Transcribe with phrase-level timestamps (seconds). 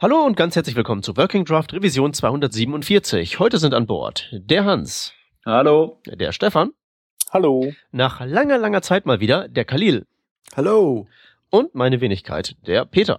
[0.00, 3.40] Hallo und ganz herzlich willkommen zu Working Draft Revision 247.
[3.40, 5.12] Heute sind an Bord der Hans.
[5.44, 6.00] Hallo.
[6.06, 6.70] Der Stefan.
[7.32, 7.72] Hallo.
[7.90, 10.06] Nach langer, langer Zeit mal wieder der Khalil.
[10.56, 11.08] Hallo.
[11.50, 13.18] Und meine Wenigkeit, der Peter.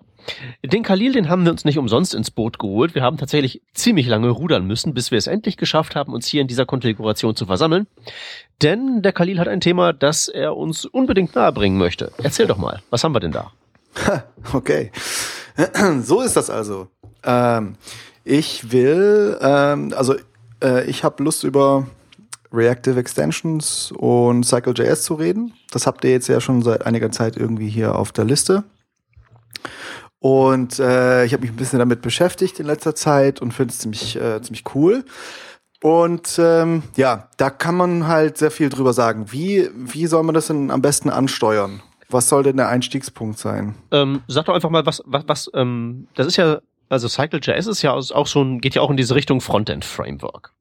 [0.64, 2.96] Den Khalil, den haben wir uns nicht umsonst ins Boot geholt.
[2.96, 6.40] Wir haben tatsächlich ziemlich lange rudern müssen, bis wir es endlich geschafft haben, uns hier
[6.40, 7.88] in dieser Konfiguration zu versammeln.
[8.62, 12.14] Denn der Khalil hat ein Thema, das er uns unbedingt nahebringen möchte.
[12.24, 13.52] Erzähl doch mal, was haben wir denn da?
[14.54, 14.92] okay.
[16.04, 16.88] So ist das also.
[17.24, 17.76] Ähm,
[18.24, 20.16] ich will, ähm, also
[20.64, 21.88] äh, ich habe Lust über
[22.52, 25.54] Reactive Extensions und Cycle.js zu reden.
[25.72, 28.64] Das habt ihr jetzt ja schon seit einiger Zeit irgendwie hier auf der Liste.
[30.20, 33.80] Und äh, ich habe mich ein bisschen damit beschäftigt in letzter Zeit und finde es
[33.80, 35.06] ziemlich, äh, ziemlich cool.
[35.82, 39.32] Und ähm, ja, da kann man halt sehr viel drüber sagen.
[39.32, 41.82] Wie, wie soll man das denn am besten ansteuern?
[42.10, 43.76] Was soll denn der Einstiegspunkt sein?
[43.92, 46.60] Ähm, sag doch einfach mal, was, was, was, ähm, das ist ja,
[46.90, 50.54] also Cycle.js ist ja auch schon, geht ja auch in diese Richtung Frontend-Framework.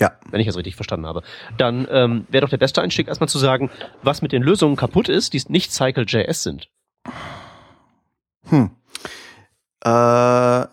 [0.00, 0.12] Ja.
[0.30, 1.22] Wenn ich das richtig verstanden habe.
[1.58, 3.70] Dann ähm, wäre doch der beste Einstieg erstmal zu sagen,
[4.02, 6.68] was mit den Lösungen kaputt ist, die nicht Cycle.js sind.
[8.48, 8.70] Hm.
[9.84, 10.66] Äh,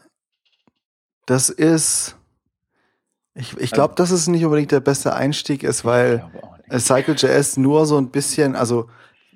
[1.25, 2.16] das ist.
[3.36, 6.25] Ich, ich glaube, dass es nicht unbedingt der beste Einstieg ist, weil
[6.72, 8.89] Cycle.js nur so ein bisschen, also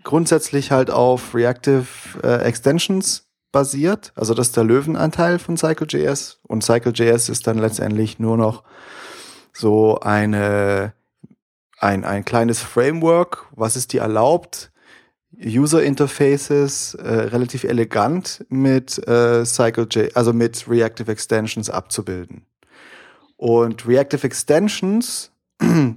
[0.04, 1.86] grundsätzlich halt auf Reactive
[2.24, 4.12] äh, Extensions basiert.
[4.16, 6.40] Also das ist der Löwenanteil von Cycle.js.
[6.48, 8.64] Und Cycle.js ist dann letztendlich nur noch
[9.54, 10.94] so eine,
[11.80, 14.72] ein, ein kleines Framework, was es dir erlaubt,
[15.44, 22.46] User Interfaces äh, relativ elegant mit äh, Cycle.js, also mit Reactive Extensions abzubilden.
[23.38, 25.32] Und Reactive Extensions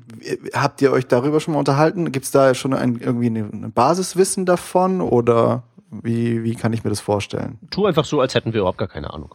[0.55, 2.13] Habt ihr euch darüber schon mal unterhalten?
[2.13, 6.91] Gibt es da schon ein, irgendwie ein Basiswissen davon oder wie, wie kann ich mir
[6.91, 7.59] das vorstellen?
[7.71, 9.35] Tu einfach so, als hätten wir überhaupt gar keine Ahnung.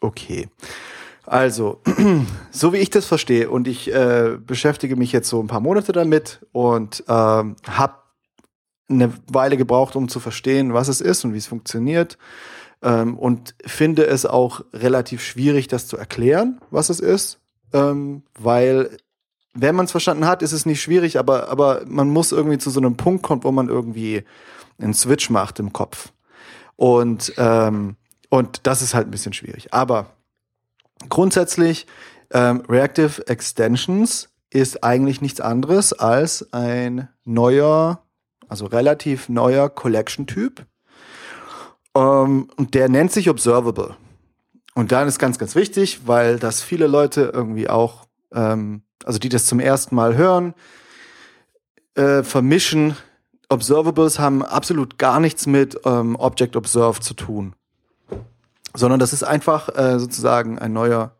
[0.00, 0.48] Okay.
[1.26, 1.80] Also,
[2.50, 5.92] so wie ich das verstehe, und ich äh, beschäftige mich jetzt so ein paar Monate
[5.92, 7.94] damit und ähm, habe
[8.88, 12.18] eine Weile gebraucht, um zu verstehen, was es ist und wie es funktioniert.
[12.82, 17.38] Ähm, und finde es auch relativ schwierig, das zu erklären, was es ist,
[17.72, 18.96] ähm, weil
[19.54, 22.70] wenn man es verstanden hat, ist es nicht schwierig, aber, aber man muss irgendwie zu
[22.70, 24.24] so einem Punkt kommen, wo man irgendwie
[24.78, 26.12] einen Switch macht im Kopf.
[26.76, 27.96] Und, ähm,
[28.28, 29.74] und das ist halt ein bisschen schwierig.
[29.74, 30.06] Aber
[31.08, 31.86] grundsätzlich,
[32.30, 38.02] ähm, Reactive Extensions ist eigentlich nichts anderes als ein neuer,
[38.48, 40.64] also relativ neuer Collection-Typ.
[41.94, 43.96] Ähm, und der nennt sich Observable.
[44.74, 49.28] Und dann ist ganz, ganz wichtig, weil das viele Leute irgendwie auch ähm, also die
[49.28, 50.54] das zum ersten Mal hören,
[51.94, 52.96] äh, vermischen.
[53.48, 57.54] Observables haben absolut gar nichts mit ähm, Object Observed zu tun,
[58.74, 61.16] sondern das ist einfach äh, sozusagen ein neuer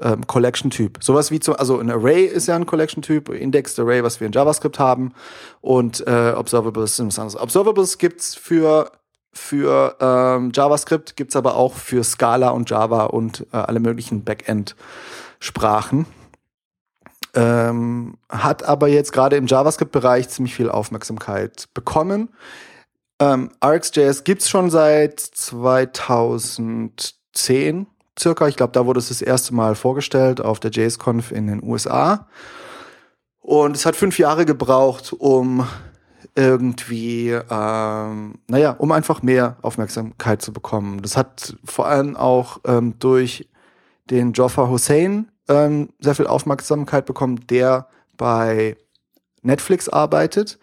[0.00, 1.02] ähm, Collection-Typ.
[1.02, 4.32] Sowas wie zum, also ein Array ist ja ein Collection-Typ, Indexed Array, was wir in
[4.32, 5.12] JavaScript haben,
[5.60, 7.40] und äh, Observables sind was anderes.
[7.40, 8.90] Observables gibt's für
[9.32, 16.06] für ähm, JavaScript, gibt's aber auch für Scala und Java und äh, alle möglichen Backend-Sprachen
[17.36, 22.30] ähm, hat aber jetzt gerade im JavaScript-Bereich ziemlich viel Aufmerksamkeit bekommen.
[23.20, 27.86] Ähm, RxJS gibt's schon seit 2010
[28.18, 28.48] circa.
[28.48, 32.28] Ich glaube, da wurde es das erste Mal vorgestellt auf der JSConf in den USA.
[33.40, 35.66] Und es hat fünf Jahre gebraucht, um
[36.34, 41.00] irgendwie, ähm, naja, um einfach mehr Aufmerksamkeit zu bekommen.
[41.02, 43.48] Das hat vor allem auch ähm, durch
[44.10, 48.76] den Joffa Hussein ähm, sehr viel Aufmerksamkeit bekommen, der bei
[49.42, 50.58] Netflix arbeitet,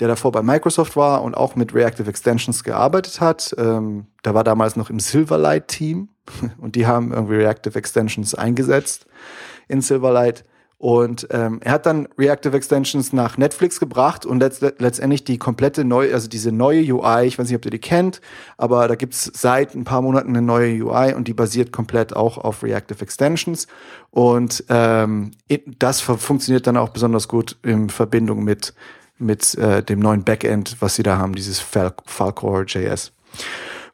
[0.00, 3.54] der davor bei Microsoft war und auch mit Reactive Extensions gearbeitet hat.
[3.58, 6.08] Ähm, der war damals noch im Silverlight-Team
[6.58, 9.06] und die haben irgendwie Reactive Extensions eingesetzt
[9.66, 10.44] in Silverlight.
[10.80, 15.84] Und ähm, er hat dann Reactive Extensions nach Netflix gebracht und letzt letztendlich die komplette
[15.84, 18.20] neue, also diese neue UI, ich weiß nicht, ob ihr die kennt,
[18.56, 22.38] aber da gibt's seit ein paar Monaten eine neue UI und die basiert komplett auch
[22.38, 23.66] auf Reactive Extensions.
[24.12, 25.32] Und ähm,
[25.80, 28.72] das funktioniert dann auch besonders gut in Verbindung mit,
[29.18, 33.10] mit äh, dem neuen Backend, was sie da haben, dieses Fal Falcor.js.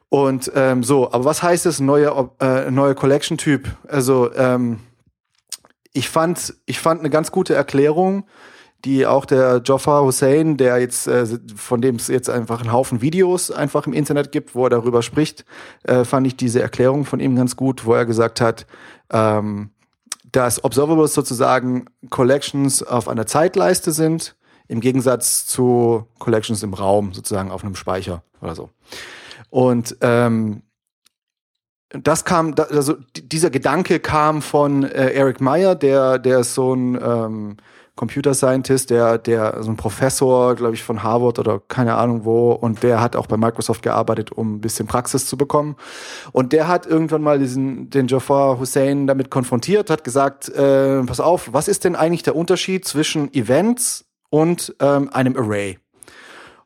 [0.09, 3.75] Und ähm, so, aber was heißt es, neue, äh, neue Collection-Typ?
[3.87, 4.81] Also ähm,
[5.95, 8.25] ich fand, ich fand eine ganz gute Erklärung,
[8.83, 11.25] die auch der Joffa Hussein, der jetzt, äh,
[11.55, 15.01] von dem es jetzt einfach einen Haufen Videos einfach im Internet gibt, wo er darüber
[15.01, 15.45] spricht,
[15.83, 18.67] äh, fand ich diese Erklärung von ihm ganz gut, wo er gesagt hat,
[19.09, 19.71] ähm,
[20.31, 24.35] dass Observables sozusagen Collections auf einer Zeitleiste sind,
[24.67, 28.69] im Gegensatz zu Collections im Raum, sozusagen auf einem Speicher oder so.
[29.49, 30.61] Und ähm,
[32.03, 36.99] das kam, also dieser Gedanke kam von äh, Eric Meyer, der, der ist so ein
[37.01, 37.57] ähm,
[37.95, 42.51] Computer Scientist, der, der, so ein Professor, glaube ich, von Harvard oder keine Ahnung wo,
[42.51, 45.77] und der hat auch bei Microsoft gearbeitet, um ein bisschen Praxis zu bekommen.
[46.33, 51.21] Und der hat irgendwann mal diesen, den Jafar Hussein damit konfrontiert, hat gesagt, äh, pass
[51.21, 55.79] auf, was ist denn eigentlich der Unterschied zwischen Events und ähm, einem Array?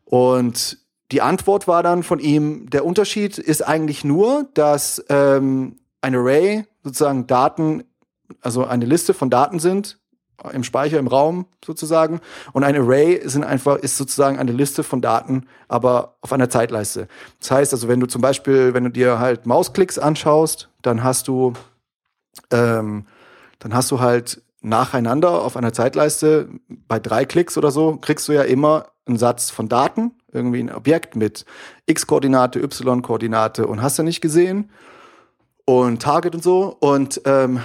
[0.06, 0.79] Und
[1.11, 6.65] die Antwort war dann von ihm, der Unterschied ist eigentlich nur, dass ähm, ein Array
[6.83, 7.83] sozusagen Daten,
[8.41, 9.97] also eine Liste von Daten sind,
[10.53, 12.21] im Speicher, im Raum sozusagen.
[12.53, 17.07] Und ein Array sind einfach, ist sozusagen eine Liste von Daten, aber auf einer Zeitleiste.
[17.39, 21.27] Das heißt also, wenn du zum Beispiel, wenn du dir halt Mausklicks anschaust, dann hast
[21.27, 21.53] du,
[22.51, 23.06] ähm,
[23.59, 26.50] dann hast du halt nacheinander auf einer Zeitleiste
[26.88, 30.74] bei drei Klicks oder so, kriegst du ja immer einen Satz von Daten irgendwie ein
[30.74, 31.46] Objekt mit
[31.86, 34.70] X-Koordinate, Y-Koordinate und hast du nicht gesehen
[35.66, 36.76] und Target und so.
[36.80, 37.62] Und, ähm,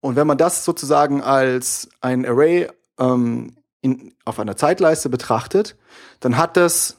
[0.00, 2.68] und wenn man das sozusagen als ein Array
[2.98, 5.76] ähm, in, auf einer Zeitleiste betrachtet,
[6.20, 6.98] dann hat das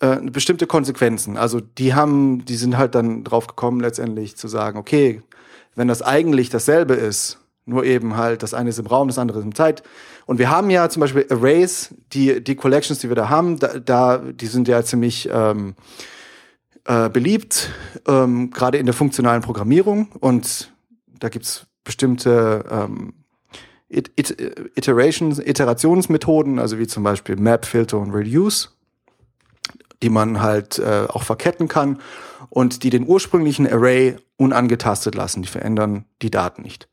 [0.00, 1.36] äh, bestimmte Konsequenzen.
[1.36, 5.22] Also die haben, die sind halt dann drauf gekommen, letztendlich zu sagen, okay,
[5.74, 9.38] wenn das eigentlich dasselbe ist, nur eben halt, das eine ist im Raum, das andere
[9.38, 9.82] ist im Zeit.
[10.26, 13.78] Und wir haben ja zum Beispiel Arrays, die, die Collections, die wir da haben, da,
[13.78, 15.74] da die sind ja ziemlich ähm,
[16.84, 17.70] äh, beliebt,
[18.06, 20.08] ähm, gerade in der funktionalen Programmierung.
[20.20, 20.72] Und
[21.06, 23.14] da gibt's bestimmte ähm,
[23.88, 24.30] It It
[24.76, 28.76] Iterations, Iterationsmethoden, also wie zum Beispiel Map, Filter und Reduce,
[30.02, 32.00] die man halt äh, auch verketten kann
[32.48, 35.42] und die den ursprünglichen Array unangetastet lassen.
[35.42, 36.89] Die verändern die Daten nicht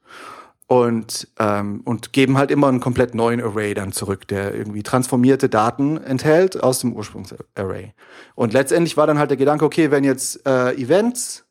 [0.68, 5.48] und, ähm, und geben halt immer einen komplett neuen Array dann zurück, der irgendwie transformierte
[5.48, 7.94] Daten enthält aus dem Ursprungsarray.
[8.36, 11.46] Und letztendlich war dann halt der Gedanke, okay, wenn jetzt äh, Events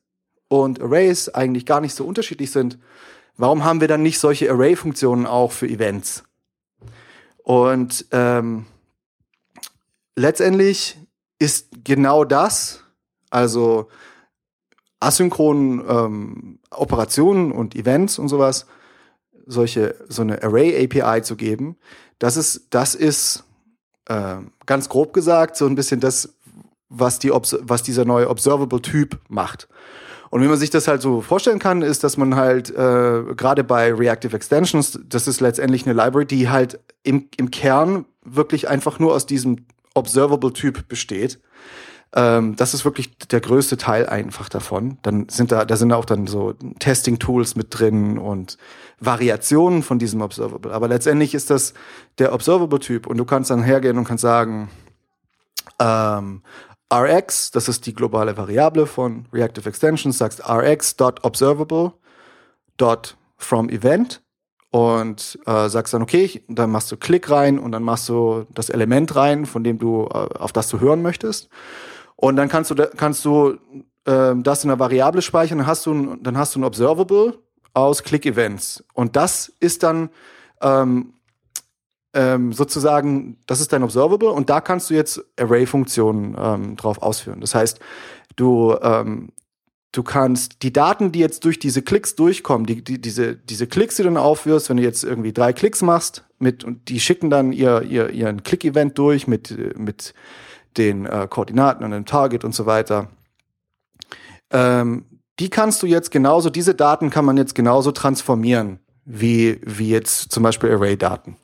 [0.49, 2.77] und Arrays eigentlich gar nicht so unterschiedlich sind,
[3.37, 6.23] warum haben wir dann nicht solche Array-Funktionen auch für Events?
[7.43, 8.65] Und ähm,
[10.15, 10.99] letztendlich
[11.39, 12.83] ist genau das,
[13.31, 13.87] also
[14.99, 18.67] asynchronen ähm, Operationen und Events und sowas,
[19.47, 21.77] solche, so eine Array API zu geben,
[22.19, 23.43] das ist, das ist
[24.05, 26.33] äh, ganz grob gesagt so ein bisschen das,
[26.89, 29.67] was, die, was dieser neue Observable-Typ macht.
[30.29, 33.63] Und wie man sich das halt so vorstellen kann, ist, dass man halt äh, gerade
[33.63, 38.99] bei Reactive Extensions, das ist letztendlich eine Library, die halt im, im Kern wirklich einfach
[38.99, 41.39] nur aus diesem Observable-Typ besteht.
[42.13, 44.97] Ähm, das ist wirklich der größte Teil einfach davon.
[45.01, 48.57] Dann sind da, da sind auch dann so Testing-Tools mit drin und
[48.99, 50.73] Variationen von diesem Observable.
[50.73, 51.73] Aber letztendlich ist das
[52.17, 54.69] der Observable-Typ und du kannst dann hergehen und kannst sagen,
[55.79, 56.41] ähm,
[56.91, 61.93] Rx, das ist die globale Variable von Reactive Extensions, sagst rx.observable
[62.77, 64.21] dot from event
[64.71, 68.69] und äh, sagst dann, okay, dann machst du Klick rein und dann machst du das
[68.69, 71.49] Element rein, von dem du, äh, auf das du hören möchtest.
[72.17, 73.57] Und dann kannst du, kannst du
[74.05, 77.37] äh, das in einer Variable speichern, dann hast du, dann hast du ein Observable
[77.73, 78.83] aus Click-Events.
[78.93, 80.09] Und das ist dann
[80.61, 81.13] ähm,
[82.13, 87.39] ähm, sozusagen, das ist dein Observable und da kannst du jetzt Array-Funktionen ähm, drauf ausführen.
[87.39, 87.79] Das heißt,
[88.35, 89.29] du, ähm,
[89.91, 93.97] du kannst die Daten, die jetzt durch diese Klicks durchkommen, die, die, diese, diese Klicks,
[93.97, 97.29] die du dann aufführst, wenn du jetzt irgendwie drei Klicks machst, mit, und die schicken
[97.29, 100.15] dann ihr, ihr, ihren Click-Event durch mit, mit
[100.77, 103.07] den äh, Koordinaten und dem Target und so weiter.
[104.51, 105.05] Ähm,
[105.39, 110.31] die kannst du jetzt genauso, diese Daten kann man jetzt genauso transformieren, wie, wie jetzt
[110.31, 111.37] zum Beispiel Array-Daten.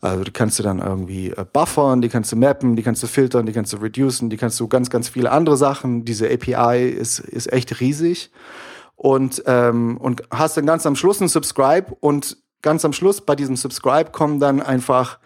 [0.00, 3.06] Also die kannst du dann irgendwie äh, buffern, die kannst du mappen, die kannst du
[3.06, 6.04] filtern, die kannst du reducen, die kannst du ganz, ganz viele andere Sachen.
[6.04, 8.30] Diese API ist, ist echt riesig.
[8.94, 13.36] Und, ähm, und hast dann ganz am Schluss ein Subscribe und ganz am Schluss bei
[13.36, 15.18] diesem Subscribe kommen dann einfach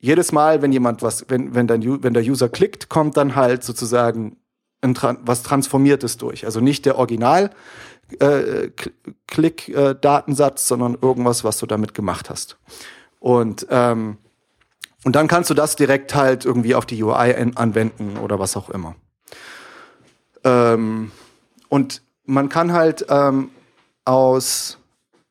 [0.00, 3.64] jedes Mal, wenn jemand was, wenn, wenn, dein, wenn der User klickt, kommt dann halt
[3.64, 4.36] sozusagen
[4.80, 6.44] ein, was Transformiertes durch.
[6.44, 7.50] Also nicht der Original
[8.20, 8.70] äh,
[9.26, 12.58] Klick-Datensatz, äh, sondern irgendwas, was du damit gemacht hast.
[13.18, 14.18] Und, ähm,
[15.04, 18.70] und dann kannst du das direkt halt irgendwie auf die UI anwenden oder was auch
[18.70, 18.94] immer.
[20.44, 21.10] Ähm,
[21.68, 23.50] und man kann halt ähm,
[24.04, 24.78] aus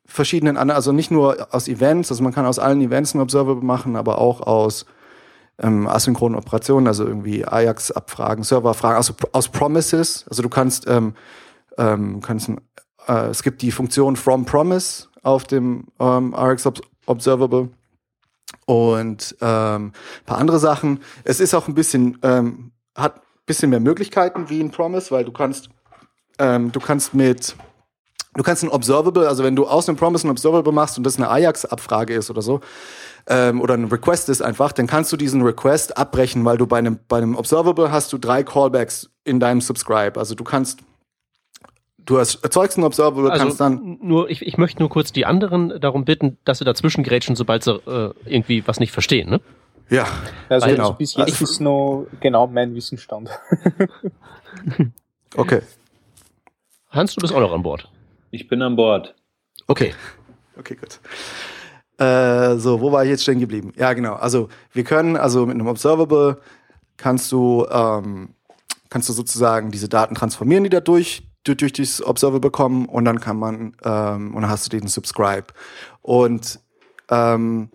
[0.07, 3.63] verschiedenen anderen, also nicht nur aus Events, also man kann aus allen Events ein Observable
[3.63, 4.85] machen, aber auch aus
[5.59, 10.25] ähm, asynchronen Operationen, also irgendwie Ajax-Abfragen, Serverfragen, also aus Promises.
[10.29, 11.13] Also du kannst, ähm,
[11.77, 12.49] ähm, kannst
[13.07, 16.69] äh, es gibt die Funktion from Promise auf dem ähm, RX
[17.05, 17.69] Observable
[18.65, 19.91] und ähm,
[20.25, 20.99] paar andere Sachen.
[21.23, 25.25] Es ist auch ein bisschen, ähm, hat ein bisschen mehr Möglichkeiten wie ein Promise, weil
[25.25, 25.69] du kannst
[26.39, 27.55] ähm, du kannst mit
[28.38, 31.17] Du kannst ein Observable, also wenn du aus einem Promise ein Observable machst und das
[31.17, 32.62] eine Ajax-Abfrage ist oder so,
[33.27, 36.77] ähm, oder ein Request ist einfach, dann kannst du diesen Request abbrechen, weil du bei
[36.77, 40.20] einem, bei einem Observable hast du drei Callbacks in deinem Subscribe.
[40.20, 40.79] Also du kannst
[41.98, 45.25] du hast, erzeugst ein Observable, Also kannst dann nur, ich, ich möchte nur kurz die
[45.25, 49.29] anderen darum bitten, dass sie dazwischen grätschen, sobald sie äh, irgendwie was nicht verstehen.
[49.32, 49.41] Ne?
[49.89, 50.06] ja,
[50.48, 50.94] Also Genau.
[50.94, 53.29] bis jetzt Also- ist noch genau mein Wissensstand.
[55.36, 55.62] okay,
[56.91, 57.89] Hans, du bist auch noch an Bord.
[58.31, 59.15] Ich bin an Bord.
[59.67, 59.93] Okay.
[60.57, 61.00] okay, gut.
[61.98, 63.74] Äh, so, wo war ich jetzt stehen geblieben?
[63.75, 64.13] Ja, genau.
[64.13, 66.39] Also wir können, also mit einem Observable
[66.96, 68.36] kannst du, ähm,
[68.89, 73.19] kannst du sozusagen diese Daten transformieren, die dadurch durch, durch dieses Observable kommen und dann
[73.19, 75.48] kann man, ähm, und dann hast du den Subscribe.
[76.01, 76.60] Und
[77.10, 77.69] ähm,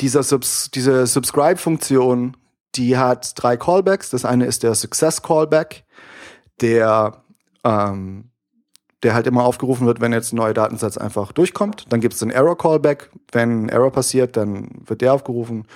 [0.00, 2.36] dieser Subs diese Subscribe-Funktion,
[2.74, 4.10] die hat drei Callbacks.
[4.10, 5.84] Das eine ist der Success Callback,
[6.60, 7.22] der
[7.64, 8.27] ähm,
[9.02, 11.86] der halt immer aufgerufen wird, wenn jetzt ein neuer Datensatz einfach durchkommt.
[11.88, 13.10] Dann gibt es den Error Callback.
[13.30, 15.66] Wenn ein Error passiert, dann wird der aufgerufen.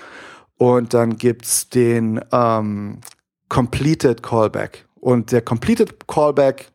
[0.59, 3.01] Und dann gibt's den ähm,
[3.49, 4.87] Completed Callback.
[5.01, 6.73] Und der Completed Callback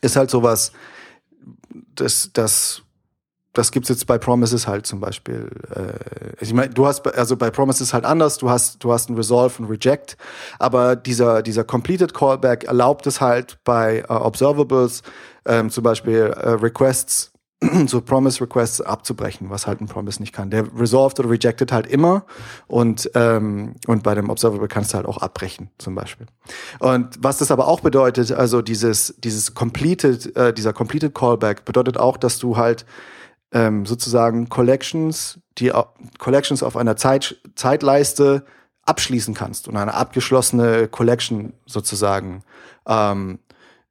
[0.00, 0.72] ist halt sowas,
[1.94, 2.82] das, das,
[3.52, 5.48] das gibt's jetzt bei Promises halt zum Beispiel.
[5.74, 8.38] Äh, ich meine, du hast also bei Promises halt anders.
[8.38, 10.16] Du hast, du hast ein Resolve und Reject,
[10.58, 15.02] aber dieser dieser Completed Callback erlaubt es halt bei äh, Observables
[15.46, 17.32] ähm, zum Beispiel äh, Requests
[17.86, 20.50] so Promise Requests abzubrechen, was halt ein Promise nicht kann.
[20.50, 22.24] Der resolved oder rejected halt immer
[22.66, 26.26] und ähm, und bei dem Observable kannst du halt auch abbrechen zum Beispiel.
[26.80, 31.98] Und was das aber auch bedeutet, also dieses dieses completed äh, dieser completed Callback bedeutet
[31.98, 32.84] auch, dass du halt
[33.52, 35.72] ähm, sozusagen Collections, die
[36.18, 38.44] Collections auf einer Zeit, Zeitleiste
[38.84, 42.42] abschließen kannst und eine abgeschlossene Collection sozusagen
[42.86, 43.38] ähm,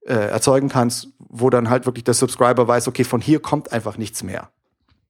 [0.06, 3.98] äh, erzeugen kannst, wo dann halt wirklich der Subscriber weiß, okay, von hier kommt einfach
[3.98, 4.50] nichts mehr.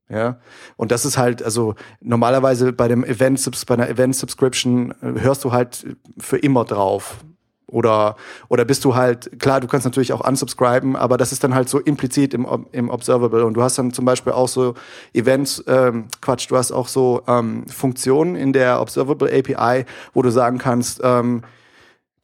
[0.09, 0.39] Ja,
[0.75, 5.45] und das ist halt, also normalerweise bei dem Event, bei einer Event Subscription äh, hörst
[5.45, 7.23] du halt für immer drauf.
[7.71, 8.15] Oder,
[8.49, 11.69] oder bist du halt, klar, du kannst natürlich auch unsubscriben, aber das ist dann halt
[11.69, 13.45] so implizit im, im Observable.
[13.45, 14.75] Und du hast dann zum Beispiel auch so
[15.13, 20.29] Events, ähm, Quatsch, du hast auch so ähm, Funktionen in der Observable API, wo du
[20.29, 21.43] sagen kannst, ähm,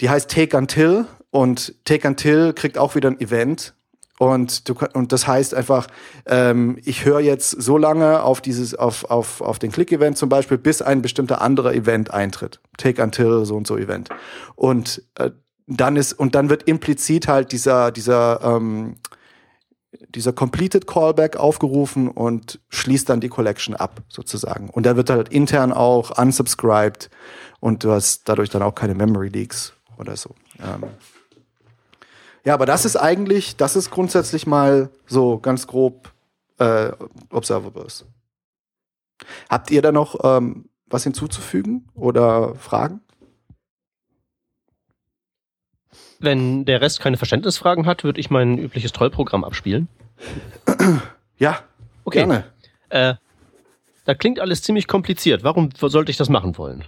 [0.02, 3.74] die heißt Take Until und Take Until kriegt auch wieder ein Event.
[4.20, 5.88] Und, du, und das heißt einfach,
[6.26, 10.58] ähm, ich höre jetzt so lange auf dieses, auf, auf, auf den Click-Event zum Beispiel,
[10.58, 12.60] bis ein bestimmter anderer Event eintritt.
[12.78, 14.10] Take until so und so Event.
[14.56, 15.32] Und äh,
[15.68, 18.96] dann ist, und dann wird implizit halt dieser, dieser, ähm,
[20.10, 24.70] dieser Completed Callback aufgerufen und schließt dann die Collection ab, sozusagen.
[24.70, 27.10] Und da wird halt intern auch unsubscribed
[27.60, 30.36] und du hast dadurch dann auch keine Memory Leaks oder so.
[30.60, 30.90] Ähm,
[32.48, 36.14] ja, aber das ist eigentlich, das ist grundsätzlich mal so ganz grob
[36.60, 36.94] äh,
[37.30, 38.06] Observables.
[39.50, 43.02] Habt ihr da noch ähm, was hinzuzufügen oder Fragen?
[46.20, 49.90] Wenn der Rest keine Verständnisfragen hat, würde ich mein übliches Trollprogramm abspielen.
[51.40, 51.60] Ja,
[52.06, 52.20] Okay.
[52.20, 52.46] gerne.
[52.90, 53.16] Äh,
[54.06, 55.44] da klingt alles ziemlich kompliziert.
[55.44, 56.86] Warum sollte ich das machen wollen?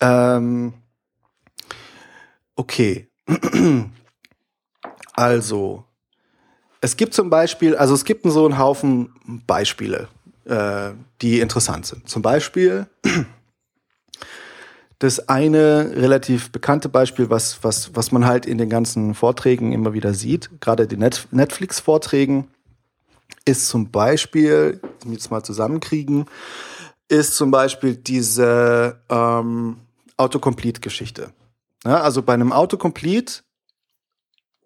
[0.00, 0.74] Ähm,
[2.56, 3.08] okay.
[5.16, 5.84] Also,
[6.80, 9.14] es gibt zum Beispiel, also es gibt so einen Haufen
[9.46, 10.08] Beispiele,
[10.44, 10.90] äh,
[11.22, 12.08] die interessant sind.
[12.08, 12.86] Zum Beispiel
[14.98, 19.92] das eine relativ bekannte Beispiel, was, was, was man halt in den ganzen Vorträgen immer
[19.92, 22.48] wieder sieht, gerade den Net Netflix-Vorträgen,
[23.44, 26.26] ist zum Beispiel, jetzt mal zusammenkriegen,
[27.08, 29.76] ist zum Beispiel diese ähm,
[30.16, 31.32] Autocomplete-Geschichte.
[31.84, 33.42] Ja, also bei einem Autocomplete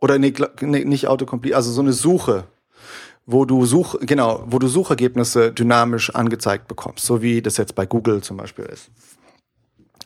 [0.01, 2.45] oder nee, nicht Autocomplete, also so eine Suche,
[3.27, 7.85] wo du Such, genau, wo du Suchergebnisse dynamisch angezeigt bekommst, so wie das jetzt bei
[7.85, 8.91] Google zum Beispiel ist.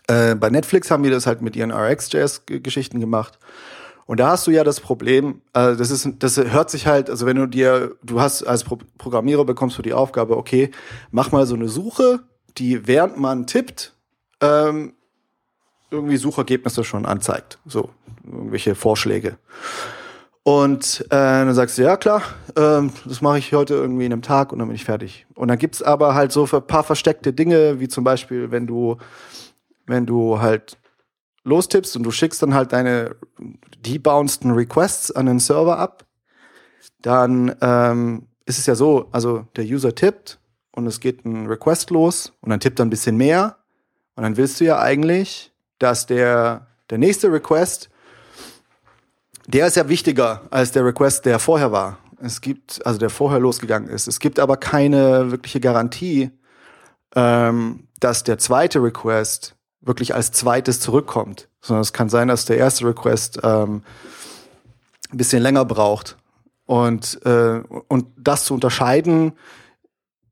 [0.09, 3.39] Äh, bei Netflix haben die das halt mit ihren RxJS-Geschichten gemacht.
[4.07, 7.25] Und da hast du ja das Problem, äh, das ist, das hört sich halt, also
[7.27, 10.71] wenn du dir, du hast als Pro Programmierer bekommst du die Aufgabe, okay,
[11.13, 12.21] mach mal so eine Suche,
[12.59, 13.95] die während man tippt,
[14.41, 14.95] ähm,
[15.93, 17.59] irgendwie Suchergebnisse schon anzeigt.
[17.67, 17.91] So,
[18.25, 19.39] irgendwelche Vorschläge.
[20.45, 22.23] Und äh, dann sagst du, ja klar,
[22.57, 25.27] ähm, das mache ich heute irgendwie in einem Tag und dann bin ich fertig.
[25.35, 28.97] Und dann gibt's aber halt so ein paar versteckte Dinge, wie zum Beispiel, wenn du,
[29.87, 30.79] wenn du halt
[31.45, 33.15] lostippst und du schickst dann halt deine
[33.85, 36.07] debounceden Requests an den Server ab,
[37.01, 40.41] dann ähm, ist es ja so, also der User tippt
[40.73, 43.59] und es geht ein Request los und dann tippt er ein bisschen mehr
[44.17, 45.52] und dann willst du ja eigentlich,
[45.83, 47.91] dass der, der nächste Request
[49.47, 51.99] der ist ja wichtiger als der Request, der vorher war.
[52.21, 54.07] Es gibt, also der vorher losgegangen ist.
[54.07, 56.31] Es gibt aber keine wirkliche Garantie,
[57.17, 61.49] ähm, dass der zweite Request wirklich als zweites zurückkommt.
[61.61, 63.83] Sondern es kann sein, dass der erste Request ähm,
[65.11, 66.17] ein bisschen länger braucht.
[66.65, 69.33] Und, äh, und das zu unterscheiden,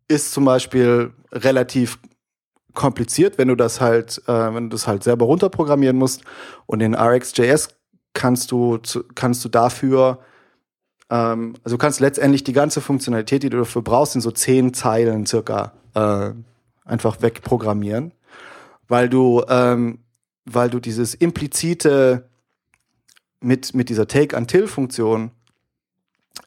[0.06, 1.98] ist zum Beispiel relativ
[2.74, 6.22] kompliziert, wenn du das halt, äh, wenn du das halt selber runterprogrammieren musst.
[6.66, 7.68] Und in RxJS
[8.12, 8.78] kannst du,
[9.14, 10.20] kannst du dafür,
[11.10, 15.26] ähm, also kannst letztendlich die ganze Funktionalität, die du dafür brauchst, in so zehn Zeilen
[15.26, 16.30] circa äh,
[16.84, 18.12] einfach wegprogrammieren,
[18.88, 20.00] weil du, ähm,
[20.44, 22.28] weil du dieses implizite
[23.40, 25.30] mit, mit dieser Take-Until-Funktion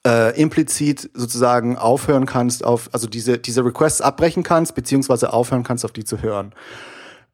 [0.06, 5.86] äh, implizit sozusagen aufhören kannst auf, also diese, diese Requests abbrechen kannst, beziehungsweise aufhören kannst,
[5.86, 6.54] auf die zu hören.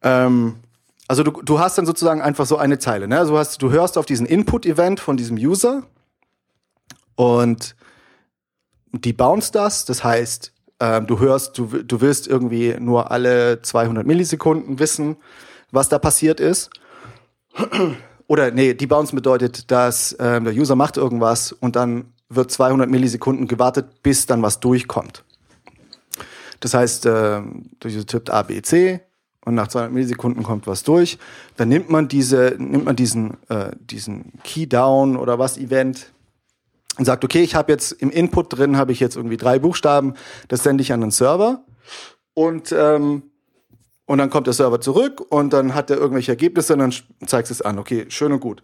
[0.02, 0.56] Ähm,
[1.08, 3.08] also du, du hast dann sozusagen einfach so eine Zeile.
[3.08, 3.18] Ne?
[3.18, 5.82] Also du, hast, du hörst auf diesen Input-Event von diesem User
[7.16, 7.74] und
[8.92, 9.84] die bounce das.
[9.84, 15.16] Das heißt, ähm, du hörst, du, du willst irgendwie nur alle 200 Millisekunden wissen,
[15.70, 16.70] was da passiert ist.
[18.26, 22.88] Oder nee, die Bounce bedeutet, dass ähm, der User macht irgendwas und dann wird 200
[22.88, 25.24] Millisekunden gewartet, bis dann was durchkommt.
[26.60, 27.42] Das heißt, äh,
[27.80, 29.00] du tippt A, B, C,
[29.44, 31.18] und nach 200 Millisekunden kommt was durch.
[31.56, 36.12] Dann nimmt man diese, nimmt man diesen, äh, diesen Key Down oder was Event
[36.98, 40.14] und sagt, okay, ich habe jetzt im Input drin habe ich jetzt irgendwie drei Buchstaben,
[40.48, 41.64] das sende ich an den Server
[42.34, 43.22] und ähm,
[44.10, 46.92] und dann kommt der Server zurück und dann hat er irgendwelche Ergebnisse und dann
[47.26, 47.78] zeigst du es an.
[47.78, 48.60] Okay, schön und gut.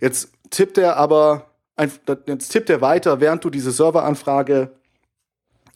[0.00, 1.52] Jetzt tippt er aber,
[2.26, 4.72] jetzt tippt er weiter, während du diese Serveranfrage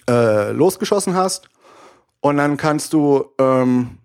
[0.09, 1.49] äh, losgeschossen hast.
[2.21, 3.99] Und dann kannst du ähm,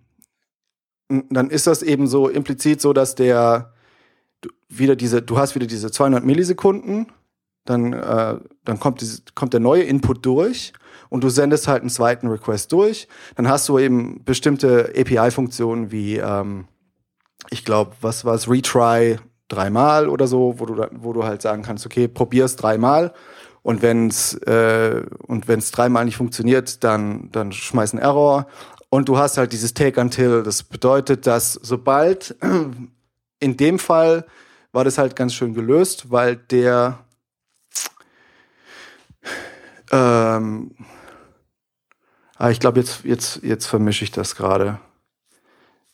[1.07, 3.73] dann ist das eben so implizit so, dass der
[4.69, 7.07] wieder diese, du hast wieder diese 200 Millisekunden,
[7.65, 10.73] dann, äh, dann kommt, diese, kommt der neue Input durch
[11.09, 13.07] und du sendest halt einen zweiten Request durch.
[13.35, 16.67] Dann hast du eben bestimmte API-Funktionen wie, ähm,
[17.49, 21.63] ich glaube, was war es, Retry dreimal oder so, wo du, wo du halt sagen
[21.63, 23.13] kannst, okay, probier's dreimal
[23.63, 28.47] und wenn's äh, und wenn's dreimal nicht funktioniert, dann dann schmeiß einen Error
[28.89, 30.43] und du hast halt dieses Take Until.
[30.43, 32.35] Das bedeutet, dass sobald,
[33.39, 34.25] in dem Fall
[34.71, 36.99] war das halt ganz schön gelöst, weil der,
[39.91, 40.75] ähm,
[42.37, 44.79] ah, ich glaube, jetzt, jetzt, jetzt vermische ich das gerade.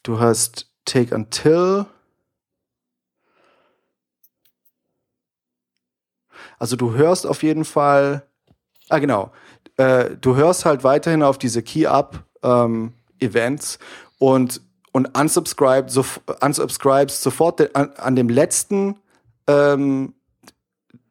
[0.04, 1.86] Du hast Take Until.
[6.60, 8.24] Also du hörst auf jeden Fall,
[8.90, 9.32] ah genau,
[9.78, 12.94] äh, du hörst halt weiterhin auf diese Key-Up ähm,
[14.20, 14.62] und
[14.94, 16.06] und unsubscribe, so,
[16.40, 19.00] unsubscribes sofort an, an dem letzten,
[19.48, 20.14] ähm,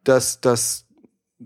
[0.04, 0.86] das, das,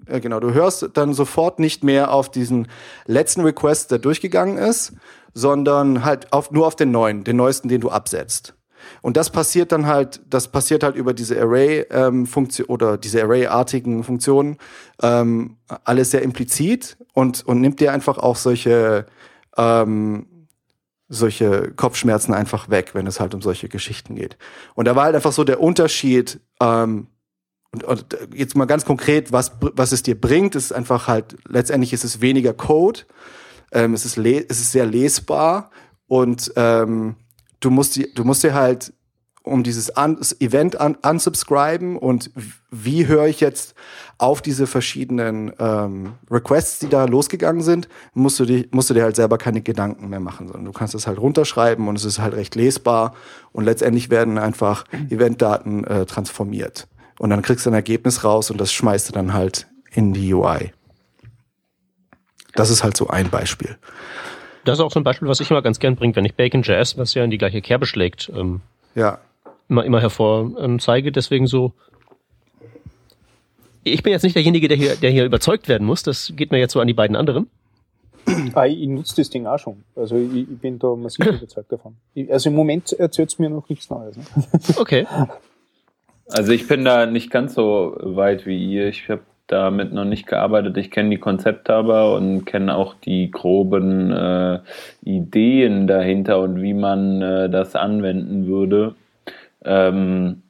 [0.06, 2.68] äh, genau, du hörst dann sofort nicht mehr auf diesen
[3.06, 4.92] letzten Request, der durchgegangen ist,
[5.34, 8.54] sondern halt auf, nur auf den neuen, den neuesten, den du absetzt.
[9.02, 14.04] Und das passiert dann halt, das passiert halt über diese Array-Funktion ähm, oder diese Array-artigen
[14.04, 14.58] Funktionen,
[15.02, 19.06] ähm, alles sehr implizit und, und nimmt dir einfach auch solche
[19.56, 20.26] ähm,
[21.08, 24.36] solche Kopfschmerzen einfach weg, wenn es halt um solche Geschichten geht.
[24.74, 27.06] Und da war halt einfach so der Unterschied, ähm,
[27.72, 31.92] und, und jetzt mal ganz konkret, was, was es dir bringt, ist einfach halt, letztendlich
[31.92, 33.00] ist es weniger Code,
[33.72, 35.70] ähm, es, ist es ist sehr lesbar
[36.06, 37.16] und ähm,
[37.60, 38.92] du musst, du musst dir halt
[39.46, 42.30] um dieses un Event un unsubscriben und
[42.70, 43.74] wie höre ich jetzt
[44.18, 49.04] auf diese verschiedenen ähm, Requests, die da losgegangen sind, musst du, dir, musst du dir
[49.04, 52.18] halt selber keine Gedanken mehr machen, sondern du kannst es halt runterschreiben und es ist
[52.18, 53.14] halt recht lesbar
[53.52, 56.88] und letztendlich werden einfach Eventdaten äh, transformiert.
[57.18, 60.34] Und dann kriegst du ein Ergebnis raus und das schmeißt du dann halt in die
[60.34, 60.72] UI.
[62.54, 63.76] Das ist halt so ein Beispiel.
[64.66, 66.98] Das ist auch so ein Beispiel, was ich immer ganz gern bringe, wenn ich Bacon.js,
[66.98, 68.60] was ja in die gleiche Kerbe schlägt, ähm,
[68.94, 69.18] ja
[69.68, 71.12] immer, immer hervor ähm, zeige.
[71.12, 71.72] Deswegen so.
[73.82, 76.02] Ich bin jetzt nicht derjenige, der hier, der hier überzeugt werden muss.
[76.02, 77.48] Das geht mir jetzt so an die beiden anderen.
[78.54, 79.84] Ah, ich nutze das Ding auch schon.
[79.94, 81.96] Also ich, ich bin da massiv überzeugt davon.
[82.12, 84.16] Ich, also im Moment erzählt es mir noch nichts Neues.
[84.16, 84.24] Ne?
[84.76, 85.06] Okay.
[86.28, 88.88] Also ich bin da nicht ganz so weit wie ihr.
[88.88, 90.76] Ich habe damit noch nicht gearbeitet.
[90.76, 94.58] Ich kenne die Konzepte aber und kenne auch die groben äh,
[95.04, 98.94] Ideen dahinter und wie man äh, das anwenden würde.
[99.64, 100.42] Ähm,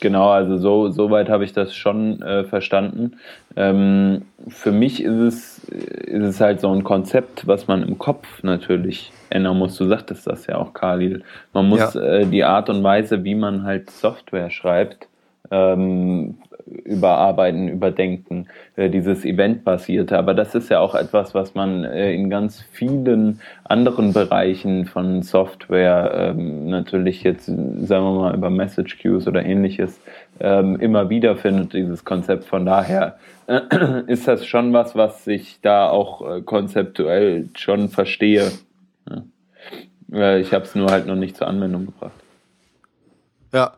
[0.00, 3.16] genau, also so, so weit habe ich das schon äh, verstanden.
[3.56, 8.42] Ähm, für mich ist es, ist es halt so ein Konzept, was man im Kopf
[8.42, 9.76] natürlich ändern muss.
[9.76, 11.22] Du sagtest das ja auch, Khalil.
[11.52, 12.00] Man muss ja.
[12.00, 15.08] äh, die Art und Weise, wie man halt Software schreibt,
[15.50, 16.38] ähm,
[16.84, 20.16] überarbeiten, überdenken, äh, dieses Event-basierte.
[20.18, 25.22] Aber das ist ja auch etwas, was man äh, in ganz vielen anderen Bereichen von
[25.22, 30.00] Software ähm, natürlich jetzt, sagen wir mal, über Message Queues oder ähnliches
[30.40, 32.44] ähm, immer wieder findet, dieses Konzept.
[32.44, 33.60] Von daher äh,
[34.06, 38.50] ist das schon was, was ich da auch konzeptuell schon verstehe.
[40.08, 42.12] Ich habe es nur halt noch nicht zur Anwendung gebracht.
[43.52, 43.74] Ja,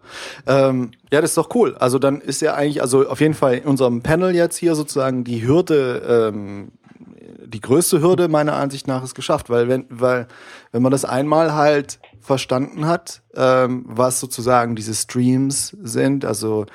[0.46, 1.74] ähm, ja, das ist doch cool.
[1.78, 5.24] Also dann ist ja eigentlich, also auf jeden Fall in unserem Panel jetzt hier sozusagen
[5.24, 6.72] die Hürde, ähm,
[7.46, 10.26] die größte Hürde meiner Ansicht nach ist geschafft, weil wenn, weil
[10.72, 16.66] wenn man das einmal halt verstanden hat, ähm, was sozusagen diese Streams sind, also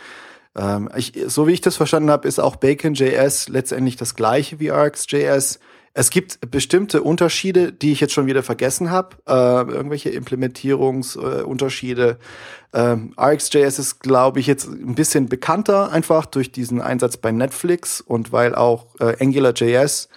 [0.56, 4.72] ähm, ich, so wie ich das verstanden habe, ist auch Bacon.js letztendlich das gleiche wie
[4.72, 5.60] Arcs.js.
[5.98, 12.20] Es gibt bestimmte Unterschiede, die ich jetzt schon wieder vergessen habe, äh, irgendwelche Implementierungsunterschiede.
[12.72, 17.32] Äh, ähm, RxJS ist, glaube ich, jetzt ein bisschen bekannter, einfach durch diesen Einsatz bei
[17.32, 20.10] Netflix und weil auch äh, AngularJS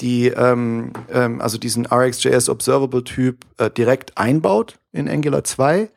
[0.00, 5.80] die ähm, ähm, also diesen RxJS Observable Typ äh, direkt einbaut in Angular 2.
[5.80, 5.88] Äh,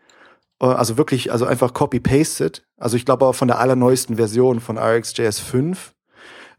[0.60, 2.64] also wirklich, also einfach copy-pasted.
[2.78, 5.94] Also ich glaube aber von der allerneuesten Version von RxJS 5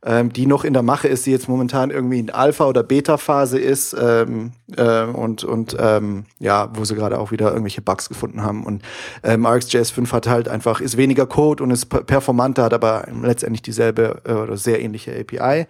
[0.05, 3.59] ähm, die noch in der Mache ist, die jetzt momentan irgendwie in Alpha- oder Beta-Phase
[3.59, 8.43] ist ähm, äh, und, und ähm, ja, wo sie gerade auch wieder irgendwelche Bugs gefunden
[8.43, 8.65] haben.
[8.65, 8.83] Und
[9.23, 13.62] ähm, RxJS 5 hat halt einfach, ist weniger Code und ist performanter, hat aber letztendlich
[13.62, 15.67] dieselbe äh, oder sehr ähnliche API.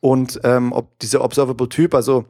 [0.00, 2.24] Und ähm, ob dieser Observable Typ, also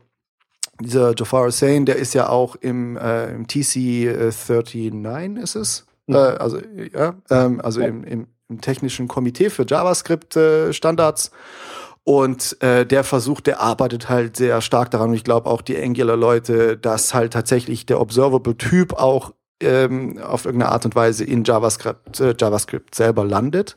[0.81, 5.87] dieser Jafar Hussain, der ist ja auch im, äh, im TC39 ist es.
[6.07, 6.14] Mhm.
[6.14, 6.61] Äh, also
[6.94, 7.88] ja, ähm, also ja.
[7.88, 11.30] im, im im technischen Komitee für JavaScript-Standards.
[12.04, 15.11] Und äh, der Versuch, der arbeitet halt sehr stark daran.
[15.11, 20.70] Und ich glaube auch die Angular-Leute, dass halt tatsächlich der Observable-Typ auch ähm, auf irgendeine
[20.70, 23.76] Art und Weise in JavaScript, äh, JavaScript selber landet.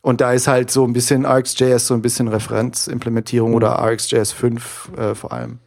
[0.00, 3.56] Und da ist halt so ein bisschen RxJS so ein bisschen Referenzimplementierung mhm.
[3.56, 5.60] oder RxJS 5 äh, vor allem.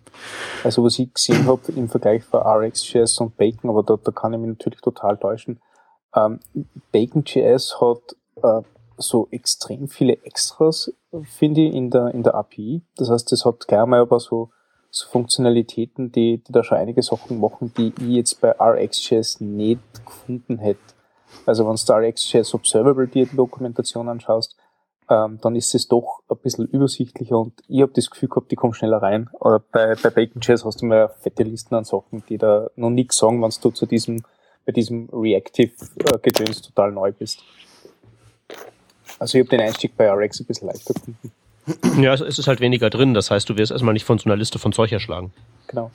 [0.63, 4.34] Also was ich gesehen habe im Vergleich von RxJS und Bacon, aber da, da kann
[4.34, 5.62] ich mich natürlich total täuschen.
[6.15, 6.39] Ähm,
[6.91, 8.62] Bacon.js hat äh,
[8.98, 10.93] so extrem viele Extras,
[11.24, 12.82] finde ich, in der, in der API.
[12.95, 14.50] Das heißt, es hat gleich mal aber so,
[14.89, 19.82] so Funktionalitäten, die, die da schon einige Sachen machen, die ich jetzt bei RxJS nicht
[20.06, 20.80] gefunden hätte.
[21.45, 24.56] Also wenn du RxJS Observable die Dokumentation anschaust,
[25.10, 28.56] ähm, dann ist es doch ein bisschen übersichtlicher und ich habe das Gefühl gehabt, die
[28.56, 29.30] kommen schneller rein.
[29.39, 33.17] Oder bei, bei Bacon.js hast du mal fette Listen an Sachen, die da noch nichts
[33.17, 34.24] sagen, wenn du zu diesem,
[34.65, 37.43] bei diesem Reactive-Gedöns äh, total neu bist.
[39.19, 41.32] Also ich habe den Einstieg bei RX ein bisschen leichter gefunden.
[41.99, 44.36] Ja, es ist halt weniger drin, das heißt, du wirst erstmal nicht von so einer
[44.36, 45.34] Liste von Zeug erschlagen.
[45.67, 45.89] Genau.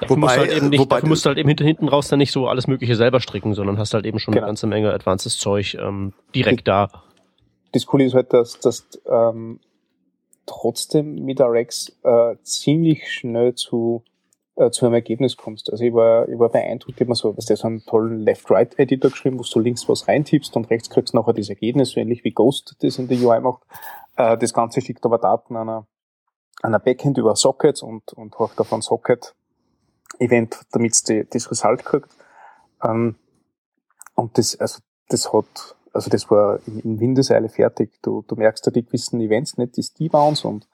[0.00, 2.08] Dafür wobei, musst du halt eben nicht, dafür musst du halt eben hinten, hinten raus
[2.08, 4.44] dann nicht so alles Mögliche selber stricken, sondern hast halt eben schon genau.
[4.44, 6.90] eine ganze Menge advances Zeug ähm, direkt die, da.
[7.72, 9.60] Das Coole ist halt, dass, dass ähm,
[10.46, 14.04] trotzdem mit RX äh, ziemlich schnell zu
[14.56, 15.70] äh, zu einem Ergebnis kommst.
[15.70, 19.38] Also ich war, ich war beeindruckt, mir so, was der so einen tollen Left-Right-Editor geschrieben,
[19.38, 22.30] wo du links was reintippst und rechts kriegst du nachher das Ergebnis, so ähnlich wie
[22.30, 23.62] Ghost das in der UI macht.
[24.16, 25.86] Äh, das Ganze schickt aber Daten einer,
[26.62, 29.34] einer Backend über Sockets und, und haucht davon Socket
[30.18, 32.08] Event, damit es das Result kriegt.
[32.82, 33.16] Ähm,
[34.14, 37.90] und das, also, das hat, also das war in, in Windeseile fertig.
[38.02, 40.68] Du, du merkst ja die gewissen Events nicht, die Steve-Bounce und,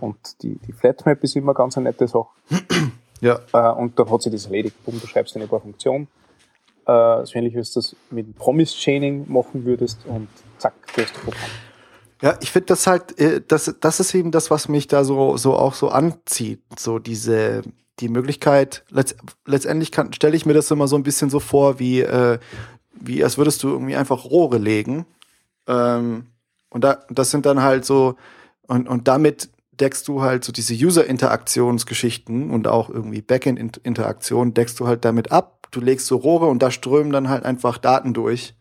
[0.00, 2.28] und die, die Flatmap ist immer ganz eine nette Sache.
[3.22, 3.40] Ja.
[3.52, 4.76] Äh, und dann hat sich das erledigt.
[4.84, 6.08] Bumm, du schreibst eine paar Funktionen.
[6.86, 11.14] Äh, so ähnlich wie du das mit Promise Chaining machen würdest und zack, du hast
[11.14, 11.50] das Programm.
[12.20, 15.36] Ja, ich finde das halt, äh, das, das ist eben das, was mich da so,
[15.36, 16.62] so auch so anzieht.
[16.76, 17.62] So diese,
[18.00, 22.00] die Möglichkeit, letzt, letztendlich stelle ich mir das immer so ein bisschen so vor, wie,
[22.00, 22.38] äh,
[22.92, 25.06] wie als würdest du irgendwie einfach Rohre legen.
[25.68, 26.26] Ähm,
[26.70, 28.16] und da, das sind dann halt so,
[28.66, 34.86] und, und damit deckst du halt so diese User-Interaktionsgeschichten und auch irgendwie Backend-Interaktion deckst du
[34.86, 35.66] halt damit ab.
[35.70, 38.54] Du legst so Rohre und da strömen dann halt einfach Daten durch.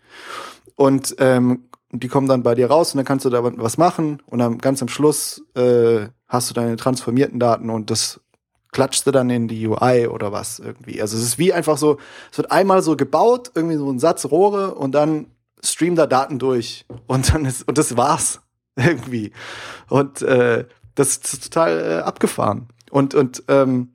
[0.76, 4.22] Und ähm, die kommen dann bei dir raus und dann kannst du da was machen
[4.26, 8.22] und dann ganz am Schluss äh, hast du deine transformierten Daten und das
[8.72, 11.02] klatschst du dann in die UI oder was irgendwie.
[11.02, 11.98] Also es ist wie einfach so,
[12.32, 15.28] es wird einmal so gebaut, irgendwie so ein Satz Rohre und dann
[15.64, 18.42] streamt da Daten durch und dann ist und das war's
[18.78, 19.34] irgendwie.
[19.90, 22.68] Und äh, das ist total äh, abgefahren.
[22.90, 23.92] Und, und ähm,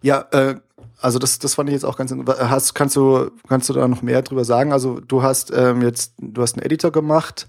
[0.00, 0.56] ja, äh,
[1.00, 4.02] also das, das fand ich jetzt auch ganz hast kannst du kannst du da noch
[4.02, 4.72] mehr drüber sagen?
[4.72, 7.48] Also du hast ähm, jetzt du hast einen Editor gemacht,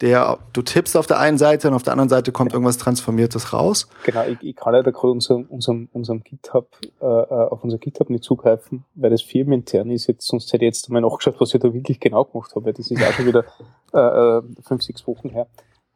[0.00, 3.52] der, du tippst auf der einen Seite und auf der anderen Seite kommt irgendwas Transformiertes
[3.52, 3.88] raus.
[4.04, 6.68] Genau, ich, ich kann da gerade unserem, unserem, unserem GitHub,
[7.00, 10.68] äh, äh, auf unser GitHub nicht zugreifen, weil das firmenintern ist jetzt, sonst hätte ich
[10.68, 13.44] jetzt mal nachgeschaut, was ich da wirklich genau gemacht habe, das ist auch schon wieder
[13.92, 15.48] äh, äh, fünf, sechs Wochen her.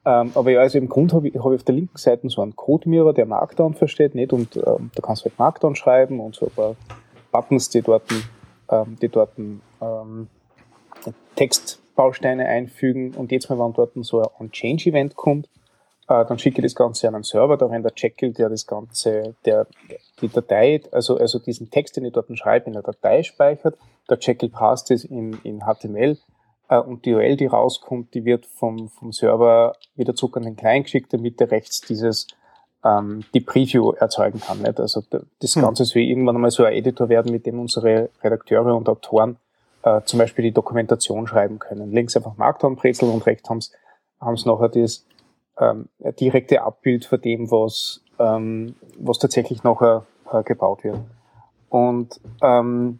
[0.05, 2.43] Ähm, aber ja, also im Grund habe ich, hab ich auf der linken Seite so
[2.43, 4.33] einen Code-Mirror, der Markdown versteht, nicht?
[4.33, 6.77] Und ähm, da kannst du halt Markdown schreiben und so ein paar
[7.31, 8.03] Buttons, die dort,
[8.71, 10.29] ähm, die dort ähm,
[11.37, 13.15] Textbausteine einfügen.
[13.15, 15.49] Und jetzt mal, wenn dort so ein On-Change-Event kommt,
[16.09, 18.67] äh, dann schicke ich das Ganze an einen Server, da rennt der Jekyll, der das
[18.67, 19.69] Ganze, der
[20.21, 23.77] die Datei, also, also diesen Text, den ich dort schreibe, in der Datei speichert.
[24.11, 26.19] Der Jekyll passt es in, in HTML
[26.79, 30.85] und die URL, die rauskommt, die wird vom, vom Server wieder zurück an den Client
[30.85, 32.27] geschickt, damit er rechts dieses
[32.85, 34.63] ähm, die Preview erzeugen kann.
[34.63, 34.81] Nicht?
[34.81, 35.03] Also
[35.41, 35.63] das hm.
[35.63, 39.37] Ganze soll irgendwann einmal so ein Editor werden, mit dem unsere Redakteure und Autoren
[39.83, 41.93] äh, zum Beispiel die Dokumentation schreiben können.
[41.93, 43.61] Links einfach Markdown-Brezel und rechts haben
[44.37, 45.05] sie nachher das
[45.59, 50.99] ähm, direkte Abbild von dem, was, ähm, was tatsächlich nachher äh, gebaut wird.
[51.69, 52.99] Und ähm,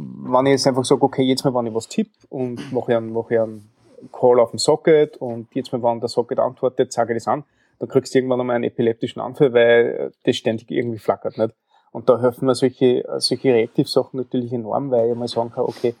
[0.00, 3.12] wenn ich jetzt einfach sage, okay, jetzt mal, wenn ich was tippe und mache einen,
[3.12, 3.70] mache einen
[4.12, 7.44] Call auf den Socket und jetzt mal, wenn der Socket antwortet, sage ich das an,
[7.78, 11.54] dann kriegst du irgendwann einmal einen epileptischen Anfall, weil das ständig irgendwie flackert, nicht?
[11.92, 15.94] Und da helfen mir solche, solche Reactive-Sachen natürlich enorm, weil ich mal sagen kann, okay,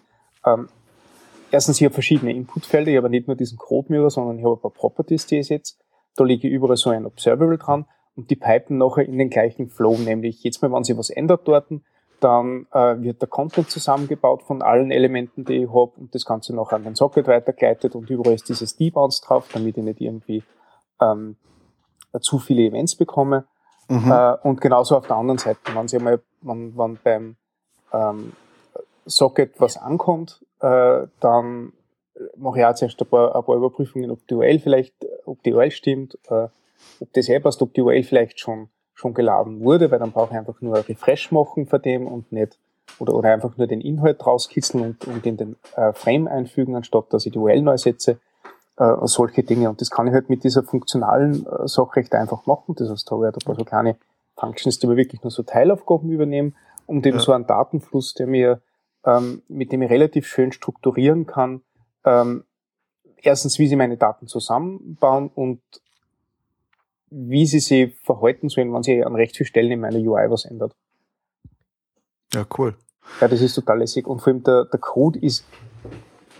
[0.46, 0.68] ähm,
[1.50, 4.60] erstens, ich habe verschiedene Inputfelder, ich habe nicht nur diesen Code-Mirror, sondern ich habe ein
[4.60, 5.74] paar Properties, die ich setze.
[6.16, 9.68] Da lege ich überall so ein Observable dran und die pipen nachher in den gleichen
[9.68, 11.70] Flow, nämlich jetzt mal, wenn sich was ändert dort,
[12.20, 16.54] dann äh, wird der Content zusammengebaut von allen Elementen, die ich habe und das Ganze
[16.54, 20.42] noch an den Socket weitergeleitet und überall ist dieses Debounce drauf, damit ich nicht irgendwie
[21.00, 21.36] ähm,
[22.20, 23.44] zu viele Events bekomme.
[23.88, 24.10] Mhm.
[24.10, 27.36] Äh, und genauso auf der anderen Seite, wenn Sie einmal, wenn, wenn beim
[27.92, 28.32] ähm,
[29.06, 31.72] Socket was ankommt, äh, dann
[32.36, 35.52] mache ich auch zuerst ein paar, ein paar Überprüfungen, ob die URL vielleicht, ob die
[35.52, 36.48] URL stimmt, äh,
[37.00, 38.68] ob das eh passt, ob die URL vielleicht schon
[39.00, 42.30] schon geladen wurde, weil dann brauche ich einfach nur ein Refresh machen von dem und
[42.32, 42.58] nicht,
[42.98, 47.12] oder, oder einfach nur den Inhalt rauskitzeln und, und in den äh, Frame einfügen, anstatt
[47.12, 48.18] dass ich die URL neu setze,
[48.76, 49.70] äh, solche Dinge.
[49.70, 52.74] Und das kann ich halt mit dieser funktionalen äh, Sache recht einfach machen.
[52.76, 53.96] Das heißt, da habe ich halt ein paar so kleine
[54.36, 56.54] Functions, die mir wirklich nur so Teilaufgaben übernehmen,
[56.86, 57.20] um eben ja.
[57.20, 58.60] so einen Datenfluss, der mir,
[59.04, 61.62] ähm, mit dem ich relativ schön strukturieren kann,
[62.04, 62.44] ähm,
[63.22, 65.60] erstens, wie sie meine Daten zusammenbauen und
[67.10, 70.44] wie sie sich verhalten sollen, wenn sie an recht vielen Stellen in meiner UI was
[70.44, 70.74] ändert.
[72.32, 72.76] Ja, cool.
[73.20, 74.06] Ja, das ist total lässig.
[74.06, 75.44] Und vor allem der, der Code ist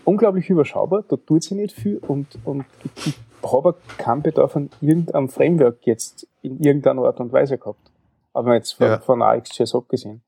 [0.05, 2.65] unglaublich überschaubar, da tut sie nicht viel und, und
[3.05, 7.91] ich habe keinen Bedarf an irgendeinem Framework jetzt in irgendeiner Art und Weise gehabt.
[8.33, 8.99] Aber jetzt von, ja.
[8.99, 10.23] von AXJS abgesehen.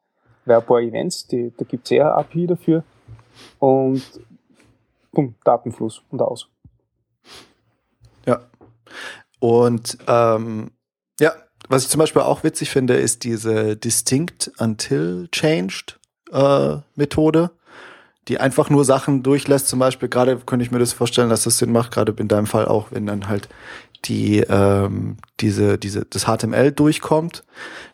[0.45, 2.83] Weil ein paar Events, die, da gibt es eher API dafür
[3.61, 4.03] und
[5.13, 6.49] bumm, Datenfluss und aus.
[8.27, 8.41] Ja.
[9.43, 10.71] Und ähm,
[11.19, 11.33] ja,
[11.69, 15.99] was ich zum Beispiel auch witzig finde, ist diese Distinct Until Changed
[16.31, 17.51] äh, Methode,
[18.29, 19.67] die einfach nur Sachen durchlässt.
[19.67, 22.47] Zum Beispiel, gerade könnte ich mir das vorstellen, dass das Sinn macht, gerade in deinem
[22.47, 23.49] Fall auch, wenn dann halt
[24.05, 27.43] die ähm, diese diese das HTML durchkommt,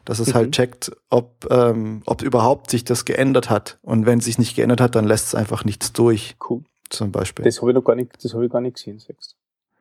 [0.05, 0.37] dass es halt mhm.
[0.37, 4.55] halt checkt, ob ähm, ob überhaupt sich das geändert hat und wenn es sich nicht
[4.55, 6.37] geändert hat, dann lässt es einfach nichts durch.
[6.47, 6.63] Cool.
[6.91, 7.47] Zum Beispiel.
[7.47, 9.38] Das habe ich noch gar nicht, das habe ich gar nicht gesehen, sechst.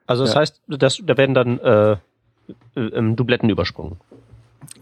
[0.07, 0.39] Also das ja.
[0.39, 1.91] heißt, das, da werden dann äh,
[2.75, 3.97] äh, Dubletten übersprungen.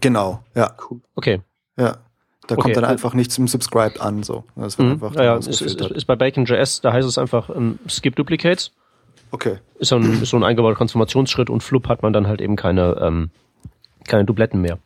[0.00, 0.74] Genau, ja.
[0.88, 1.00] Cool.
[1.14, 1.42] Okay.
[1.76, 1.98] Ja.
[2.46, 2.62] Da okay.
[2.62, 4.44] kommt dann einfach nichts zum Subscribe an, so.
[4.54, 4.94] Das wird mhm.
[4.94, 5.36] einfach ja, ja.
[5.36, 8.72] Ist, ist, ist bei Bacon.js, da heißt es einfach ähm, Skip Duplicates.
[9.32, 9.58] Okay.
[9.80, 12.54] Ist so ein, ist so ein eingebauter Transformationsschritt und flupp hat man dann halt eben
[12.54, 13.30] keine, ähm,
[14.06, 14.78] keine Dubletten mehr.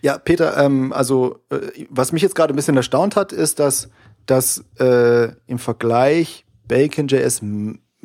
[0.00, 3.90] Ja, Peter, ähm, also äh, was mich jetzt gerade ein bisschen erstaunt hat, ist, dass,
[4.24, 7.42] dass äh, im Vergleich Bacon.js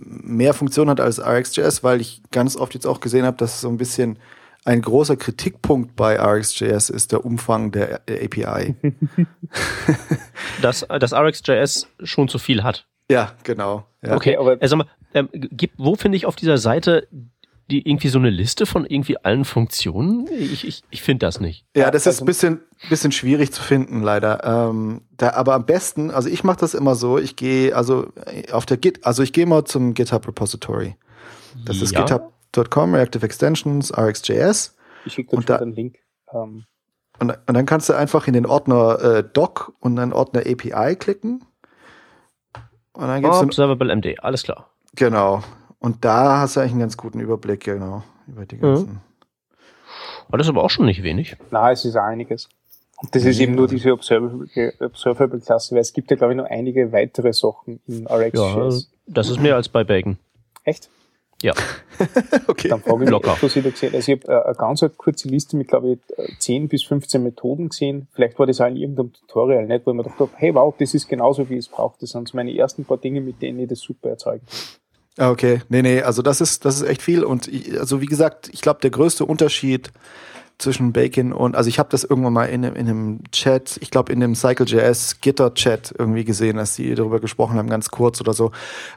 [0.03, 3.69] mehr Funktion hat als RxJS, weil ich ganz oft jetzt auch gesehen habe, dass so
[3.69, 4.19] ein bisschen
[4.65, 8.75] ein großer Kritikpunkt bei RxJS ist der Umfang der API.
[10.61, 12.85] dass, dass RxJS schon zu viel hat.
[13.09, 13.85] Ja, genau.
[14.03, 14.15] Ja.
[14.15, 14.83] Okay, aber also,
[15.13, 17.07] ähm, gibt, wo finde ich auf dieser Seite
[17.69, 20.27] die irgendwie so eine Liste von irgendwie allen Funktionen?
[20.37, 21.65] Ich, ich, ich finde das nicht.
[21.75, 24.43] Ja, das ist ein bisschen, bisschen schwierig zu finden, leider.
[24.43, 28.07] Ähm, da, aber am besten, also ich mache das immer so, ich gehe also
[28.51, 30.95] auf der Git, also ich gehe mal zum GitHub Repository.
[31.65, 31.83] Das ja.
[31.83, 34.75] ist github.com, Reactive Extensions, RxJS.
[35.05, 35.97] Ich schicke dir da, einen Link.
[36.33, 36.65] Ähm.
[37.19, 40.95] Und, und, dann kannst du einfach in den Ordner äh, Doc und dann Ordner API
[40.95, 41.45] klicken.
[42.93, 44.69] Und dann gibt's Observable MD, alles klar.
[44.95, 45.43] Genau.
[45.79, 48.89] Und da hast du eigentlich einen ganz guten Überblick, genau, über die ganzen.
[48.89, 48.99] Mhm.
[50.27, 51.35] Aber das ist aber auch schon nicht wenig.
[51.51, 52.49] Na, es ist einiges.
[53.01, 56.91] Und das ist eben nur diese Observable-Klasse, weil es gibt ja, glaube ich, noch einige
[56.91, 58.33] weitere Sachen in RxJS.
[58.33, 58.69] Ja,
[59.07, 60.17] das ist mehr als bei Bacon.
[60.65, 60.89] Echt?
[61.41, 61.53] Ja.
[62.47, 62.67] okay.
[62.67, 63.37] Dann frage ich mich, Locker.
[63.39, 63.97] was ich da gesehen habe.
[63.97, 67.23] Also ich habe äh, eine ganz kurze Liste mit, glaube ich, äh, 10 bis 15
[67.23, 68.09] Methoden gesehen.
[68.11, 70.75] Vielleicht war das auch in irgendeinem Tutorial nicht, wo ich mir gedacht habe, hey wow,
[70.77, 71.97] das ist genauso, wie ich es brauche.
[72.01, 74.41] Das sind so meine ersten paar Dinge, mit denen ich das super erzeuge.
[75.19, 77.23] Ah, Okay, nee, nee, also das ist, das ist echt viel.
[77.25, 79.91] Und ich, also wie gesagt, ich glaube, der größte Unterschied
[80.57, 83.91] zwischen Bacon und, also ich habe das irgendwann mal in, einem- in einem Chat, ich
[83.91, 88.33] glaube in dem Cycle.js Gitter-Chat irgendwie gesehen, dass die darüber gesprochen haben, ganz kurz oder
[88.33, 88.51] so,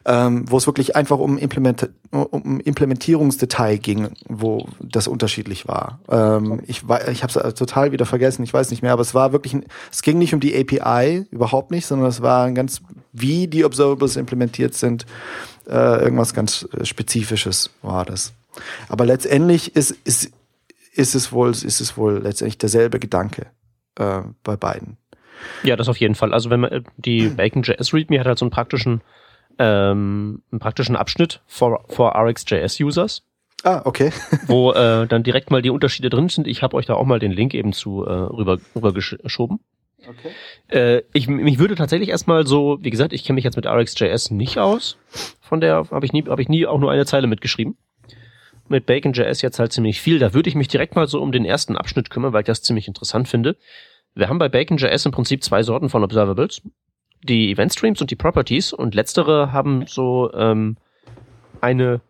[0.04, 6.00] ähm, wo es wirklich einfach um, Implement um Implementierungsdetail ging, wo das unterschiedlich war.
[6.11, 6.82] Ähm, ich
[7.12, 9.64] ich habe es total wieder vergessen, ich weiß nicht mehr, aber es war wirklich, ein,
[9.92, 12.80] es ging nicht um die API, überhaupt nicht, sondern es war ein ganz,
[13.12, 15.06] wie die Observables implementiert sind,
[15.68, 18.33] äh, irgendwas ganz äh, Spezifisches war das.
[18.88, 20.33] Aber letztendlich ist, ist,
[20.94, 23.46] ist es wohl, ist es wohl letztendlich derselbe Gedanke
[23.98, 24.96] äh, bei beiden.
[25.62, 26.33] Ja, das auf jeden Fall.
[26.33, 29.01] Also wenn man äh, die Bacon.js README hat halt so einen praktischen,
[29.59, 33.22] ähm, einen praktischen Abschnitt for, for RxJS-Users,
[33.64, 34.11] Ah, okay.
[34.46, 36.46] wo äh, dann direkt mal die Unterschiede drin sind.
[36.46, 39.61] Ich habe euch da auch mal den Link eben zu äh, rüber, rüber gesch geschoben.
[40.09, 40.31] Okay.
[40.69, 44.31] Äh, ich, mich würde tatsächlich erstmal so, wie gesagt, ich kenne mich jetzt mit RxJS
[44.31, 44.97] nicht aus.
[45.41, 47.77] Von der habe ich nie, habe ich nie auch nur eine Zeile mitgeschrieben.
[48.69, 50.19] Mit Bacon.js jetzt halt ziemlich viel.
[50.19, 52.62] Da würde ich mich direkt mal so um den ersten Abschnitt kümmern, weil ich das
[52.62, 53.57] ziemlich interessant finde.
[54.15, 56.62] Wir haben bei Bacon.js im Prinzip zwei Sorten von Observables.
[57.23, 58.73] Die Event Streams und die Properties.
[58.73, 60.77] Und letztere haben so ähm,
[61.61, 62.01] eine,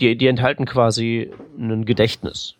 [0.00, 2.54] die, die enthalten quasi ein Gedächtnis.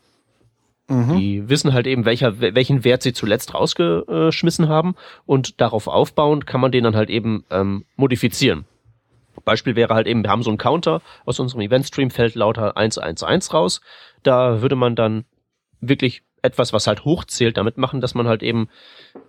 [0.88, 1.18] Mhm.
[1.18, 4.94] Die wissen halt eben, welcher, welchen Wert sie zuletzt rausgeschmissen haben
[5.26, 8.64] und darauf aufbauend kann man den dann halt eben ähm, modifizieren.
[9.44, 13.52] Beispiel wäre halt eben, wir haben so einen Counter, aus unserem Eventstream fällt lauter 111
[13.54, 13.80] raus.
[14.22, 15.24] Da würde man dann
[15.80, 18.68] wirklich etwas, was halt hochzählt, damit machen, dass man halt eben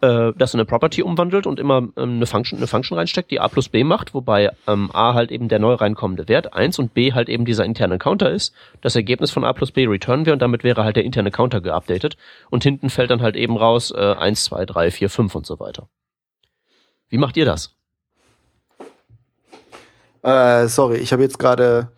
[0.02, 3.40] äh, das in eine Property umwandelt und immer ähm, eine, Function, eine Function reinsteckt, die
[3.40, 6.94] a plus b macht, wobei ähm, a halt eben der neu reinkommende Wert 1 und
[6.94, 8.54] b halt eben dieser interne Counter ist.
[8.82, 11.62] Das Ergebnis von a plus b returnen wir und damit wäre halt der interne Counter
[11.62, 12.18] geupdatet
[12.50, 15.60] und hinten fällt dann halt eben raus äh, 1, 2, 3, 4, 5 und so
[15.60, 15.88] weiter.
[17.10, 17.76] Wie macht ihr das?
[20.22, 21.92] Äh, sorry, ich habe jetzt gerade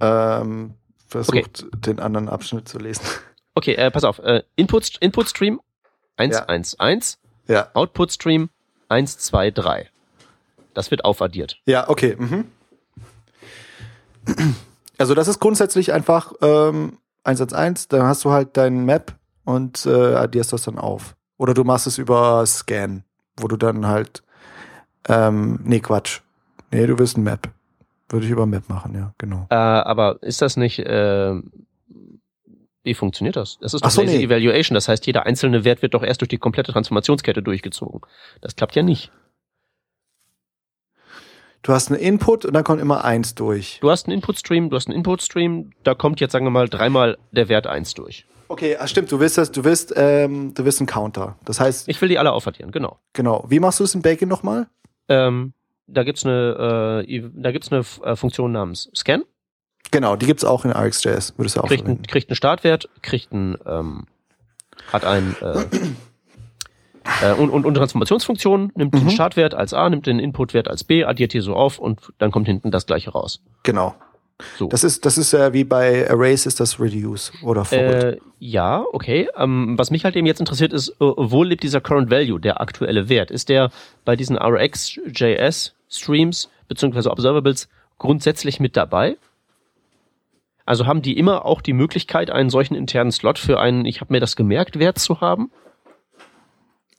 [0.00, 0.74] ähm,
[1.06, 3.04] versucht, den anderen Abschnitt zu lesen.
[3.58, 4.20] Okay, äh, pass auf.
[4.20, 5.60] Äh, Input, Input Stream
[6.16, 6.44] 1, Ja.
[6.44, 7.18] 1, 1,
[7.48, 8.50] Ja, Output Stream
[8.88, 9.88] 1, 2, 3.
[10.74, 11.60] Das wird aufaddiert.
[11.66, 12.14] ja, okay.
[12.16, 12.44] Mhm.
[14.96, 19.12] Also das ist grundsätzlich einfach ähm, 111, dann hast du halt dein Map
[19.44, 21.16] und äh, addierst das dann auf.
[21.36, 23.02] Oder du machst es über Scan,
[23.36, 24.22] wo du dann halt
[25.08, 26.20] ähm, nee, Quatsch.
[26.70, 27.48] Nee, du willst ein Map.
[28.08, 29.46] Würde ich über Map machen, ja, genau.
[29.50, 31.34] Äh, aber ist das nicht, äh,
[32.88, 33.58] wie funktioniert das?
[33.60, 34.24] Das ist Ach doch so, Lazy nee.
[34.24, 34.74] Evaluation.
[34.74, 38.00] Das heißt, jeder einzelne Wert wird doch erst durch die komplette Transformationskette durchgezogen.
[38.40, 39.12] Das klappt ja nicht.
[41.62, 43.78] Du hast einen Input und dann kommt immer eins durch.
[43.80, 47.18] Du hast einen Input-Stream, du hast einen Input-Stream, da kommt jetzt, sagen wir mal, dreimal
[47.32, 48.26] der Wert 1 durch.
[48.48, 51.36] Okay, ah, stimmt, du willst das, du willst, ähm, du willst einen Counter.
[51.44, 52.98] Das heißt, Ich will die alle aufaddieren, genau.
[53.12, 53.44] genau.
[53.48, 54.68] Wie machst du es in Bacon nochmal?
[55.08, 55.52] Ähm,
[55.86, 59.24] da gibt's eine, äh, da gibt's eine äh, Funktion namens Scan.
[59.90, 62.06] Genau, die gibt's auch in RxJS, würdest du auch kriegt, verwenden.
[62.06, 64.06] kriegt einen Startwert, kriegt einen, ähm,
[64.92, 65.64] hat einen, äh,
[67.22, 68.98] äh, und, und, und Transformationsfunktion, nimmt Mhm.
[69.00, 72.30] den Startwert als A, nimmt den Inputwert als B, addiert hier so auf und dann
[72.30, 73.40] kommt hinten das gleiche raus.
[73.62, 73.94] Genau.
[74.56, 74.68] So.
[74.68, 78.04] Das ist, das ist äh, wie bei Arrays ist das Reduce oder Forward.
[78.04, 79.28] Äh, ja, okay.
[79.36, 82.60] Ähm, was mich halt eben jetzt interessiert ist, äh, wo lebt dieser Current Value, der
[82.60, 83.32] aktuelle Wert?
[83.32, 83.70] Ist der
[84.04, 89.16] bei diesen RxJS Streams beziehungsweise Observables grundsätzlich mit dabei?
[90.68, 94.12] Also haben die immer auch die Möglichkeit, einen solchen internen Slot für einen, ich habe
[94.12, 95.50] mir das gemerkt, Wert zu haben?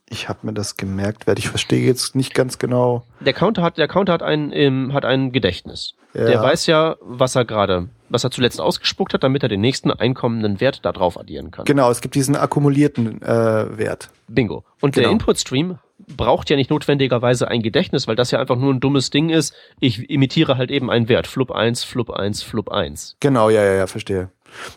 [0.10, 3.04] ich habe mir das gemerkt, weil ich verstehe jetzt nicht ganz genau.
[3.20, 5.94] Der Counter hat, der Counter hat ein, ähm, hat ein Gedächtnis.
[6.14, 6.26] Ja.
[6.26, 9.92] Der weiß ja, was er gerade, was er zuletzt ausgespuckt hat, damit er den nächsten
[9.92, 11.66] einkommenden Wert da drauf addieren kann.
[11.66, 14.10] Genau, es gibt diesen akkumulierten äh, Wert.
[14.28, 14.64] Bingo.
[14.82, 15.14] Und der Genau.
[15.14, 15.80] Input-Stream
[16.16, 19.54] braucht ja nicht notwendigerweise ein Gedächtnis, weil das ja einfach nur ein dummes Ding ist.
[19.80, 21.28] Ich imitiere halt eben einen Wert.
[21.28, 23.18] Flup 1, Flup 1, Flup 1.
[23.20, 24.30] Genau, ja, ja, ja, verstehe.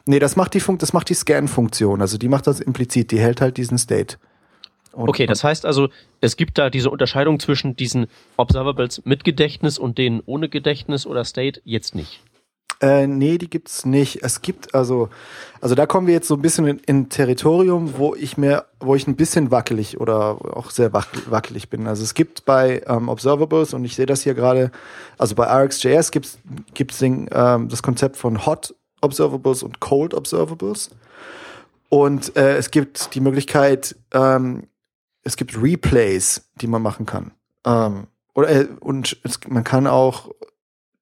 [0.04, 2.00] Nee, das macht die Funk das macht die Scan-Funktion.
[2.00, 4.16] Also die macht das implizit, die hält halt diesen State.
[4.92, 5.88] Und, Okay, das heißt also,
[6.20, 11.24] es gibt da diese Unterscheidung zwischen diesen Observables mit Gedächtnis und denen ohne Gedächtnis oder
[11.24, 12.20] State jetzt nicht.
[12.82, 14.22] Äh, nee, die gibt's nicht.
[14.24, 15.08] Es gibt also,
[15.60, 18.96] also da kommen wir jetzt so ein bisschen in, in Territorium, wo ich mir, wo
[18.96, 21.86] ich ein bisschen wackelig oder auch sehr wac- wackelig bin.
[21.86, 24.72] Also es gibt bei ähm, Observables und ich sehe das hier gerade,
[25.16, 26.38] also bei RxJS gibt's
[26.74, 30.90] gibt's den, ähm, das Konzept von Hot Observables und Cold Observables.
[31.88, 34.64] Und äh, es gibt die Möglichkeit, ähm,
[35.22, 37.30] es gibt Replays, die man machen kann.
[37.64, 40.30] Ähm, oder äh, und es, man kann auch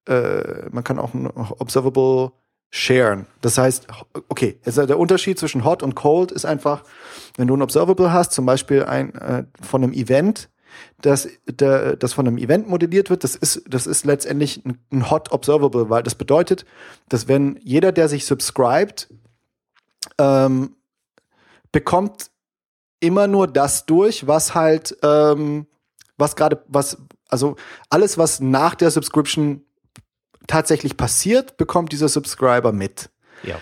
[0.07, 2.31] äh, man kann auch ein Observable
[2.71, 3.27] sharen.
[3.41, 3.87] Das heißt,
[4.29, 6.83] okay, also der Unterschied zwischen Hot und Cold ist einfach,
[7.37, 10.49] wenn du ein Observable hast, zum Beispiel ein äh, von einem Event,
[11.01, 15.11] das, der, das von einem Event modelliert wird, das ist, das ist letztendlich ein, ein
[15.11, 16.65] Hot Observable, weil das bedeutet,
[17.09, 19.09] dass wenn jeder, der sich subscribt,
[20.17, 20.75] ähm,
[21.73, 22.31] bekommt
[23.01, 25.67] immer nur das durch, was halt, ähm,
[26.17, 26.97] was gerade, was,
[27.27, 27.57] also
[27.89, 29.65] alles, was nach der Subscription
[30.47, 33.09] tatsächlich passiert, bekommt dieser Subscriber mit.
[33.43, 33.55] Ja.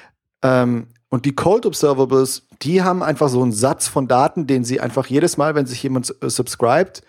[0.43, 4.79] Ähm, und die Cold Observables, die haben einfach so einen Satz von Daten, den sie
[4.79, 7.01] einfach jedes Mal, wenn sich jemand äh, subscribt,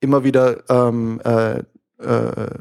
[0.00, 1.58] immer wieder ähm, äh,
[1.98, 2.58] äh,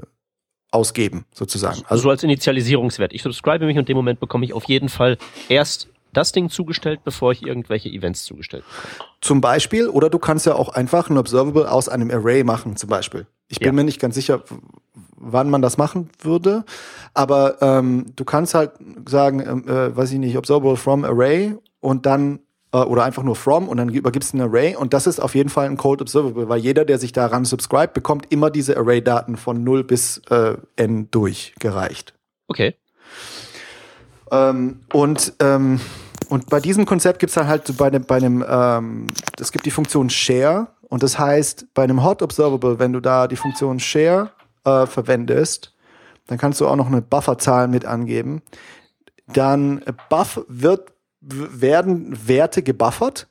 [0.72, 1.84] ausgeben, sozusagen.
[1.88, 3.13] Also so als Initialisierungswert.
[3.13, 5.18] Ich subscribe mich und in dem Moment bekomme ich auf jeden Fall
[5.49, 5.88] erst
[6.18, 9.09] das Ding zugestellt, bevor ich irgendwelche Events zugestellt bekomme.
[9.22, 12.89] Zum Beispiel, oder du kannst ja auch einfach ein Observable aus einem Array machen, zum
[12.89, 13.28] Beispiel.
[13.47, 13.72] Ich bin Ja.
[13.74, 14.43] mir nicht ganz sicher,
[15.15, 16.65] wann man das machen würde,
[17.13, 18.72] aber ähm, du kannst halt
[19.07, 22.39] sagen, ähm, äh, weiß ich nicht, Observable from Array und dann
[22.74, 25.34] äh, oder einfach nur from und dann übergibst du ein Array und das ist auf
[25.36, 29.38] jeden Fall ein Cold Observable, weil jeder, der sich daran subscribt, bekommt immer diese Array-Daten
[29.38, 32.13] von 0 bis äh, n durchgereicht.
[32.49, 32.76] Okay.
[34.30, 35.80] Ähm, und, ähm,
[36.30, 39.07] und bei diesem Konzept gibt es dann halt so bei einem, bei einem ähm,
[39.39, 43.28] es gibt die Funktion Share und das heißt, bei einem Hot Observable, wenn du da
[43.28, 44.32] die Funktion Share
[44.63, 45.73] äh, verwendest,
[46.28, 48.41] dann kannst du auch noch eine Bufferzahl mit angeben.
[49.28, 53.28] Dann äh, buff wird, werden Werte gebuffert,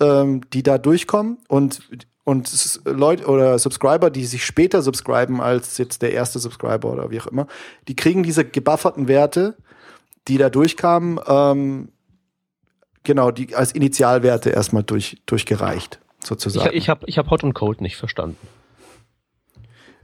[0.00, 1.82] ähm, die da durchkommen und
[2.22, 7.20] und Leute oder Subscriber, die sich später subscriben als jetzt der erste Subscriber oder wie
[7.20, 7.48] auch immer,
[7.88, 9.56] die kriegen diese gebufferten Werte
[10.28, 11.88] die da durchkamen, ähm,
[13.04, 16.76] genau, die als Initialwerte erstmal durch, durchgereicht, Ich, sozusagen.
[16.76, 18.36] ich habe ich hab Hot und Cold nicht verstanden.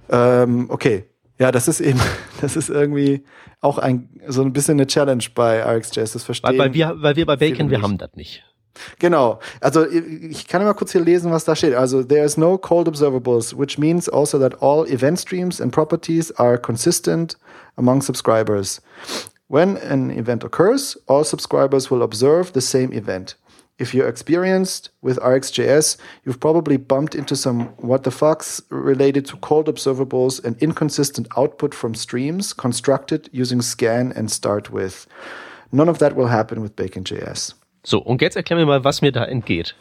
[0.08, 1.04] ähm, okay.
[1.38, 2.00] Ja, das ist eben,
[2.40, 3.24] das ist irgendwie
[3.60, 6.50] auch ein, so ein bisschen eine Challenge bei RxJS, das verstehen.
[6.50, 8.42] Weil, weil, wir, weil wir bei Bacon, wir haben das nicht.
[8.98, 9.40] Genau.
[9.60, 11.74] Also ich kann mal kurz hier lesen, was da steht.
[11.74, 16.30] Also there is no cold observables, which means also that all event streams and properties
[16.32, 17.38] are consistent
[17.76, 18.82] among subscribers.
[19.48, 23.36] When an event occurs, all subscribers will observe the same event.
[23.78, 29.36] If you're experienced with RxJS, you've probably bumped into some what the fucks related to
[29.36, 35.06] cold observables and inconsistent output from streams constructed using scan and start with.
[35.70, 37.54] None of that will happen with Bacon.js.
[37.84, 39.74] So, und jetzt erklär mir mal, was mir da entgeht.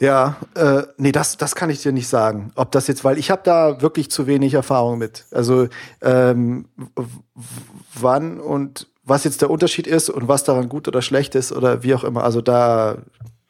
[0.00, 2.50] Ja, äh, nee, das, das kann ich dir nicht sagen.
[2.56, 5.24] Ob das jetzt, weil ich habe da wirklich zu wenig Erfahrung mit.
[5.30, 5.68] Also
[6.02, 6.66] ähm,
[7.94, 11.82] wann und was jetzt der Unterschied ist und was daran gut oder schlecht ist oder
[11.82, 12.24] wie auch immer.
[12.24, 12.98] Also da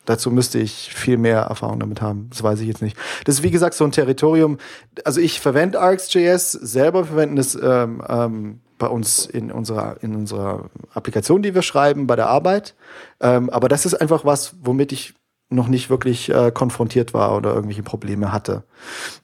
[0.05, 2.29] dazu müsste ich viel mehr Erfahrung damit haben.
[2.29, 2.97] Das weiß ich jetzt nicht.
[3.25, 4.59] Das ist wie gesagt so ein Territorium.
[5.05, 10.69] Also ich verwende ArcsJS, selber verwenden es ähm, ähm, bei uns in unserer in unserer
[10.93, 12.75] Applikation, die wir schreiben, bei der Arbeit.
[13.21, 15.15] Ähm, aber das ist einfach was, womit ich
[15.51, 18.65] noch nicht wirklich äh, konfrontiert war oder irgendwelche Probleme hatte.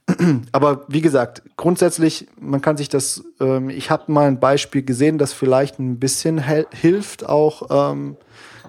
[0.52, 5.18] Aber wie gesagt, grundsätzlich, man kann sich das, ähm, ich habe mal ein Beispiel gesehen,
[5.18, 8.16] das vielleicht ein bisschen hilft, auch ähm,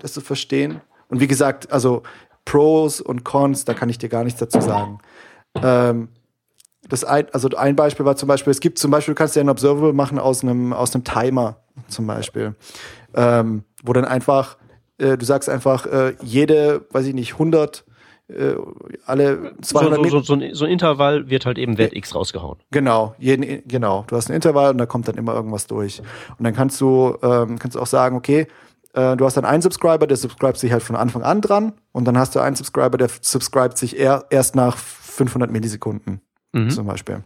[0.02, 0.82] das zu verstehen.
[1.10, 2.04] Und wie gesagt, also
[2.46, 5.00] Pros und Cons, da kann ich dir gar nichts dazu sagen.
[5.62, 6.10] Ähm,
[6.88, 9.42] das ein, also ein Beispiel war zum Beispiel, es gibt zum Beispiel, du kannst dir
[9.42, 12.56] ein Observable machen aus einem, aus einem Timer zum Beispiel,
[13.14, 14.58] ähm, wo dann einfach,
[15.02, 17.84] äh, du sagst einfach, äh, jede, weiß ich nicht, 100,
[18.30, 18.54] äh,
[19.06, 21.94] alle So, 200 so, Meter, so, so, ein, so ein Intervall wird halt eben Wert
[21.94, 22.60] X rausgehauen.
[22.72, 24.06] Genau, jeden, genau.
[24.08, 26.02] Du hast ein Intervall und da kommt dann immer irgendwas durch.
[26.38, 28.48] Und dann kannst du, ähm, kannst du auch sagen, okay,
[28.94, 31.74] äh, du hast dann einen Subscriber, der subscribt sich halt von Anfang an dran.
[31.92, 36.22] Und dann hast du einen Subscriber, der subscribt sich eher, erst nach 500 Millisekunden
[36.54, 36.70] Mhm.
[36.70, 37.24] zum Beispiel.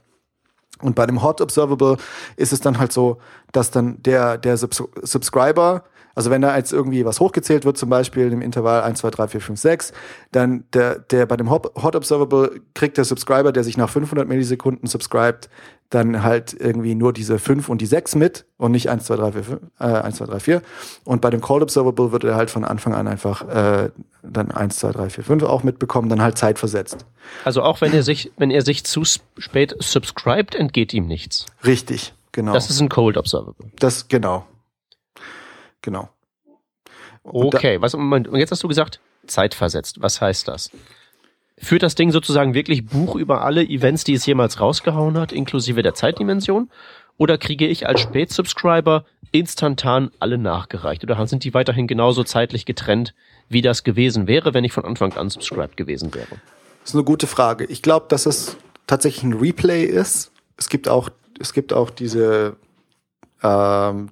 [0.82, 1.98] Und bei dem Hot Observable
[2.36, 3.18] ist es dann halt so,
[3.52, 5.84] dass dann der, der Subs Subscriber,
[6.16, 9.28] also wenn da jetzt irgendwie was hochgezählt wird, zum Beispiel im Intervall 1, 2, 3,
[9.28, 9.94] 4, 5, 6,
[10.32, 14.88] dann der, der bei dem Hot, Observable kriegt der Subscriber, der sich nach 500 Millisekunden
[14.88, 15.50] subscribt,
[15.92, 19.32] dann halt irgendwie nur diese 5 und die 6 mit und nicht 1, 2, 3,
[19.34, 20.62] 4, 5, äh, 1, 2, 3, 4.
[21.04, 23.92] Und bei dem Cold Observable wird er halt von Anfang an einfach äh,
[24.24, 27.06] dann 1, 2, 3, 4, 5 auch mitbekommen, dann halt zeitversetzt.
[27.44, 31.46] Also auch wenn er sich, wenn er sich zu sp- spät subscribt, entgeht ihm nichts.
[31.64, 32.54] Richtig, genau.
[32.54, 33.70] Das ist ein Cold Observable.
[33.78, 34.46] Das, genau.
[35.86, 36.10] Genau.
[37.24, 40.02] Und Okay, was, Moment, und jetzt hast du gesagt, zeitversetzt.
[40.02, 40.72] Was heißt das?
[41.58, 45.82] Führt das Ding sozusagen wirklich Buch über alle Events, die es jemals rausgehauen hat, inklusive
[45.82, 46.70] der Zeitdimension?
[47.18, 51.04] Oder kriege ich als Spätsubscriber instantan alle nachgereicht?
[51.04, 53.14] Oder sind die weiterhin genauso zeitlich getrennt,
[53.48, 56.28] wie das gewesen wäre, wenn ich von Anfang an subscribed gewesen wäre?
[56.82, 57.66] Das ist eine gute Frage.
[57.66, 60.32] Ich glaube, dass es tatsächlich ein Replay ist.
[60.58, 61.10] Es gibt auch
[61.40, 62.56] es gibt auch diese,
[63.44, 64.10] ähm,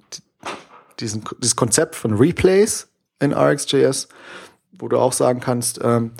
[1.00, 2.88] diesen, dieses Konzept von Replays
[3.20, 4.08] in RxJS,
[4.78, 6.12] wo du auch sagen kannst, ähm,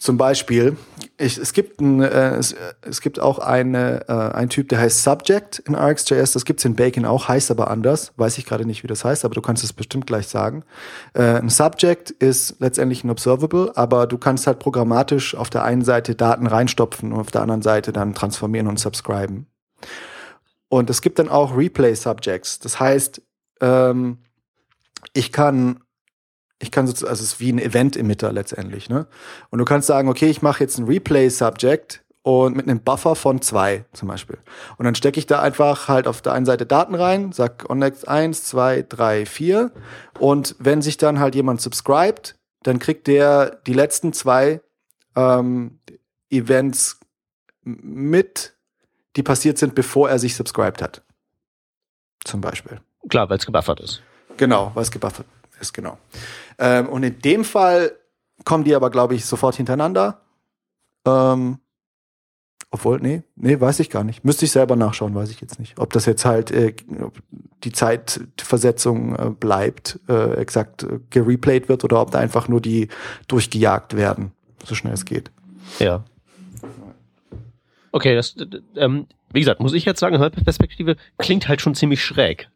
[0.00, 0.78] zum Beispiel,
[1.18, 5.02] ich, es, gibt ein, äh, es, es gibt auch eine, äh, ein Typ, der heißt
[5.02, 6.32] Subject in RxJS.
[6.32, 8.12] Das gibt's in Bacon auch, heißt aber anders.
[8.16, 10.64] Weiß ich gerade nicht, wie das heißt, aber du kannst es bestimmt gleich sagen.
[11.12, 15.84] Äh, ein Subject ist letztendlich ein Observable, aber du kannst halt programmatisch auf der einen
[15.84, 19.48] Seite Daten reinstopfen und auf der anderen Seite dann transformieren und subscriben.
[20.70, 22.58] Und es gibt dann auch Replay Subjects.
[22.58, 23.20] Das heißt,
[23.60, 24.18] ähm,
[25.12, 25.80] ich kann
[26.60, 29.06] ich kann sozusagen, also es ist wie ein Event-Emitter letztendlich, ne?
[29.48, 33.40] Und du kannst sagen, okay, ich mache jetzt ein Replay-Subject und mit einem Buffer von
[33.40, 34.38] zwei zum Beispiel.
[34.76, 38.06] Und dann stecke ich da einfach halt auf der einen Seite Daten rein, sag onNext
[38.06, 39.72] 1, 2, 3, 4.
[40.18, 44.60] Und wenn sich dann halt jemand subscribt, dann kriegt der die letzten zwei
[45.16, 45.80] ähm,
[46.28, 47.00] Events
[47.62, 48.54] mit,
[49.16, 51.02] die passiert sind, bevor er sich subscribed hat.
[52.24, 52.80] Zum Beispiel.
[53.08, 54.02] Klar, weil es gebuffert ist.
[54.36, 55.26] Genau, weil es gebuffert
[55.60, 55.98] ist, genau.
[56.58, 57.92] Ähm, und in dem Fall
[58.44, 60.20] kommen die aber, glaube ich, sofort hintereinander.
[61.06, 61.58] Ähm,
[62.72, 64.24] obwohl, nee, nee, weiß ich gar nicht.
[64.24, 65.78] Müsste ich selber nachschauen, weiß ich jetzt nicht.
[65.78, 66.74] Ob das jetzt halt äh,
[67.64, 72.88] die Zeitversetzung äh, bleibt, äh, exakt äh, gereplayed wird oder ob da einfach nur die
[73.26, 74.32] durchgejagt werden,
[74.64, 75.32] so schnell es geht.
[75.80, 76.04] Ja.
[77.90, 78.36] Okay, das,
[78.76, 82.50] ähm, wie gesagt, muss ich jetzt sagen, Perspektive klingt halt schon ziemlich schräg.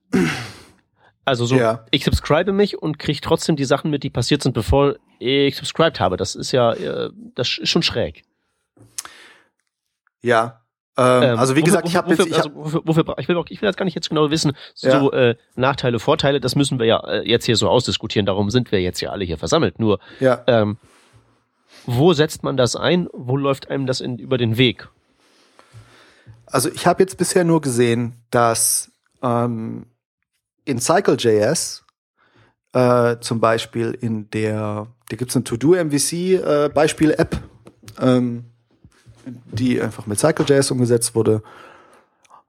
[1.25, 1.87] Also so, ja.
[1.91, 5.99] ich subscribe mich und kriege trotzdem die Sachen mit, die passiert sind, bevor ich subscribed
[5.99, 6.17] habe.
[6.17, 8.25] Das ist ja, äh, das ist schon schräg.
[10.21, 10.61] Ja.
[10.97, 13.37] Ähm, ähm, also wie wofür, gesagt, ich habe jetzt, ich, also wofür, wofür, ich will
[13.37, 15.31] auch, ich will jetzt gar nicht jetzt genau wissen, so ja.
[15.31, 18.27] äh, Nachteile, Vorteile, das müssen wir ja äh, jetzt hier so ausdiskutieren.
[18.27, 19.79] Darum sind wir jetzt ja alle hier versammelt.
[19.79, 20.43] Nur, ja.
[20.47, 20.77] ähm,
[21.87, 23.09] wo setzt man das ein?
[23.13, 24.89] Wo läuft einem das in, über den Weg?
[26.47, 28.93] Also ich habe jetzt bisher nur gesehen, dass
[29.23, 29.87] ähm,
[30.65, 31.85] in CycleJS,
[32.73, 37.37] äh, zum Beispiel in der, da gibt's eine To-Do-MVC-Beispiel-App,
[38.01, 38.45] äh, ähm,
[39.25, 41.43] die einfach mit CycleJS umgesetzt wurde.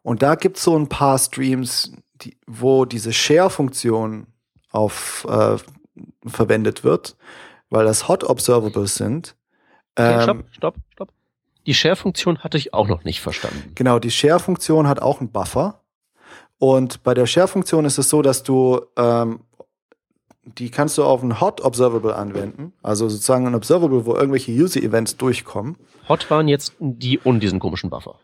[0.02, 4.28] Und da gibt's so ein paar Streams, die, wo diese Share-Funktion
[4.72, 5.58] auf äh,
[6.26, 7.16] verwendet wird,
[7.70, 9.36] weil das Hot Observables sind.
[9.96, 11.10] Ähm, stopp, stopp, stopp.
[11.66, 13.72] Die Share-Funktion hatte ich auch noch nicht verstanden.
[13.76, 15.82] Genau, die Share-Funktion hat auch einen Buffer.
[16.58, 19.42] Und bei der Share-Funktion ist es so, dass du ähm,
[20.46, 25.18] die kannst du auf ein Hot Observable anwenden, also sozusagen ein Observable, wo irgendwelche User-Events
[25.18, 25.76] durchkommen.
[26.08, 28.20] Hot waren jetzt die und diesen komischen Buffer.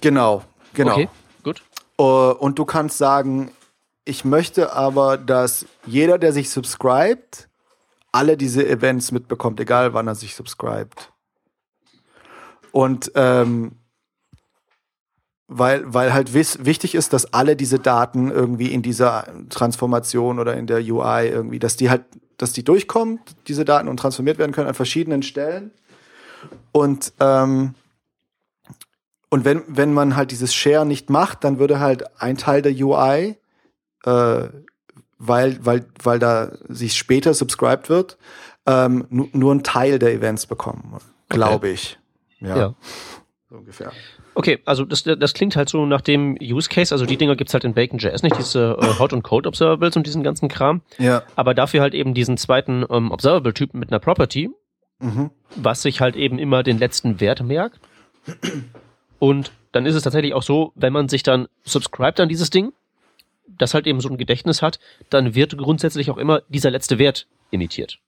[0.00, 0.42] Genau,
[0.72, 0.92] genau.
[0.92, 1.08] Okay,
[1.42, 1.62] gut.
[1.98, 3.50] Uh, und du kannst sagen,
[4.04, 7.48] ich möchte aber, dass jeder, der sich subscribt,
[8.12, 11.12] alle diese Events mitbekommt, egal wann er sich subscribt.
[12.72, 13.76] Und ähm,
[15.48, 20.66] weil, weil halt wichtig ist, dass alle diese Daten irgendwie in dieser Transformation oder in
[20.66, 22.04] der UI irgendwie, dass die halt,
[22.36, 25.70] dass die durchkommen, diese Daten und transformiert werden können an verschiedenen Stellen.
[26.72, 27.74] Und, ähm,
[29.30, 32.72] und wenn, wenn man halt dieses Share nicht macht, dann würde halt ein Teil der
[32.72, 33.38] UI,
[34.04, 34.48] äh,
[35.18, 38.18] weil, weil, weil da sich später subscribed wird,
[38.66, 41.72] ähm, nur, nur ein Teil der Events bekommen, glaube okay.
[41.72, 41.98] ich.
[42.40, 42.56] Ja.
[42.56, 42.74] ja.
[43.48, 43.92] So ungefähr.
[44.38, 46.94] Okay, also das, das klingt halt so nach dem Use Case.
[46.94, 50.06] Also die Dinger gibt's halt in Bacon.js nicht, diese äh, Hot und Cold Observables und
[50.06, 50.82] diesen ganzen Kram.
[50.98, 51.22] Ja.
[51.36, 54.50] Aber dafür halt eben diesen zweiten ähm, Observable-Typ mit einer Property,
[54.98, 55.30] mhm.
[55.56, 57.80] was sich halt eben immer den letzten Wert merkt.
[59.18, 62.74] Und dann ist es tatsächlich auch so, wenn man sich dann subscribt an dieses Ding,
[63.46, 67.26] das halt eben so ein Gedächtnis hat, dann wird grundsätzlich auch immer dieser letzte Wert
[67.50, 68.00] imitiert.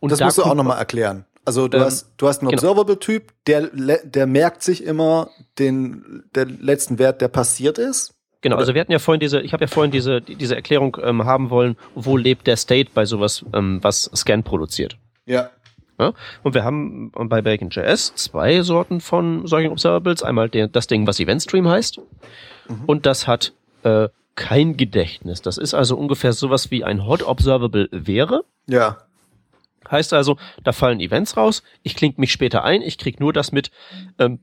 [0.00, 1.24] Und das da musst du auch nochmal erklären.
[1.48, 2.60] Also du ähm, hast du hast einen genau.
[2.60, 3.70] Observable-Typ, der
[4.04, 8.12] der merkt sich immer den der letzten Wert, der passiert ist.
[8.42, 8.60] Genau, Oder?
[8.60, 11.48] also wir hatten ja vorhin diese, ich habe ja vorhin diese diese Erklärung ähm, haben
[11.48, 14.98] wollen, wo lebt der State bei sowas, ähm, was Scan produziert.
[15.24, 15.48] Ja.
[15.98, 16.12] ja.
[16.42, 20.22] Und wir haben bei Bacon.js zwei Sorten von solchen Observables.
[20.22, 21.98] Einmal der, das Ding, was EventStream heißt,
[22.68, 22.84] mhm.
[22.84, 25.40] und das hat äh, kein Gedächtnis.
[25.40, 28.44] Das ist also ungefähr sowas wie ein Hot Observable wäre.
[28.66, 28.98] Ja.
[29.90, 33.52] Heißt also, da fallen Events raus, ich klinge mich später ein, ich krieg nur das
[33.52, 33.70] mit,
[34.18, 34.40] ähm,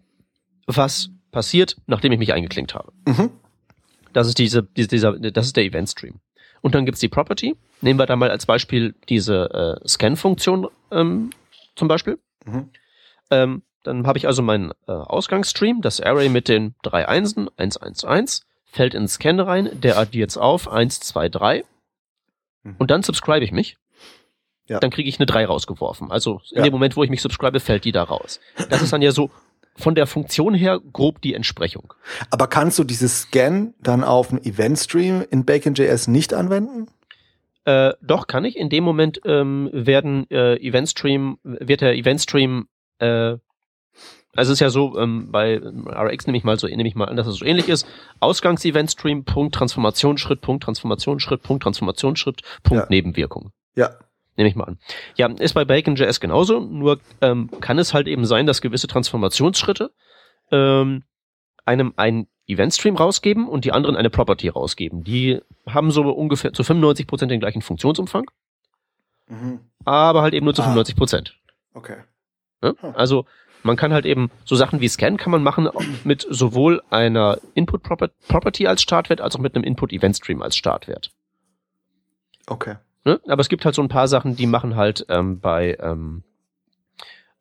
[0.65, 2.91] was passiert, nachdem ich mich eingeklinkt habe.
[3.05, 3.31] Mhm.
[4.13, 6.19] Das ist diese, diese, dieser, das ist der Event Stream.
[6.61, 7.55] Und dann gibt's die Property.
[7.81, 11.29] Nehmen wir da mal als Beispiel diese äh, Scan-Funktion ähm,
[11.75, 12.17] zum Beispiel.
[12.45, 12.69] Mhm.
[13.29, 17.77] Ähm, dann habe ich also meinen äh, Ausgangsstream, das Array mit den drei Einsen, 1,
[17.77, 21.65] 1, 1, fällt in Scan rein, der addiert's auf, 1, 2, 3.
[22.63, 22.75] Mhm.
[22.79, 23.77] Und dann subscribe ich mich
[24.68, 24.80] ja.
[24.80, 26.11] dann kriege ich eine 3 rausgeworfen.
[26.11, 26.63] Also in ja.
[26.63, 28.39] dem Moment, wo ich mich subscribe, fällt die da raus.
[28.70, 29.30] Das ist dann ja so
[29.78, 31.93] von der Funktion her grob die Entsprechung.
[32.30, 36.88] Aber kannst du dieses Scan dann auf dem Event-Stream in Bacon.js nicht anwenden?
[37.66, 38.55] Äh, doch, kann ich.
[38.57, 42.68] In dem Moment ähm, werden äh, Event-Stream, wird der Event-Stream
[42.99, 43.38] äh,
[44.36, 47.05] also es ist ja so, ähm, bei RX nehme ich mal so, nehme ich mal
[47.05, 47.88] an, dass es so ähnlich ist.
[48.20, 52.88] Ausgangs-Event-Stream, Punkt, Transformationsschritt, Punkt, Transformationsschritt, Punkt, Transformationsschritt, Punkt, Ja.
[52.89, 53.51] Nebenwirkung.
[53.76, 53.91] Ja.
[54.38, 54.79] Nehme ich mal an.
[55.15, 59.91] Ja, ist bei Bacon.js genauso, nur ähm, kann es halt eben sein, dass gewisse Transformationsschritte
[60.51, 61.03] ähm,
[61.65, 65.03] einem einen Event-Stream rausgeben und die anderen eine Property rausgeben.
[65.03, 68.25] Die haben so ungefähr zu 95% den gleichen Funktionsumfang,
[69.27, 69.59] Mhm.
[69.86, 70.65] aber halt eben nur zu Ah.
[70.73, 71.33] 95%.
[71.73, 71.97] Okay.
[72.61, 72.75] Ne?
[72.79, 72.93] Hm.
[72.95, 73.25] Also
[73.63, 75.67] man kann halt eben so Sachen wie Scan kann man machen
[76.03, 80.43] mit sowohl einer Input Proper- Property als Startwert als auch mit einem Input Event Stream
[80.43, 81.09] als Startwert.
[82.47, 82.75] Okay.
[83.05, 83.21] Ne?
[83.27, 86.23] Aber es gibt halt so ein paar Sachen, die machen halt ähm, bei ähm,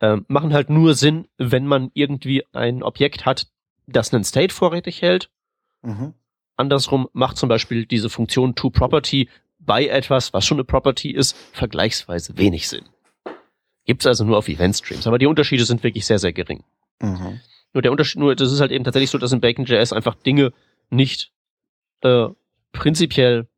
[0.01, 3.47] ähm, machen halt nur Sinn, wenn man irgendwie ein Objekt hat,
[3.87, 5.31] das einen State vorrätig hält.
[5.83, 6.15] Mhm.
[6.57, 12.37] Andersrum macht zum Beispiel diese Funktion toProperty bei etwas, was schon eine Property ist, vergleichsweise
[12.37, 12.85] wenig Sinn.
[13.87, 16.65] Gibt's also nur auf Event Streams, aber die Unterschiede sind wirklich sehr, sehr gering.
[17.01, 17.41] Mhm.
[17.73, 20.53] Nur der Unterschied, nur das ist halt eben tatsächlich so, dass in Bacon.js einfach Dinge
[20.91, 21.33] nicht
[22.03, 22.29] äh,
[22.73, 23.49] prinzipiell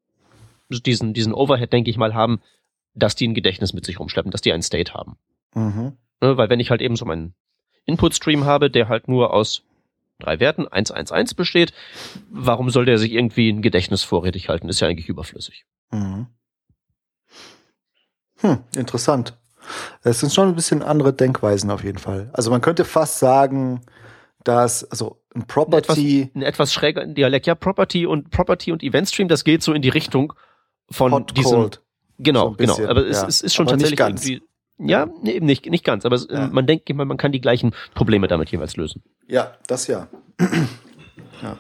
[0.69, 2.41] diesen, diesen Overhead, denke ich mal, haben,
[2.95, 5.17] dass die ein Gedächtnis mit sich rumschleppen, dass die einen State haben.
[5.55, 5.97] Mhm.
[6.21, 7.35] Ne, weil wenn ich halt eben so meinen
[7.85, 9.63] Input-Stream habe, der halt nur aus
[10.19, 11.73] drei Werten, 1, 1, 1 besteht,
[12.31, 14.69] warum soll der sich irgendwie ein Gedächtnis vorrätig halten?
[14.69, 15.67] Ist ja eigentlich überflüssig.
[15.91, 16.27] Mhm.
[18.39, 19.37] Hm, interessant.
[20.03, 22.31] Es sind schon ein bisschen andere Denkweisen auf jeden Fall.
[22.33, 23.81] Also man könnte fast sagen,
[24.45, 29.29] dass also ein Property Ein etwas schräger Dialekt, ja, Property und Property und Event Stream,
[29.29, 30.33] das geht so in die Richtung
[30.91, 31.83] von hot diesem cold.
[32.19, 32.91] Genau, So bisschen, genau.
[32.91, 33.27] Aber es, ja.
[33.29, 34.25] es ist schon Aber tatsächlich ganz.
[34.27, 34.47] irgendwie.
[34.79, 36.49] Ja, nee, eben nicht, nicht ganz, aber es, Ja.
[36.49, 39.03] man denkt immer, man kann die gleichen Probleme damit jeweils lösen.
[39.27, 40.07] Ja, das ja.
[41.43, 41.57] ja.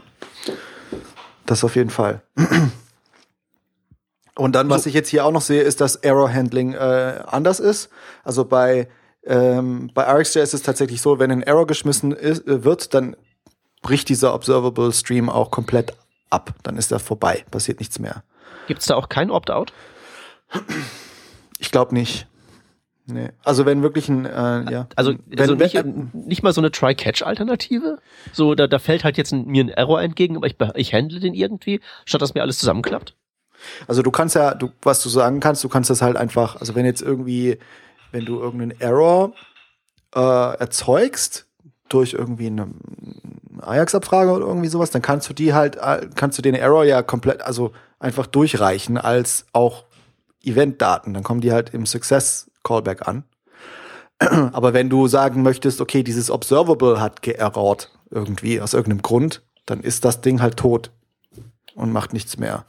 [1.47, 2.23] Das auf jeden Fall.
[4.35, 7.59] Und dann, was ich jetzt hier auch noch sehe, ist, dass Error Handling äh, anders
[7.59, 7.89] ist.
[8.23, 8.87] Also bei,
[9.25, 13.17] ähm, bei RxJS ist es tatsächlich so, wenn ein Error geschmissen ist, äh, wird, dann
[13.81, 15.95] bricht dieser Observable Stream auch komplett
[16.29, 16.55] ab.
[16.65, 18.25] Dann ist er vorbei, passiert nichts mehr.
[18.67, 19.73] Gibt es da auch kein Opt-out?
[21.59, 22.27] Ich glaube nicht.
[23.09, 23.29] Nee.
[23.45, 24.89] Also wenn wirklich ein, äh, ja.
[24.97, 27.99] Also, wenn, also nicht, wenn, nicht mal so eine Try-Catch-Alternative?
[28.33, 31.21] So, da, da fällt halt jetzt ein, mir ein Error entgegen, aber ich, ich handle
[31.21, 33.15] den irgendwie, statt dass mir alles zusammenklappt?
[33.87, 36.75] Also du kannst ja, du, was du sagen kannst, du kannst das halt einfach, also
[36.75, 37.59] wenn jetzt irgendwie,
[38.11, 39.33] wenn du irgendeinen Error
[40.15, 41.47] äh, erzeugst
[41.89, 42.69] durch irgendwie eine
[43.61, 47.03] Ajax-Abfrage oder irgendwie sowas, dann kannst du die halt, äh, kannst du den Error ja
[47.03, 49.85] komplett, also einfach durchreichen als auch
[50.43, 51.15] Event-Daten.
[51.15, 53.25] Dann kommen die halt im Success-Callback an.
[54.19, 59.81] Aber wenn du sagen möchtest, okay, dieses Observable hat geerrort irgendwie aus irgendeinem Grund, dann
[59.81, 60.91] ist das Ding halt tot
[61.75, 62.67] und macht nichts mehr.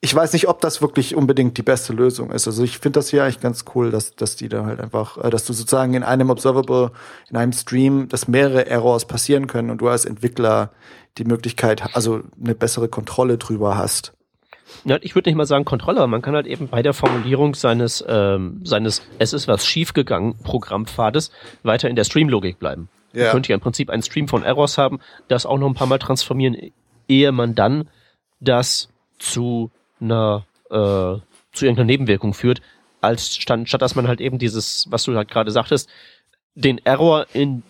[0.00, 2.46] Ich weiß nicht, ob das wirklich unbedingt die beste Lösung ist.
[2.46, 5.30] Also ich finde das hier eigentlich ganz cool, dass, dass die da halt einfach, äh,
[5.30, 6.92] dass du sozusagen in einem Observable,
[7.30, 10.70] in einem Stream, dass mehrere Errors passieren können und du als Entwickler
[11.18, 14.12] die Möglichkeit, also eine bessere Kontrolle drüber hast.
[14.84, 18.04] Ja, ich würde nicht mal sagen Controller, man kann halt eben bei der Formulierung seines,
[18.08, 21.30] ähm, seines Es ist was schiefgegangen Programmpfades
[21.62, 22.88] weiter in der Stream-Logik bleiben.
[23.12, 23.24] Ja.
[23.24, 24.98] Man könnte ja im Prinzip einen Stream von Errors haben,
[25.28, 26.56] das auch noch ein paar Mal transformieren,
[27.08, 27.88] ehe man dann
[28.40, 28.88] das
[29.18, 30.74] zu einer, äh,
[31.52, 32.60] zu irgendeiner Nebenwirkung führt,
[33.00, 35.88] als stand, statt dass man halt eben dieses, was du halt gerade sagtest,
[36.54, 37.62] den Error in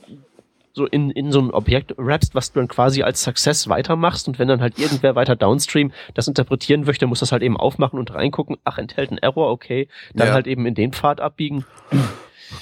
[0.77, 4.41] so in, in so ein Objekt rappst, was du dann quasi als Success weitermachst und
[4.41, 8.13] wenn dann halt irgendwer weiter downstream das interpretieren möchte, muss das halt eben aufmachen und
[8.13, 10.35] reingucken, ach, enthält ein Error, okay, dann Ja.
[10.35, 11.65] halt eben in den Pfad abbiegen.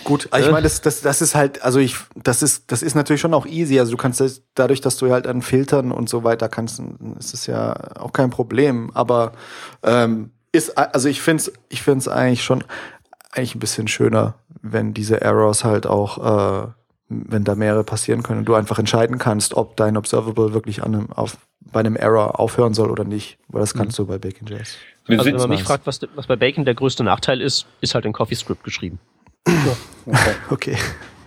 [0.04, 0.50] Gut, ich Äh.
[0.50, 3.46] meine, das, das, das ist halt, also ich, das ist, das ist natürlich schon auch
[3.46, 3.78] easy.
[3.78, 6.80] Also du kannst das, dadurch, dass du halt an Filtern und so weiter kannst,
[7.18, 8.90] ist es ja auch kein Problem.
[8.94, 9.32] Aber
[9.82, 12.64] ähm, ist, also ich finde es, ich finde es eigentlich schon
[13.32, 16.68] eigentlich ein bisschen schöner, wenn diese Errors halt auch, äh,
[17.08, 20.94] wenn da mehrere passieren können und du einfach entscheiden kannst, ob dein Observable wirklich an
[20.94, 23.38] einem, auf, bei einem Error aufhören soll oder nicht.
[23.48, 24.76] Weil das kannst du bei Bacon.js.
[25.08, 28.06] Also wenn man mich fragt, was, was bei Bacon der größte Nachteil ist, ist halt
[28.06, 28.98] ein CoffeeScript geschrieben.
[29.46, 29.76] Okay.
[30.50, 30.76] Okay.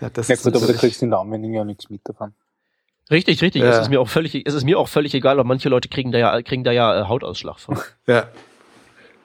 [0.02, 2.02] Ja, das Ja gut, aber da natürlich- kriegst du in der Anwendung ja nichts mit
[2.04, 2.34] davon.
[3.10, 3.62] Richtig, richtig.
[3.62, 3.70] Ja.
[3.70, 6.12] Es ist mir auch völlig, es ist mir auch völlig egal, ob manche Leute kriegen
[6.12, 7.78] da ja, kriegen da ja äh, Hautausschlag von.
[8.08, 8.28] ja.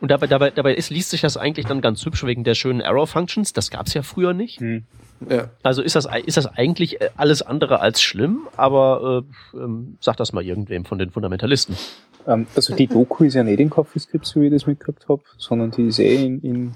[0.00, 2.80] Und dabei, dabei, dabei ist, liest sich das eigentlich dann ganz hübsch wegen der schönen
[2.80, 3.52] Arrow-Functions.
[3.52, 4.60] Das gab's ja früher nicht.
[4.60, 4.84] Hm.
[5.28, 5.50] ja.
[5.62, 9.24] Also ist das, ist das eigentlich äh, alles andere als schlimm, aber
[9.54, 11.76] äh, ähm, sag das mal irgendwem von den Fundamentalisten.
[12.26, 15.22] Ähm, also die Doku ist ja nicht in CoffeeScript, so wie ich das mitgekriegt habe,
[15.36, 16.74] sondern die ist eh in, in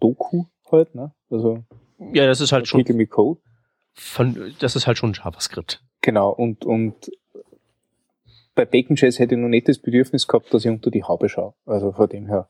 [0.00, 1.12] Doku halt, ne?
[1.30, 1.64] Also
[2.12, 3.40] Ja, das ist halt schon Code.
[3.94, 5.82] von, das ist halt schon JavaScript.
[6.02, 7.10] Genau, und, und
[8.54, 11.54] bei Bacon.js hätte ich noch nicht das Bedürfnis gehabt, dass ich unter die Haube schaue.
[11.66, 12.48] Also von dem her.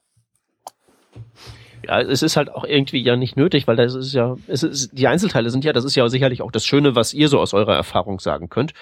[1.87, 4.97] Ja, es ist halt auch irgendwie ja nicht nötig, weil das ist ja, es ist,
[4.97, 7.55] die Einzelteile sind ja, das ist ja sicherlich auch das Schöne, was ihr so aus
[7.55, 8.75] eurer Erfahrung sagen könnt.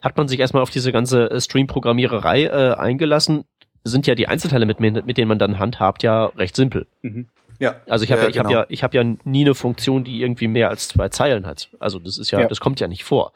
[0.00, 3.44] Hat man sich erstmal auf diese ganze äh, Stream-Programmiererei äh, eingelassen,
[3.84, 6.86] sind ja die Einzelteile, mit, mit denen man dann handhabt, ja recht simpel.
[7.02, 7.28] Mhm.
[7.60, 7.76] Ja.
[7.88, 8.60] Also ich habe ja, Ja, ich habe genau.
[8.60, 11.68] ja, ich habe ja nie eine Funktion, die irgendwie mehr als zwei Zeilen hat.
[11.80, 12.46] Also das ist ja, Ja.
[12.46, 13.32] das kommt ja nicht vor.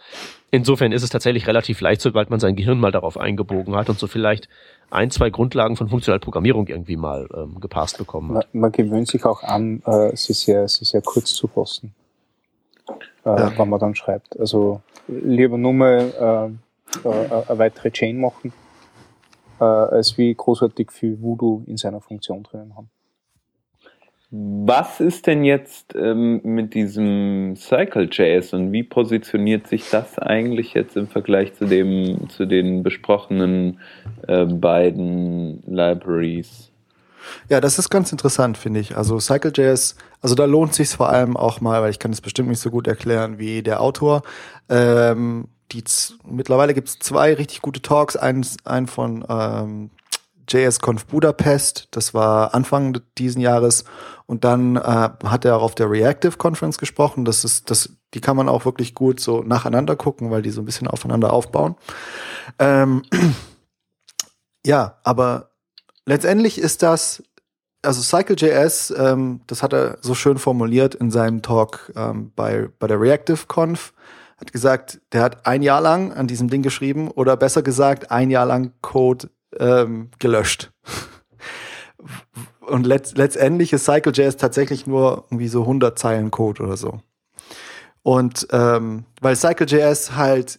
[0.51, 3.99] Insofern ist es tatsächlich relativ leicht, sobald man sein Gehirn mal darauf eingebogen hat und
[3.99, 4.49] so vielleicht
[4.91, 8.55] ein, zwei Grundlagen von funktionaler Programmierung irgendwie mal ähm, gepasst bekommen Man, hat.
[8.55, 11.95] man gewöhnt sich auch an, äh, sie, sehr, sie sehr kurz zu fassen,
[12.89, 13.59] äh, Ja.
[13.59, 14.39] wenn man dann schreibt.
[14.39, 16.53] Also lieber nur mal
[17.05, 18.53] äh, äh, eine weitere Chain machen,
[19.59, 22.91] äh, als wie großartig viel Voodoo in seiner Funktion drinnen haben.
[24.35, 30.97] Was ist denn jetzt ähm, mit diesem Cycle.js und wie positioniert sich das eigentlich jetzt
[30.97, 33.79] im Vergleich zu dem zu den besprochenen
[34.27, 36.71] äh, beiden Libraries?
[37.51, 38.97] Ja, das ist ganz interessant, finde ich.
[38.97, 42.49] Also Cycle.js, also da lohnt sich vor allem auch mal, weil ich kann es bestimmt
[42.49, 44.23] nicht so gut erklären wie der Autor.
[44.71, 45.85] Ähm, die
[46.25, 49.91] mittlerweile gibt es zwei richtig gute Talks, einen von ähm,
[50.53, 53.85] JSConf Budapest, das war Anfang diesen Jahres,
[54.27, 57.25] und dann äh, hat er auch auf der Reactive Conference gesprochen.
[57.25, 60.63] Das ist, das, die kann man auch wirklich gut so nacheinander gucken, weil die so
[60.63, 61.77] ein bisschen aufeinander aufbauen.
[62.59, 63.03] Ähm,
[64.67, 65.51] ja, aber
[66.07, 67.23] letztendlich ist das,
[67.83, 72.87] also Cycle.js, ähm, das hat er so schön formuliert in seinem Talk ähm, bei, bei
[72.87, 73.93] der Reactive Conf,
[74.39, 78.31] hat gesagt, der hat ein Jahr lang an diesem Ding geschrieben oder besser gesagt, ein
[78.31, 79.29] Jahr lang Code
[79.59, 80.73] ähm, gelöscht.
[82.61, 87.01] Und letzt, letztendlich ist Cycle.js tatsächlich nur irgendwie so 100 Zeilen Code oder so.
[88.03, 90.59] Und ähm, weil Cycle.js halt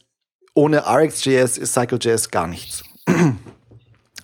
[0.54, 2.84] ohne RxJS ist Cycle.js gar nichts.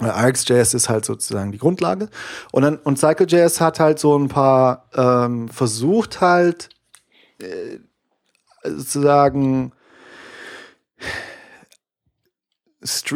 [0.01, 2.09] RxJS ist halt sozusagen die Grundlage.
[2.51, 6.69] Und dann, und Cycle.js hat halt so ein paar ähm, versucht halt
[7.39, 7.79] äh,
[8.63, 9.73] sozusagen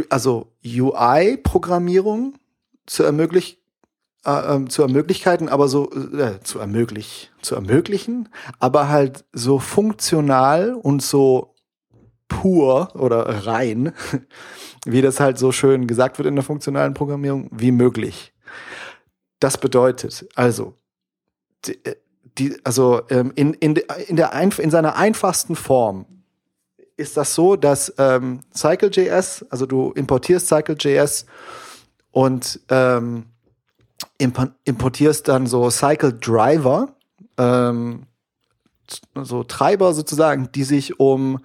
[0.10, 2.38] also UI-Programmierung
[2.86, 3.58] zu ermöglichen,
[4.26, 10.74] äh, ähm, zu ermöglichen, aber so äh, zu ermöglich, zu ermöglichen, aber halt so funktional
[10.74, 11.56] und so
[12.28, 13.94] pur oder rein,
[14.86, 18.34] wie das halt so schön gesagt wird in der funktionalen Programmierung, wie möglich.
[19.40, 20.74] Das bedeutet also,
[21.66, 21.80] die,
[22.38, 23.76] die, also ähm, in, in,
[24.08, 26.23] in, der in seiner einfachsten Form
[26.98, 31.26] ist das so, dass ähm, Cycle.js, also du importierst Cycle.js
[32.12, 33.26] und ähm,
[34.20, 36.96] impo- importierst dann so Cycle Driver,
[37.38, 38.04] ähm,
[39.16, 41.40] so Treiber sozusagen, die sich um,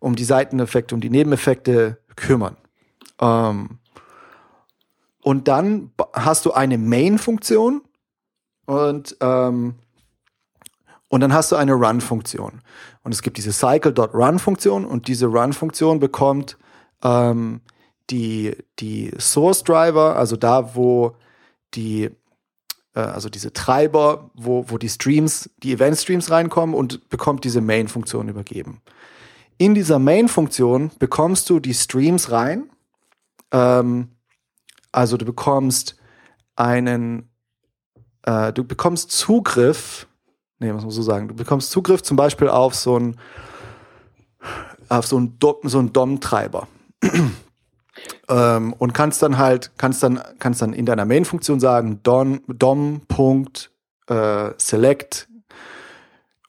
[0.00, 2.56] um die Seiteneffekte, um die Nebeneffekte kümmern.
[3.20, 3.78] Ähm,
[5.22, 7.82] und dann hast du eine Main-Funktion
[8.66, 9.74] und, ähm,
[11.08, 12.60] und dann hast du eine Run-Funktion.
[13.02, 16.58] Und es gibt diese Cycle.run-Funktion und diese Run-Funktion bekommt
[17.02, 17.60] ähm,
[18.10, 21.16] die, die Source-Driver, also da, wo
[21.74, 22.10] die,
[22.94, 28.28] äh, also diese Treiber, wo, wo die Streams, die Event-Streams reinkommen und bekommt diese Main-Funktion
[28.28, 28.82] übergeben.
[29.56, 32.70] In dieser Main-Funktion bekommst du die Streams rein.
[33.50, 34.08] Ähm,
[34.92, 35.96] also du bekommst
[36.56, 37.30] einen,
[38.22, 40.07] äh, du bekommst Zugriff,
[40.58, 43.16] nee, muss man so sagen, du bekommst Zugriff zum Beispiel auf so ein,
[44.88, 46.68] auf so ein, Do so ein DOM-Treiber.
[48.28, 53.70] ähm, und kannst dann halt, kannst dann, kannst dann in deiner Main-Funktion sagen, dom, dom.select
[54.08, 55.28] äh, select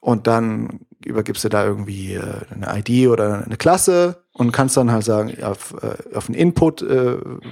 [0.01, 4.91] und dann übergibst du da irgendwie äh, eine ID oder eine Klasse und kannst dann
[4.91, 7.43] halt sagen, auf, äh, auf ein Input-Element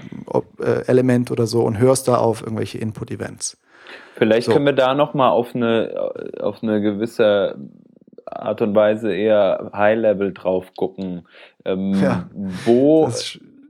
[0.59, 3.57] äh, Element oder so und hörst da auf irgendwelche Input-Events.
[4.15, 4.53] Vielleicht So.
[4.53, 7.55] können wir da noch mal auf eine auf eine gewisse
[8.25, 11.25] Art und Weise eher High-Level drauf gucken.
[11.65, 12.29] Ähm, Ja.
[12.65, 13.09] wo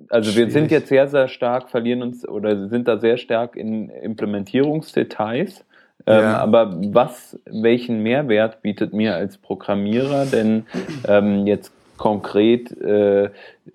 [0.09, 3.89] Also wir sind jetzt sehr, sehr stark, verlieren uns oder sind da sehr stark in
[3.89, 5.65] Implementierungsdetails.
[6.05, 6.38] Ähm, Ja.
[6.38, 10.65] aber was, welchen Mehrwert bietet mir als Programmierer denn
[11.07, 13.30] ähm, jetzt konkret äh, äh,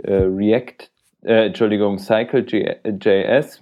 [0.04, 0.88] React,
[1.24, 3.60] äh, Entschuldigung, Cycle.js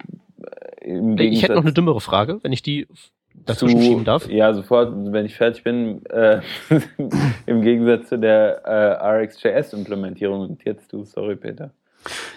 [0.81, 2.87] Ich hätte noch eine dümmere Frage, wenn ich die
[3.35, 4.29] dazwischen schieben darf.
[4.29, 6.41] Ja, sofort, wenn ich fertig bin, äh,
[7.47, 10.41] im Gegensatz zu der äh, RxJS-Implementierung.
[10.41, 11.73] Und jetzt du, sorry Peter.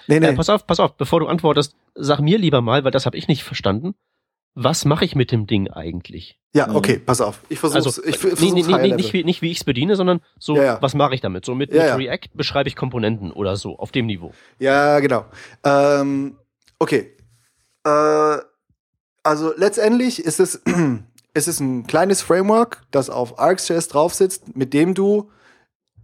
[0.08, 0.28] Nee, nee.
[0.28, 3.18] Äh, pass auf, pass auf, bevor du antwortest, sag mir lieber mal, weil das habe
[3.18, 3.96] ich nicht verstanden.
[4.56, 6.38] was mache ich mit dem Ding eigentlich?
[6.54, 7.41] Ja, okay, pass auf.
[7.50, 9.64] Ich versuche Also, ich nee, versuch's nee, nee, nee, nicht, wie, nicht wie ich es
[9.64, 10.78] bediene, sondern so, Ja, ja.
[10.82, 11.44] was mache ich damit?
[11.46, 11.96] So mit, Ja, mit ja.
[11.96, 14.32] React beschreibe ich Komponenten oder so, auf dem Niveau.
[14.60, 15.26] Ja, genau.
[15.66, 16.36] Ähm,
[16.78, 17.12] okay.
[17.84, 18.38] Äh,
[19.24, 20.62] also letztendlich ist es,
[21.34, 25.32] ist es ein kleines Framework, das auf ArcGIS drauf sitzt, mit dem du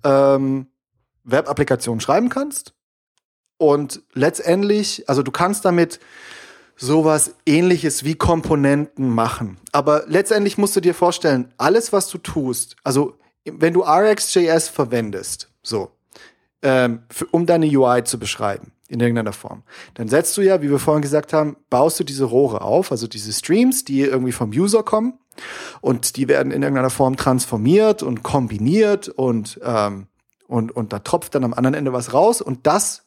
[0.04, 0.68] ähm,
[1.24, 2.74] Web-Applikationen schreiben kannst.
[3.58, 6.00] Und letztendlich, also du kannst damit
[6.78, 9.58] sowas ähnliches wie Komponenten machen.
[9.74, 15.50] Aber letztendlich musst du dir vorstellen, alles, was du tust, also wenn du RxJS verwendest,
[15.62, 15.92] so,
[16.62, 19.64] ähm, für, um deine UI zu beschreiben, in irgendeiner Form,
[19.94, 23.08] dann setzt du ja, wie wir vorhin gesagt haben, baust du diese Rohre auf, also
[23.08, 25.14] diese Streams, die irgendwie vom User kommen.
[25.80, 30.08] Und die werden in irgendeiner Form transformiert und kombiniert und, ähm,
[30.48, 32.42] und, und da tropft dann am anderen Ende was raus.
[32.42, 33.04] Und das,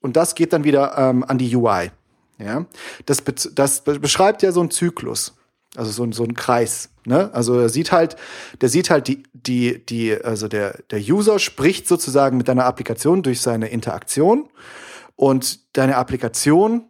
[0.00, 1.90] und das geht dann wieder ähm, an die UI.
[2.38, 2.66] Ja,
[3.06, 5.34] das, be- das be- beschreibt ja so einen Zyklus,
[5.76, 6.90] also so, ein- so einen Kreis.
[7.06, 7.30] Ne?
[7.34, 8.16] Also er sieht halt,
[8.60, 13.22] der sieht halt die, die, die, also der, der User spricht sozusagen mit deiner Applikation
[13.22, 14.48] durch seine Interaktion
[15.16, 16.88] und deine Applikation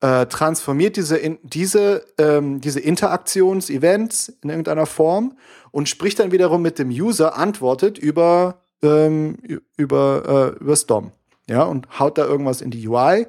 [0.00, 5.36] äh, transformiert diese, in, diese, ähm, diese Interaktions-Events in irgendeiner Form
[5.70, 9.36] und spricht dann wiederum mit dem User, antwortet über, ähm,
[9.76, 11.12] über, äh, über DOM.
[11.48, 13.26] Ja, und haut da irgendwas in die UI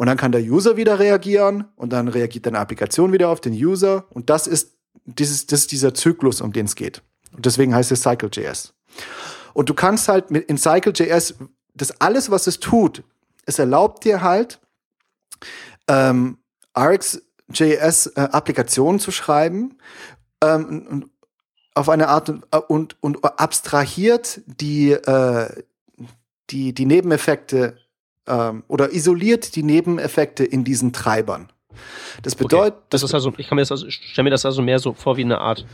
[0.00, 3.52] und dann kann der User wieder reagieren und dann reagiert deine Applikation wieder auf den
[3.52, 7.02] User und das ist, dieses, das ist dieser Zyklus, um den es geht.
[7.36, 8.72] Und deswegen heißt es Cycle.js.
[9.52, 11.34] Und du kannst halt mit in Cycle.js,
[11.74, 13.02] das alles, was es tut,
[13.44, 14.58] es erlaubt dir halt,
[15.86, 16.38] ähm,
[16.74, 19.76] RxJS-Applikationen zu schreiben
[20.42, 21.10] ähm,
[21.74, 25.62] auf eine Art und, und, und abstrahiert die, äh,
[26.48, 27.76] die, die Nebeneffekte
[28.26, 31.50] ähm, oder isoliert die Nebeneffekte in diesen Treibern.
[32.22, 32.86] Das bedeutet, Okay.
[32.90, 35.16] Das ist also, ich kann mir das also, stelle mir das also mehr so vor
[35.16, 35.64] wie eine Art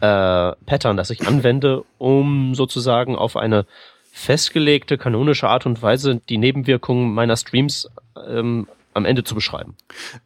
[0.00, 3.66] äh, Pattern, das ich anwende, um sozusagen auf eine
[4.12, 7.88] festgelegte kanonische Art und Weise die Nebenwirkungen meiner Streams
[8.28, 8.66] ähm,
[8.96, 9.76] am Ende zu beschreiben.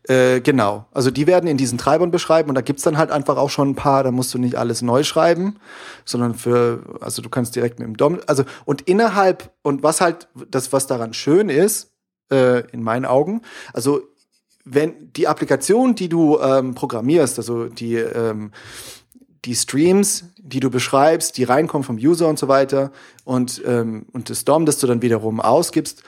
[0.04, 0.86] Äh, genau.
[0.92, 3.70] Also die werden in diesen Treibern beschreiben und da gibt's dann halt einfach auch schon
[3.70, 5.56] ein paar, da musst du nicht alles neu schreiben,
[6.04, 10.28] sondern für, also du kannst direkt mit dem DOM, also und innerhalb, und was halt,
[10.50, 11.92] das, was daran schön ist,
[12.30, 13.42] äh, in meinen Augen,
[13.74, 14.02] also
[14.64, 18.52] wenn die Applikation, die du ähm, programmierst, also die, ähm,
[19.44, 22.92] die Streams, die du beschreibst, die reinkommen vom User und so weiter
[23.24, 26.04] und, ähm, und das DOM, das du dann wiederum ausgibst,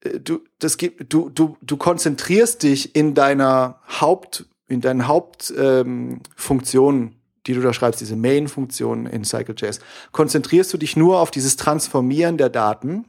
[0.00, 7.14] du, das gibt, du, du, du konzentrierst dich in deiner Haupt, in deinen Hauptfunktionen, ähm,
[7.46, 9.80] die du da schreibst, diese Main-Funktionen in Cycle.js,
[10.12, 13.06] konzentrierst du dich nur auf dieses Transformieren der Daten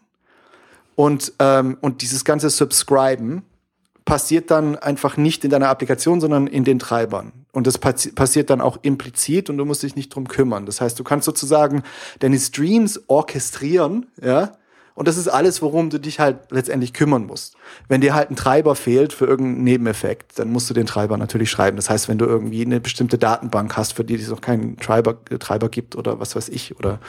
[0.96, 3.44] und, ähm, und dieses ganze Subscriben
[4.06, 7.32] passiert dann einfach nicht in deiner Applikation, sondern in den Treibern.
[7.52, 10.66] Und das passi passiert dann auch implizit und du musst dich nicht drum kümmern.
[10.66, 11.84] Das heißt, du kannst sozusagen
[12.20, 14.58] deine Streams orchestrieren, ja,
[15.00, 17.56] und das ist alles, worum du dich halt letztendlich kümmern musst.
[17.88, 21.50] Wenn dir halt ein Treiber fehlt für irgendeinen Nebeneffekt, dann musst du den Treiber natürlich
[21.50, 21.78] schreiben.
[21.78, 25.24] Das heißt, wenn du irgendwie eine bestimmte Datenbank hast, für die es noch keinen Treiber,
[25.24, 27.00] Treiber gibt oder was weiß ich, oder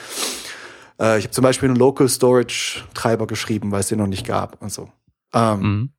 [1.00, 4.24] äh, ich habe zum Beispiel einen Local Storage Treiber geschrieben, weil es den noch nicht
[4.24, 4.88] gab und so.
[5.34, 5.90] Ähm, Mhm.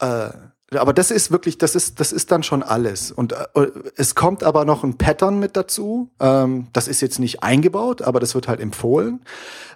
[0.00, 0.28] äh,
[0.76, 3.10] aber das ist wirklich, das ist, das ist dann schon alles.
[3.10, 6.10] Und äh, es kommt aber noch ein Pattern mit dazu.
[6.20, 9.20] Ähm, das ist jetzt nicht eingebaut, aber das wird halt empfohlen.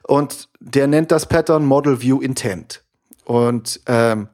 [0.03, 2.83] Und der nennt das Pattern Model View Intent.
[3.25, 4.29] Und ähm,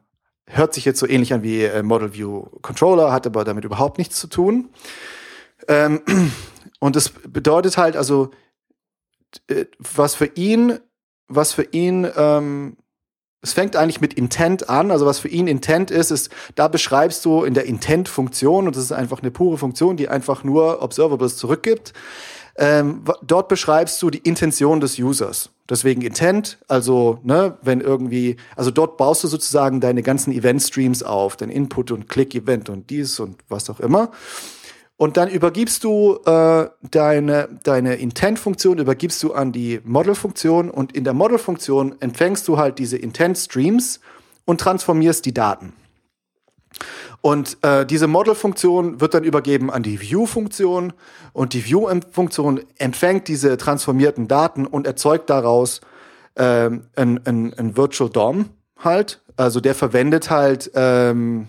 [0.45, 3.97] hört sich jetzt so ähnlich an wie äh, Model View Controller, hat aber damit überhaupt
[3.97, 4.69] nichts zu tun.
[5.67, 6.01] Ähm,
[6.79, 8.31] und das bedeutet halt, also,
[9.47, 10.79] äh, was für ihn,
[11.27, 12.77] was für ihn ähm,
[13.43, 14.89] es fängt eigentlich mit Intent an.
[14.89, 18.85] Also was für ihn Intent ist, ist, da beschreibst du in der Intent-Funktion, und das
[18.85, 21.93] ist einfach eine pure Funktion, die einfach nur Observables zurückgibt.
[22.55, 25.49] Ähm, dort beschreibst du die Intention des Users.
[25.69, 31.35] Deswegen Intent, also ne, wenn irgendwie, also dort baust du sozusagen deine ganzen Event-Streams auf,
[31.35, 34.11] dein Input und Click-Event und dies und was auch immer.
[34.95, 41.03] Und dann übergibst du äh, deine, deine Intent-Funktion, übergibst du an die Model-Funktion und in
[41.03, 43.99] der Model-Funktion empfängst du halt diese Intent-Streams
[44.45, 45.73] und transformierst die Daten.
[47.21, 50.93] Und äh, diese Model-Funktion wird dann übergeben an die View-Funktion
[51.31, 55.81] und die View-Funktion empfängt diese transformierten Daten und erzeugt daraus
[56.35, 59.21] ähm, ein, ein, ein Virtual DOM halt.
[59.37, 61.47] Also der verwendet halt ähm,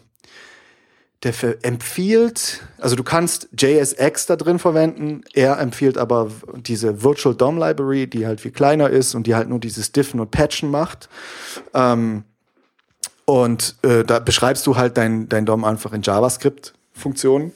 [1.24, 7.58] der empfiehlt, also du kannst JSX da drin verwenden, er empfiehlt aber diese Virtual DOM
[7.58, 11.08] Library, die halt viel kleiner ist und die halt nur dieses Diffen und Patchen macht.
[11.72, 12.24] Ähm,
[13.26, 17.52] Und äh, da beschreibst du halt dein, dein DOM einfach in JavaScript-Funktionen,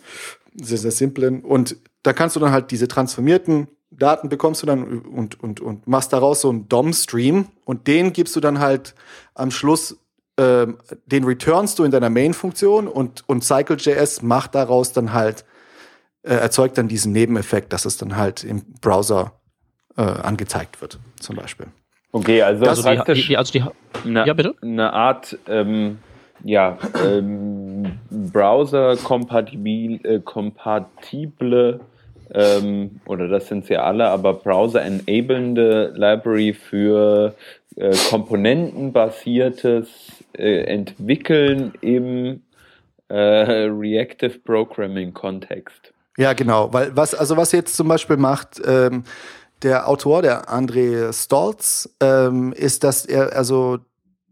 [0.54, 1.42] sehr, sehr simplen.
[1.42, 5.86] Und da kannst du dann halt diese transformierten Daten bekommst du dann und, und, und
[5.86, 8.94] machst daraus so einen DOM-Stream und den gibst du dann halt
[9.34, 9.96] am Schluss,
[10.38, 15.44] ähm, den returnst du in deiner Main-Funktion und, und Cycle.js macht daraus dann halt,
[16.22, 19.32] äh, erzeugt dann diesen Nebeneffekt, dass es dann halt im Browser
[19.96, 21.66] äh, angezeigt wird, zum Beispiel.
[22.12, 23.64] Okay, also, Also die, die, also die,
[24.04, 24.54] eine, ja, bitte?
[24.62, 25.98] eine Art ähm,
[26.44, 31.80] ja, ähm, Browser-kompatible äh, kompatible,
[32.32, 37.34] ähm, oder das sind sie alle, aber Browser-enablende Library für
[37.78, 39.88] äh, komponentenbasiertes
[40.36, 42.42] äh, Entwickeln im
[43.08, 45.92] äh, Reactive Programming-Kontext.
[46.16, 46.72] Ja, genau.
[46.72, 49.04] Weil was, also was jetzt zum Beispiel macht, ähm,
[49.62, 53.78] der Autor, der André Stolz, ähm, ist, dass er, also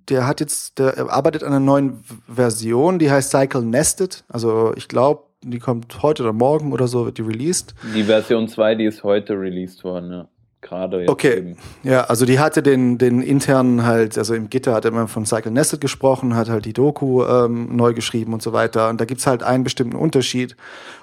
[0.09, 4.25] der hat jetzt, der arbeitet an einer neuen Version, die heißt Cycle Nested.
[4.29, 7.75] Also ich glaube, die kommt heute oder morgen oder so, wird die released.
[7.95, 10.29] Die Version 2, die ist heute released worden, ja.
[10.69, 11.39] Gerade jetzt Okay.
[11.39, 11.57] eben.
[11.83, 15.25] Ja, also die hatte den, den internen halt, also im Gitter hat er immer von
[15.25, 18.89] Cycle Nested gesprochen, hat halt die Doku ähm, neu geschrieben und so weiter.
[18.89, 20.57] Und da gibt's halt einen bestimmten Unterschied.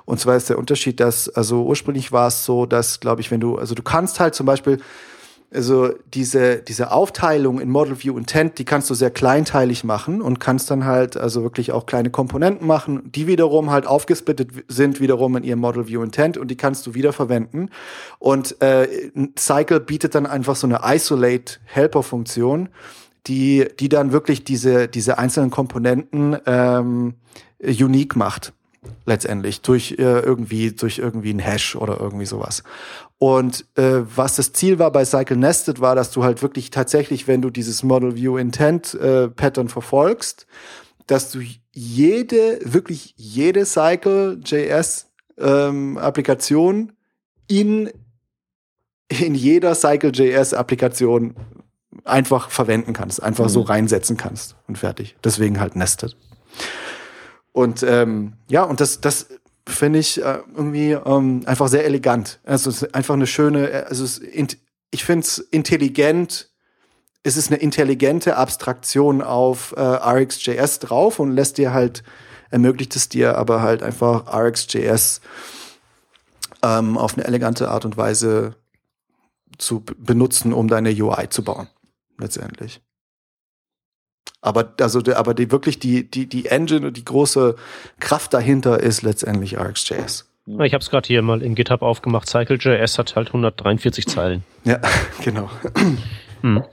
[0.06, 3.40] Und zwar ist der Unterschied, dass, also ursprünglich war es so, dass, glaube ich, wenn
[3.40, 4.80] du, also du kannst halt zum Beispiel,
[5.54, 10.40] also diese, diese Aufteilung in Model View Intent, die kannst du sehr kleinteilig machen und
[10.40, 15.36] kannst dann halt also wirklich auch kleine Komponenten machen, die wiederum halt aufgesplittet sind wiederum
[15.38, 17.70] in ihrem Model View Intent und die kannst du wieder verwenden.
[18.20, 18.88] Und äh,
[19.38, 22.70] Cycle bietet dann einfach so eine Isolate Helper Funktion,
[23.28, 27.14] die, die dann wirklich diese, diese einzelnen Komponenten ähm,
[27.60, 28.54] unique macht
[29.06, 32.64] letztendlich durch äh, irgendwie durch irgendwie ein Hash oder irgendwie sowas.
[33.18, 37.28] Und äh, was das Ziel war bei Cycle Nested war, dass du halt wirklich tatsächlich,
[37.28, 40.46] wenn du dieses Model View Intent äh, Pattern verfolgst,
[41.08, 41.40] dass du
[41.72, 46.94] jede wirklich jede Cycle JS ähm, Applikation
[47.48, 47.90] in
[49.10, 51.36] in jeder Cycle JS Applikation
[52.04, 55.16] einfach verwenden kannst, einfach so reinsetzen kannst und fertig.
[55.24, 56.18] Deswegen halt Nested.
[57.54, 59.28] Und ähm, ja, und das, das
[59.66, 62.40] finde ich äh, irgendwie ähm, einfach sehr elegant.
[62.44, 64.58] Also es ist einfach eine schöne, also es ist,
[64.92, 66.50] ich finde es intelligent,
[67.24, 72.04] es ist eine intelligente Abstraktion auf äh, RxJS drauf und lässt dir halt,
[72.50, 75.22] ermöglicht es dir aber halt einfach RxJS
[76.64, 78.56] ähm, auf eine elegante Art und Weise
[79.58, 81.70] zu benutzen, um deine UI zu bauen,
[82.18, 82.82] letztendlich.
[84.42, 87.56] Aber also aber die wirklich die die die Engine und die große
[88.00, 90.30] Kraft dahinter ist letztendlich RxJS.
[90.46, 92.28] Ich habe es gerade hier mal in GitHub aufgemacht.
[92.28, 94.44] Cycle.js hat halt 143 Zeilen.
[94.66, 94.82] Ja,
[95.24, 95.50] genau.
[96.42, 96.64] Hm.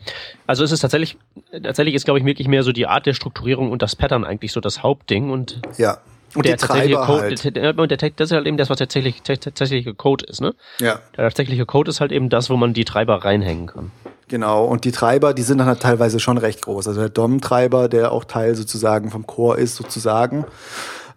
[0.49, 1.17] Also es ist tatsächlich,
[1.63, 4.53] tatsächlich ist, glaube ich, wirklich mehr so die Art der Strukturierung und das Pattern eigentlich
[4.53, 5.99] so das Hauptding und Ja.
[6.35, 7.45] Und der tatsächliche Treiber Code, halt.
[7.57, 10.55] der, der, der, das ist halt eben das, was tatsächlich, der tatsächliche Code ist, ne?
[10.79, 13.91] Ja, Der tatsächliche Code ist halt eben das, wo man die Treiber reinhängen kann.
[14.31, 14.65] Genau.
[14.65, 16.89] Und die Treiber, die sind dann halt teilweise schon recht groß.
[16.89, 20.47] Also der DOM-Treiber, der auch Teil sozusagen vom Core ist, sozusagen.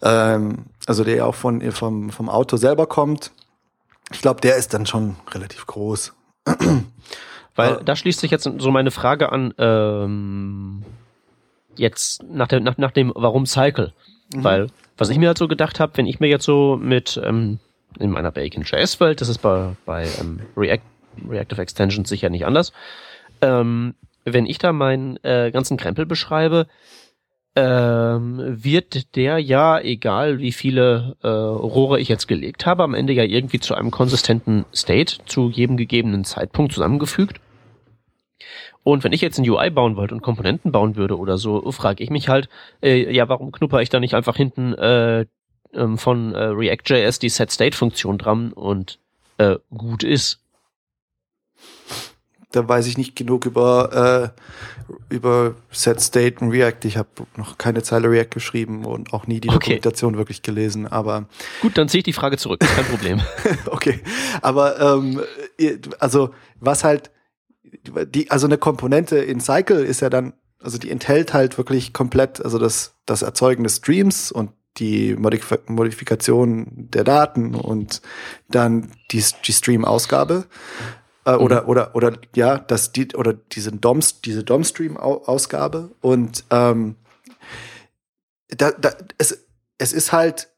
[0.02, 3.32] Ähm, also der auch von, vom, vom Auto selber kommt.
[4.12, 6.14] Ich glaube, der ist dann schon relativ groß.
[7.56, 10.84] Weil da schließt sich jetzt so meine Frage an, ähm,
[11.76, 13.94] jetzt nach dem, nach, nach dem Warum Cycle.
[14.36, 17.60] Weil, was ich mir halt so gedacht habe, wenn ich mir jetzt so mit ähm,
[18.00, 20.82] in meiner Bacon.js-Welt, das ist bei, bei ähm, React,
[21.30, 22.74] Reactive Extensions sicher nicht anders,
[23.42, 23.96] ähm,
[24.26, 26.68] wenn ich da meinen äh, ganzen Krempel beschreibe,
[27.56, 33.14] ähm, wird der ja, egal wie viele äh, Rohre ich jetzt gelegt habe, am Ende
[33.14, 37.40] ja irgendwie zu einem konsistenten State zu jedem gegebenen Zeitpunkt zusammengefügt.
[38.84, 42.04] Und wenn ich jetzt ein UI bauen wollte und Komponenten bauen würde oder so, frage
[42.04, 42.50] ich mich halt,
[42.82, 45.26] äh, ja, warum knupper ich da nicht einfach hinten äh,
[45.74, 49.00] ähm, von äh, React.js die Set-State-Funktion dran und
[49.38, 50.43] äh, gut ist.
[52.54, 56.86] Da weiß ich nicht genug über, äh, über Set State und React.
[56.86, 59.58] Ich habe noch keine Zeile React geschrieben und auch nie die Okay.
[59.60, 60.88] Dokumentation wirklich gelesen.
[60.88, 61.26] Aber
[61.62, 63.22] Gut, dann ziehe ich die Frage zurück, kein Problem.
[63.66, 64.00] okay.
[64.42, 65.22] Aber ähm,
[66.00, 66.30] also
[66.60, 67.12] was halt
[68.14, 72.44] die, also eine Komponente in Cycle ist ja dann, also die enthält halt wirklich komplett,
[72.44, 78.02] also das, das Erzeugen des Streams und die Modif Modifikation der Daten und
[78.50, 80.46] dann die, die Stream-Ausgabe.
[81.26, 85.92] Äh, oder, oder, oder, ja, das, die, oder diese DOMs, diese DOM-Stream-Ausgabe.
[86.02, 86.96] Und ähm,
[88.50, 89.46] da, da, es,
[89.78, 90.50] es ist halt,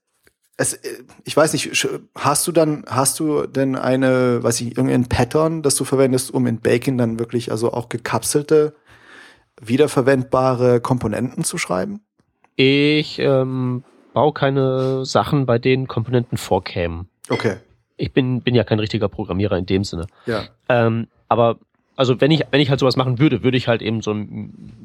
[0.58, 5.08] es, äh, ich weiß nicht, hast du dann, hast du denn eine, weiß ich, irgendein
[5.08, 8.76] Pattern, das du verwendest, um in Bacon dann wirklich also auch gekapselte
[9.62, 12.02] wiederverwendbare Komponenten zu schreiben?
[12.56, 17.10] Ich ähm, baue keine Sachen, bei denen Komponenten vorkämen.
[17.30, 17.58] Okay.
[17.98, 20.08] Ich bin, bin ja kein richtiger Programmierer in dem Sinne.
[20.26, 20.44] Ja.
[20.70, 21.58] Ähm, aber
[21.96, 24.14] also wenn ich, wenn ich halt sowas machen würde, würde ich halt eben so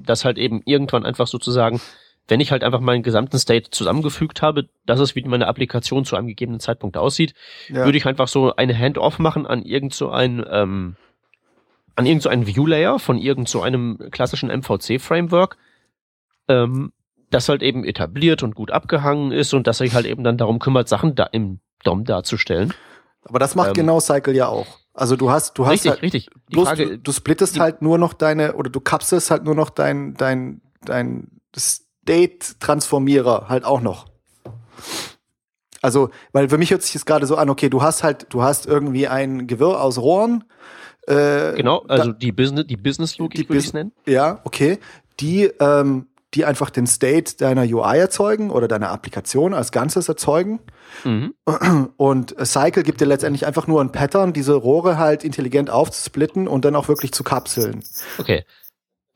[0.04, 1.80] das halt eben irgendwann einfach sozusagen,
[2.28, 6.14] wenn ich halt einfach meinen gesamten State zusammengefügt habe, das ist, wie meine Applikation zu
[6.14, 7.34] einem gegebenen Zeitpunkt aussieht,
[7.68, 7.84] Ja.
[7.84, 10.94] würde ich einfach so eine Hand-off machen an irgend so ein, ähm,
[11.96, 15.56] an irgend so einen View-Layer von irgend so einem klassischen MVC-Framework,
[16.46, 16.92] ähm,
[17.30, 20.61] das halt eben etabliert und gut abgehangen ist und das sich halt eben dann darum
[20.61, 22.72] kümmert, Sachen da im DOM darzustellen.
[23.24, 24.66] Aber das macht Ähm, genau Cycle ja auch.
[24.94, 26.30] Also du hast, du hast richtig, halt, richtig.
[26.48, 29.44] Die bloß Frage, du, du splittest die- halt nur noch deine, oder du kapselst halt
[29.44, 34.06] nur noch dein, dein, dein State-Transformierer halt auch noch.
[35.82, 38.42] Also, weil für mich hört sich das gerade so an, okay, du hast halt, du
[38.42, 40.44] hast irgendwie ein Gewirr aus Rohren.
[41.06, 43.92] Äh, genau, da- also die Business, die Business-Logik Die würde ich es nennen.
[44.06, 44.78] Ja, okay.
[45.20, 50.61] Die, ähm, die einfach den State deiner UI erzeugen oder deiner Applikation als Ganzes erzeugen.
[51.05, 51.35] Mhm.
[51.97, 56.64] Und Cycle gibt dir letztendlich einfach nur ein Pattern, diese Rohre halt intelligent aufzusplitten und
[56.64, 57.83] dann auch wirklich zu kapseln.
[58.18, 58.45] Okay.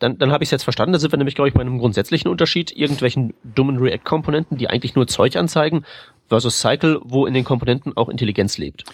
[0.01, 0.93] Dann, dann habe ich es jetzt verstanden.
[0.93, 2.73] Da sind wir nämlich, glaube ich, bei einem grundsätzlichen Unterschied.
[2.77, 5.85] Irgendwelchen dummen React-Komponenten, die eigentlich nur Zeug anzeigen,
[6.29, 8.85] versus Cycle, wo in den Komponenten auch Intelligenz lebt.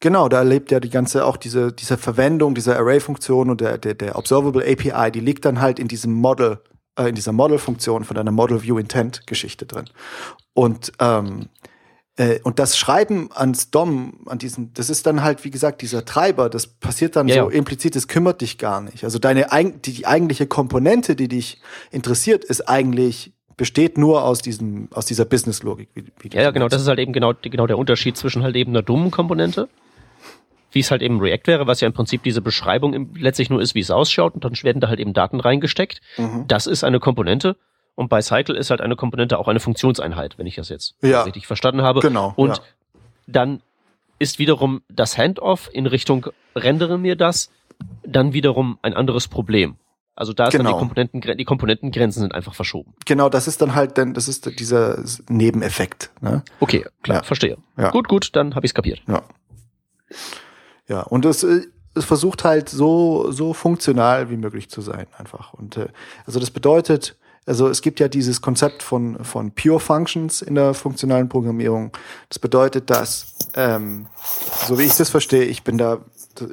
[0.00, 3.94] Genau, da lebt ja die ganze, auch diese, diese Verwendung dieser Array-Funktion und der, der,
[3.94, 6.58] der Observable API, die liegt dann halt in diesem Model,
[6.98, 9.86] äh, in dieser Model-Funktion von deiner Model-View-Intent-Geschichte drin.
[10.52, 11.48] Und, ähm,
[12.16, 16.04] äh, und das Schreiben ans DOM, an diesen, das ist dann halt, wie gesagt, dieser
[16.04, 17.56] Treiber, das passiert dann Ja, so ja.
[17.56, 19.04] implizit, das kümmert dich gar nicht.
[19.04, 19.48] Also deine,
[19.84, 25.24] die, die eigentliche Komponente, die dich interessiert, ist eigentlich, besteht nur aus diesem, aus dieser
[25.24, 25.88] Business-Logik.
[25.94, 26.68] Wie, wie Ja, ja, genau.
[26.68, 29.68] Das ist halt eben genau, genau der Unterschied zwischen halt eben einer dummen Komponente,
[30.74, 33.74] wie es halt eben React wäre, was ja im Prinzip diese Beschreibung letztlich nur ist,
[33.74, 36.00] wie es ausschaut, und dann werden da halt eben Daten reingesteckt.
[36.18, 36.44] Mhm.
[36.48, 37.56] Das ist eine Komponente.
[37.96, 41.22] Und bei Cycle ist halt eine Komponente auch eine Funktionseinheit, wenn ich das jetzt Ja.
[41.22, 42.00] richtig verstanden habe.
[42.00, 42.62] Genau, Und ja.
[43.28, 43.60] dann
[44.18, 47.50] ist wiederum das Handoff in Richtung rendere mir das,
[48.04, 49.76] dann wiederum ein anderes Problem.
[50.16, 50.72] Also da ist dann Genau.
[50.76, 52.94] die Komponenten, die Komponentengrenzen sind einfach verschoben.
[53.04, 56.10] Genau, das ist dann halt, dann, das ist dieser Nebeneffekt.
[56.20, 56.42] Ne?
[56.60, 57.22] Okay, klar, Ja.
[57.24, 57.56] verstehe.
[57.76, 57.90] Ja.
[57.90, 59.02] Gut, gut, dann habe ich es kapiert.
[59.08, 59.22] Ja.
[60.88, 61.62] Ja, und es, äh,
[61.94, 65.54] es versucht halt so, so funktional wie möglich zu sein, einfach.
[65.54, 65.88] Und äh,
[66.26, 67.16] also das bedeutet,
[67.46, 71.92] also es gibt ja dieses Konzept von, von Pure Functions in der funktionalen Programmierung.
[72.28, 74.06] Das bedeutet, dass, ähm,
[74.66, 75.98] so wie ich das verstehe, ich bin da,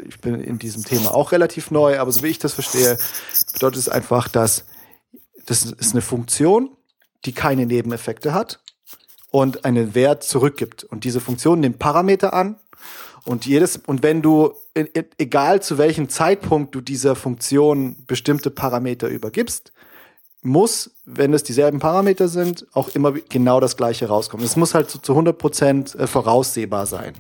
[0.07, 2.97] ich bin in diesem Thema auch relativ neu, aber so wie ich das verstehe,
[3.53, 4.65] bedeutet es einfach, dass
[5.45, 6.69] das ist eine Funktion,
[7.25, 8.59] die keine Nebeneffekte hat
[9.31, 10.83] und einen Wert zurückgibt.
[10.83, 12.57] Und diese Funktion nimmt Parameter an
[13.25, 18.51] und jedes, und wenn du, e- e- egal zu welchem Zeitpunkt du dieser Funktion bestimmte
[18.51, 19.71] Parameter übergibst,
[20.41, 24.45] muss, wenn es dieselben Parameter sind, auch immer genau das gleiche rauskommen.
[24.45, 27.13] Es muss halt zu, zu 100 Prozent äh, voraussehbar sein.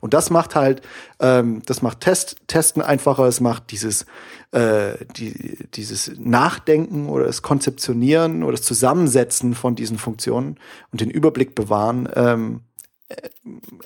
[0.00, 0.82] Und das macht halt,
[1.20, 4.04] ähm, das macht Test, Testen einfacher, es macht dieses,
[4.52, 10.58] äh, die, dieses Nachdenken oder das Konzeptionieren oder das Zusammensetzen von diesen Funktionen
[10.92, 12.69] und den Überblick bewahren, ähm, äh,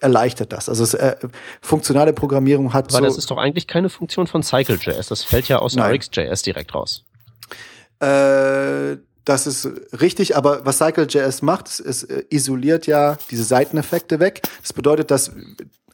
[0.01, 0.69] erleichtert das.
[0.69, 1.17] Also es, äh,
[1.61, 3.05] funktionale Programmierung hat Aber so.
[3.05, 5.09] das ist doch eigentlich keine Funktion von Cycle.js.
[5.09, 5.77] Das fällt ja aus.
[5.77, 7.05] RxJS direkt raus.
[8.01, 9.69] Äh, das ist
[10.01, 14.43] richtig, aber was Cycle.js macht, es, es äh, isoliert ja diese Seiteneffekte weg.
[14.61, 15.33] Das bedeutet, dass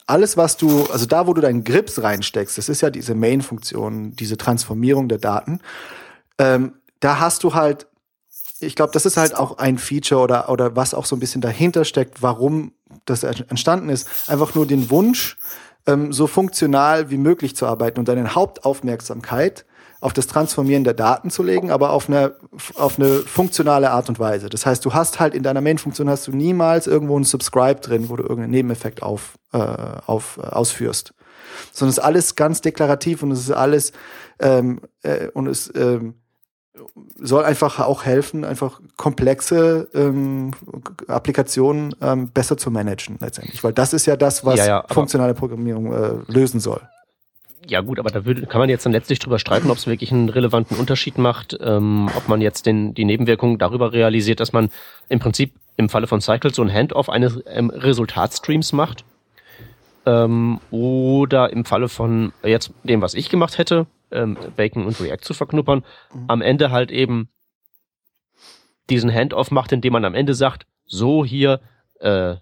[0.07, 4.16] alles, was du, also da, wo du deinen Grips reinsteckst, das ist ja diese Main-Funktion,
[4.16, 5.61] diese Transformierung der Daten,
[6.39, 7.87] ähm, da hast du halt,
[8.61, 11.40] ich glaube, das ist halt auch ein Feature oder, oder was auch so ein bisschen
[11.40, 12.72] dahinter steckt, warum
[13.05, 14.09] das entstanden ist.
[14.28, 15.39] Einfach nur den Wunsch,
[15.86, 19.64] ähm, so funktional wie möglich zu arbeiten und deine Hauptaufmerksamkeit
[20.01, 22.36] auf das Transformieren der Daten zu legen, aber auf eine,
[22.74, 24.48] auf eine funktionale Art und Weise.
[24.48, 28.09] Das heißt, du hast halt in deiner Main-Funktion hast du niemals irgendwo einen Subscribe drin,
[28.09, 31.12] wo du irgendeinen Nebeneffekt auf, äh, auf, äh, ausführst.
[31.72, 33.93] Sondern es ist alles ganz deklarativ und es ist alles
[34.39, 36.14] ähm, äh, und es ähm,
[37.19, 40.52] soll einfach auch helfen, einfach komplexe ähm,
[41.07, 43.62] Applikationen ähm, besser zu managen letztendlich.
[43.62, 46.81] Weil das ist ja das, was Ja, ja, funktionale Programmierung äh, lösen soll.
[47.66, 50.11] Ja gut, aber da würde, kann man jetzt dann letztlich drüber streiten, ob es wirklich
[50.11, 54.70] einen relevanten Unterschied macht, ähm, ob man jetzt den, die Nebenwirkungen darüber realisiert, dass man
[55.09, 59.05] im Prinzip im Falle von Cycle so ein Handoff eines ähm, Resultatstreams macht.
[60.07, 65.23] Ähm, oder im Falle von jetzt dem, was ich gemacht hätte, ähm, Bacon und React
[65.23, 65.85] zu verknuppern,
[66.28, 67.28] am Ende halt eben
[68.89, 71.61] diesen Handoff macht, indem man am Ende sagt, so hier,
[72.01, 72.32] äh,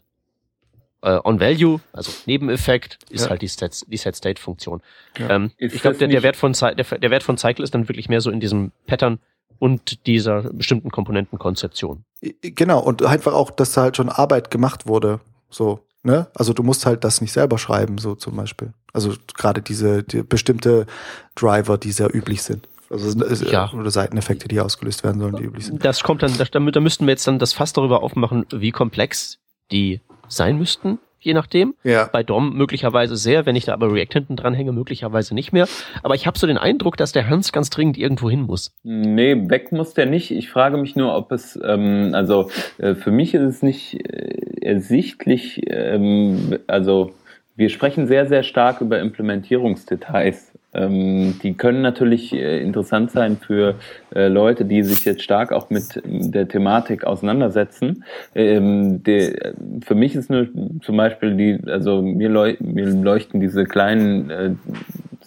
[1.02, 3.30] äh, on Value, also Nebeneffekt, ist Ja.
[3.30, 4.80] halt die Set, die Set State Funktion.
[5.18, 5.30] Ja.
[5.30, 8.08] Ähm, ich glaube, der, der Wert von der, der Wert von Cycle ist dann wirklich
[8.08, 9.20] mehr so in diesem Pattern
[9.58, 12.04] und dieser bestimmten Komponentenkonzeption.
[12.42, 15.20] Genau, und einfach auch, dass da halt schon Arbeit gemacht wurde.
[15.50, 16.28] So, ne?
[16.34, 18.72] Also du musst halt das nicht selber schreiben, so zum Beispiel.
[18.92, 20.86] Also gerade diese die bestimmte
[21.34, 22.66] Driver, die sehr üblich sind.
[22.90, 23.10] Also
[23.46, 23.70] Ja.
[23.72, 25.84] oder Seiteneffekte, die ausgelöst werden sollen, die üblich sind.
[25.84, 28.70] Das kommt dann, das, damit, da müssten wir jetzt dann das Fass darüber aufmachen, wie
[28.70, 29.38] komplex
[29.70, 31.74] die sein müssten, je nachdem.
[31.84, 32.08] Ja.
[32.10, 35.68] Bei DOM möglicherweise sehr, wenn ich da aber React hinten dran hänge, möglicherweise nicht mehr.
[36.02, 38.74] Aber ich habe so den Eindruck, dass der Hans ganz dringend irgendwo hin muss.
[38.84, 40.30] Nee, weg muss der nicht.
[40.30, 44.62] Ich frage mich nur, ob es, ähm, also äh, für mich ist es nicht äh,
[44.62, 47.12] ersichtlich, ähm, also
[47.58, 50.52] wir sprechen sehr, sehr stark über Implementierungsdetails.
[50.74, 53.74] Ähm, die können natürlich äh, interessant sein für
[54.14, 58.04] äh, Leute, die sich jetzt stark auch mit der Thematik auseinandersetzen.
[58.34, 59.54] Ähm, der,
[59.84, 60.46] für mich ist nur
[60.82, 64.50] zum Beispiel die, also mir leuchten diese kleinen äh,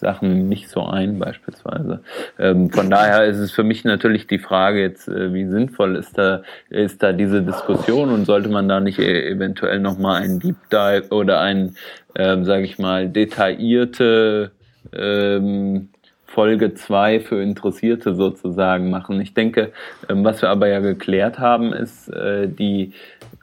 [0.02, 2.00] Sachen nicht so ein, beispielsweise.
[2.38, 6.18] Ähm, von daher ist es für mich natürlich die Frage jetzt, äh, wie sinnvoll ist
[6.18, 10.56] da, ist da diese Diskussion und sollte man da nicht äh, eventuell nochmal einen Deep
[10.70, 11.76] Dive oder ein,
[12.16, 14.50] ähm, sage ich mal, detaillierte
[14.92, 15.88] ähm,
[16.26, 19.20] Folge 2 für Interessierte sozusagen machen.
[19.20, 19.72] Ich denke,
[20.08, 22.92] ähm, was wir aber ja geklärt haben, ist äh, die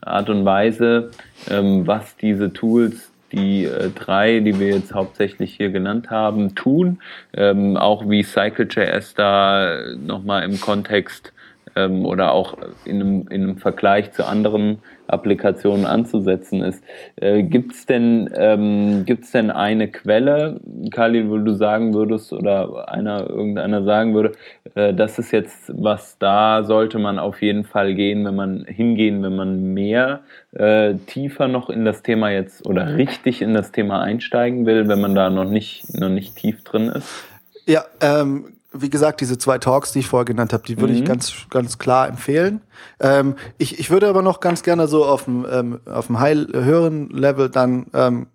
[0.02, 1.11] Art und Weise,
[1.49, 6.99] ähm, was diese Tools, die äh, drei, die wir jetzt hauptsächlich hier genannt haben, tun.
[7.34, 11.34] Ähm, auch wie CycleJS da nochmal im Kontext
[11.80, 16.84] ähm, oder auch in einem, in einem Vergleich zu anderen Applikationen anzusetzen ist.
[17.15, 20.60] Äh, gibt's denn ähm, denn eine Quelle,
[20.91, 24.34] Khalil, wo du sagen würdest oder einer irgendeiner sagen würde,
[24.76, 29.23] äh, das ist jetzt was da sollte man auf jeden Fall gehen, wenn man hingehen,
[29.23, 34.01] wenn man mehr äh, tiefer noch in das Thema jetzt oder richtig in das Thema
[34.01, 37.26] einsteigen will, wenn man da noch nicht noch nicht tief drin ist.
[37.65, 41.02] Ja, ähm, wie gesagt, diese zwei Talks, die ich vorher genannt habe, die würde ich
[41.02, 41.06] Mhm.
[41.06, 42.62] ganz, ganz klar empfehlen.
[43.00, 46.48] Ähm, ich, ich würde aber noch ganz gerne so auf dem, ähm, auf dem high,
[46.54, 48.28] höheren Level dann ähm,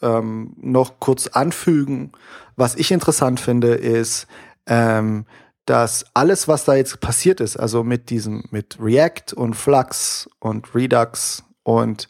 [0.00, 2.12] ähm, noch kurz anfügen.
[2.56, 4.26] Was ich interessant finde, ist,
[4.66, 5.26] ähm,
[5.66, 10.74] dass alles, was da jetzt passiert ist, also mit diesem, mit React und Flux und
[10.74, 12.08] Redux und,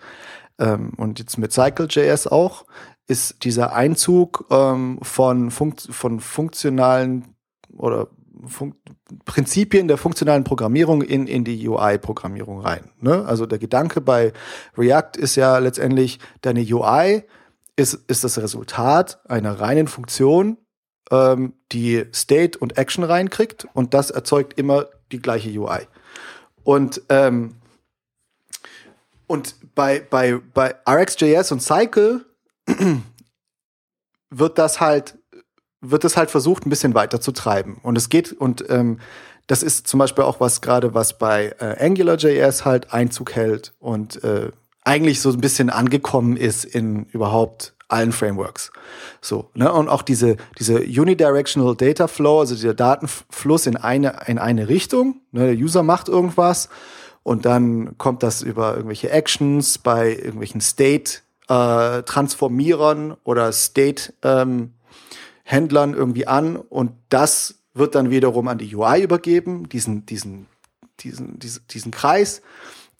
[0.58, 2.64] ähm, und jetzt mit Cycle.js auch,
[3.06, 7.34] ist dieser Einzug ähm, von, funkt von funktionalen
[7.80, 8.08] oder
[8.46, 8.74] Fun
[9.24, 12.90] Prinzipien der funktionalen Programmierung in, in die UI-Programmierung rein.
[13.00, 13.24] Ne?
[13.26, 14.32] Also der Gedanke bei
[14.78, 17.24] React ist ja letztendlich, deine UI
[17.76, 20.58] ist, ist das Resultat einer reinen Funktion,
[21.10, 25.86] ähm, die State und Action reinkriegt und das erzeugt immer die gleiche UI.
[26.62, 27.56] Und, ähm,
[29.26, 32.26] und bei, bei, bei RxJS und Cycle
[34.30, 35.19] wird das halt
[35.80, 37.78] wird es halt versucht, ein bisschen weiter zu treiben.
[37.82, 38.98] Und es geht, und ähm,
[39.46, 44.22] das ist zum Beispiel auch was gerade, was bei äh, AngularJS halt Einzug hält und
[44.22, 44.50] äh,
[44.84, 48.70] eigentlich so ein bisschen angekommen ist in überhaupt allen Frameworks.
[49.20, 49.72] So, ne?
[49.72, 55.20] Und auch diese, diese Unidirectional Data Flow, also dieser Datenfluss in eine, in eine Richtung.
[55.32, 55.54] Ne?
[55.54, 56.68] Der User macht irgendwas
[57.22, 64.72] und dann kommt das über irgendwelche Actions bei irgendwelchen State äh, Transformierern oder State ähm,
[65.50, 70.46] Händlern irgendwie an und das wird dann wiederum an die UI übergeben, diesen, diesen,
[71.00, 72.42] diesen, diesen, diesen Kreis.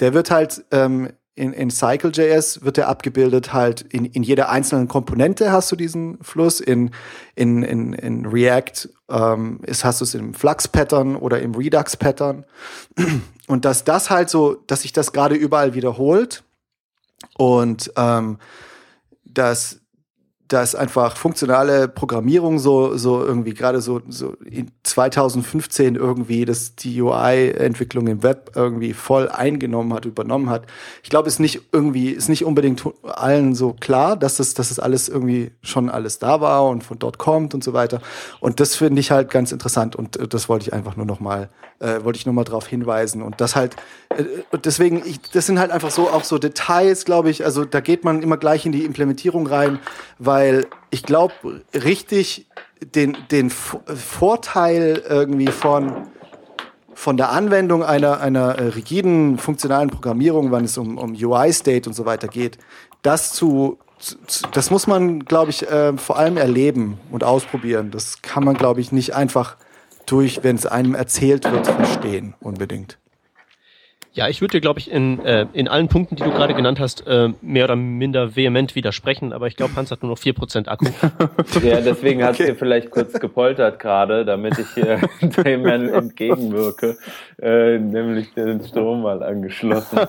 [0.01, 1.10] Der wird halt ähm,
[1.40, 6.22] in, in Cycle.js wird der abgebildet halt in, in jeder einzelnen Komponente hast du diesen
[6.22, 6.60] Fluss.
[6.60, 6.90] In,
[7.35, 12.44] in, in, in React ähm, ist, hast du es im Flux-Pattern oder im Redux-Pattern.
[13.47, 16.44] Und dass das halt so, dass sich das gerade überall wiederholt
[17.39, 18.39] und ähm,
[19.24, 19.81] dass
[20.51, 27.01] dass einfach funktionale Programmierung so so irgendwie gerade so so in 2015 irgendwie das die
[27.01, 30.66] UI Entwicklung im Web irgendwie voll eingenommen hat übernommen hat.
[31.05, 34.81] Ich glaube ist nicht irgendwie ist nicht unbedingt allen so klar dass das dass das
[34.81, 38.01] alles irgendwie schon alles da war und von dort kommt und so weiter.
[38.40, 41.20] Und das finde ich halt ganz interessant und äh, das wollte ich einfach nur noch
[41.20, 41.48] mal
[41.81, 43.74] äh, wollte ich nur mal darauf hinweisen und das halt
[44.16, 44.24] äh,
[44.65, 48.05] deswegen ich, das sind halt einfach so auch so Details glaube ich also da geht
[48.05, 49.78] man immer gleich in die Implementierung rein
[50.19, 51.35] weil ich glaube
[51.74, 52.47] richtig
[52.94, 55.93] den den Vorteil irgendwie von
[56.94, 61.89] von der Anwendung einer einer äh, rigiden funktionalen Programmierung wenn es um um UI State
[61.89, 62.59] und so weiter geht
[63.02, 63.78] das zu-
[64.52, 67.90] das muss man, glaube ich, äh, vor allem erleben und ausprobieren.
[67.90, 69.57] Das kann man, glaube ich, nicht einfach
[70.11, 72.99] durch, wenn es einem erzählt wird, verstehen unbedingt.
[74.12, 76.81] Ja, ich würde dir, glaube ich, in, äh, in allen Punkten, die du gerade genannt
[76.81, 80.66] hast, äh, mehr oder minder vehement widersprechen, aber ich glaube, Hans hat nur noch 4%
[80.66, 80.87] Akku.
[81.62, 82.57] ja, deswegen hat okay.
[82.57, 84.99] vielleicht kurz gepoltert gerade, damit ich äh,
[85.45, 86.99] dem entgegenwirke,
[87.41, 90.01] äh, nämlich den Strom mal angeschlossen.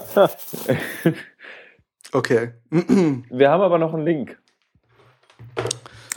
[2.12, 2.54] okay.
[2.72, 4.40] Wir haben aber noch einen Link.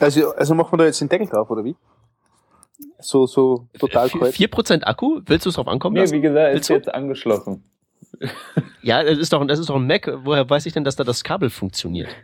[0.01, 1.77] Also, also machen wir da jetzt den Deckel drauf, oder wie?
[3.05, 4.35] So, so total kalt.
[4.35, 5.21] 4% Akku?
[5.27, 6.13] Willst du es drauf ankommen lassen?
[6.13, 7.65] Nee, wie gesagt, ist jetzt angeschlossen.
[8.83, 10.11] Ja, das ist doch, das ist doch ein Mac.
[10.25, 12.09] Woher weiß ich denn, dass da das Kabel funktioniert?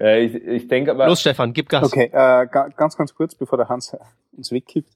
[0.00, 1.06] Äh, ich, ich denke aber.
[1.06, 1.84] Los, Stefan, gib Gas.
[1.84, 3.94] Okay, äh, ganz, ganz kurz, bevor der Hans
[4.32, 4.90] uns wegkippt,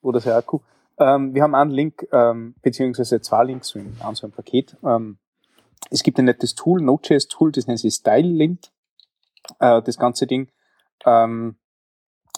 [0.00, 0.60] oder sein Akku.
[0.98, 4.76] Ähm, wir haben einen Link, ähm, beziehungsweise zwei Links in an so einem Paket.
[4.84, 5.18] Ähm,
[5.90, 8.70] es gibt ein nettes Tool, Node.js-Tool, das nennt sich StyleLint.
[9.58, 10.48] Äh, das ganze Ding
[11.04, 11.56] ähm,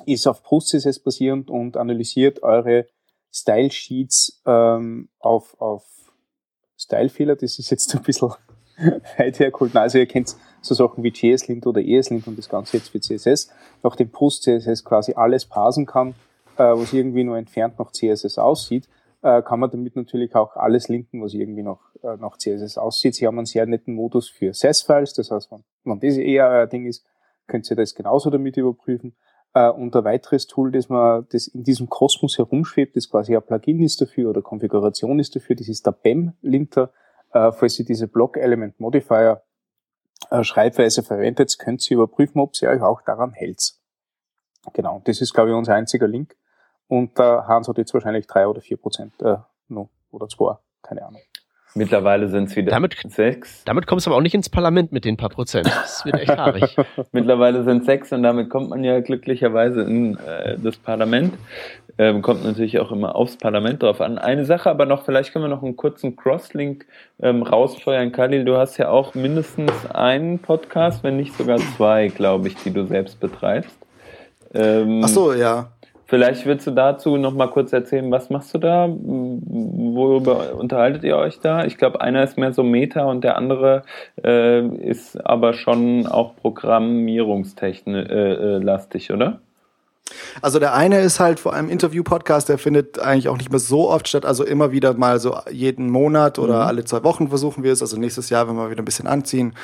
[0.07, 2.87] ist auf PostCSS basierend und analysiert eure
[3.33, 5.85] Style Sheets ähm, auf, auf
[6.77, 7.37] Stylefehler.
[7.37, 8.33] Das ist jetzt ein bisschen
[9.19, 9.77] weit hergeholt.
[9.77, 13.51] Also ihr kennt so Sachen wie JSLint oder ESLint und das Ganze jetzt für CSS.
[13.83, 16.15] Nachdem PostCSS quasi alles parsen kann,
[16.57, 18.89] äh, was irgendwie nur entfernt nach CSS aussieht,
[19.23, 23.15] äh, kann man damit natürlich auch alles linken, was irgendwie noch äh, nach CSS aussieht.
[23.15, 26.69] Sie haben einen sehr netten Modus für SAS-Files, das heißt, wenn, wenn das eher ein
[26.69, 27.05] Ding ist,
[27.47, 29.17] könnt ihr das genauso damit überprüfen.
[29.59, 33.43] Äh, und ein weiteres Tool, das man, das in diesem Kosmos herumschwebt, das quasi ein
[33.43, 36.93] Plugin ist dafür oder Konfiguration ist dafür, das ist der BEM-Linter.
[37.33, 39.43] Äh, falls ihr diese Block-Element-Modifier
[40.31, 43.75] äh, Schreibweise verwendet, könnt ihr überprüfen, ob sie euch auch daran hält.
[44.75, 46.37] Genau, das ist, glaube ich, unser einziger Link.
[46.87, 51.05] Und der Hans hat jetzt wahrscheinlich drei oder vier Prozent äh, no, oder zwei, keine
[51.05, 51.21] Ahnung.
[51.79, 53.63] Mittlerweile sind es wieder damit, sechs.
[53.65, 55.67] Damit kommst du aber auch nicht ins Parlament mit den paar Prozent.
[55.67, 56.77] Das wird echt haarig.
[57.13, 61.35] Mittlerweile sind sechs und damit kommt man ja glücklicherweise in äh, das Parlament.
[61.97, 64.19] Ähm, kommt natürlich auch immer aufs Parlament drauf an.
[64.19, 66.85] Eine Sache aber noch, vielleicht können wir noch einen kurzen Crosslink
[67.21, 68.11] ähm, rausfeuern.
[68.11, 72.73] Khalil, du hast ja auch mindestens einen Podcast, wenn nicht sogar zwei, glaube ich, die
[72.73, 73.77] du selbst betreibst.
[74.53, 75.71] Ähm, Ach so, ja.
[76.09, 78.89] Vielleicht willst du dazu noch mal kurz erzählen, was machst du da?
[78.89, 81.67] Worüber unterhaltet ihr euch da?
[81.67, 83.83] Ich glaube, einer ist mehr so Meta und der andere
[84.25, 89.41] äh, ist aber schon auch Programmierungstechnisch äh, äh, lastig, oder?
[90.43, 93.91] Also der eine ist halt vor allem Interview-Podcast, der findet eigentlich auch nicht mehr so
[93.91, 96.69] oft statt, also immer wieder mal so jeden Monat oder mhm.
[96.69, 99.55] alle zwei Wochen versuchen wir es, also nächstes Jahr, wenn wir wieder ein bisschen anziehen.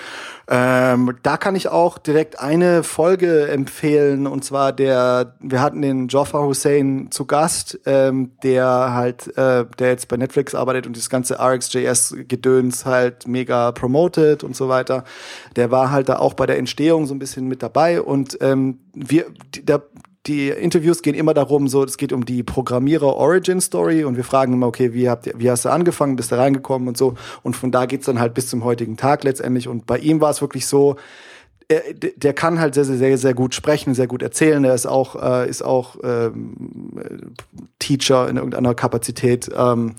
[0.48, 6.08] Ähm, da kann ich auch direkt eine Folge empfehlen und zwar der, wir hatten den
[6.08, 11.08] Joffa Hussein zu Gast, ähm, der halt, äh, der jetzt bei Netflix arbeitet und das
[11.08, 15.04] ganze RxJS-Gedöns halt mega promoted und so weiter.
[15.56, 18.80] Der war halt da auch bei der Entstehung so ein bisschen mit dabei und ähm,
[18.92, 19.26] wir,
[19.62, 19.82] der
[20.26, 24.24] die Interviews gehen immer darum, so es geht um die Programmierer Origin Story und wir
[24.24, 27.14] fragen immer, okay, wie habt ihr, wie hast du angefangen, bist du reingekommen und so
[27.42, 30.30] und von da geht's dann halt bis zum heutigen Tag letztendlich und bei ihm war
[30.30, 30.96] es wirklich so,
[31.68, 34.64] er, der kann halt sehr, sehr, sehr gut sprechen, sehr gut erzählen.
[34.64, 37.34] Er ist auch, äh, ist auch ähm,
[37.78, 39.50] Teacher in irgendeiner Kapazität.
[39.56, 39.94] Ähm,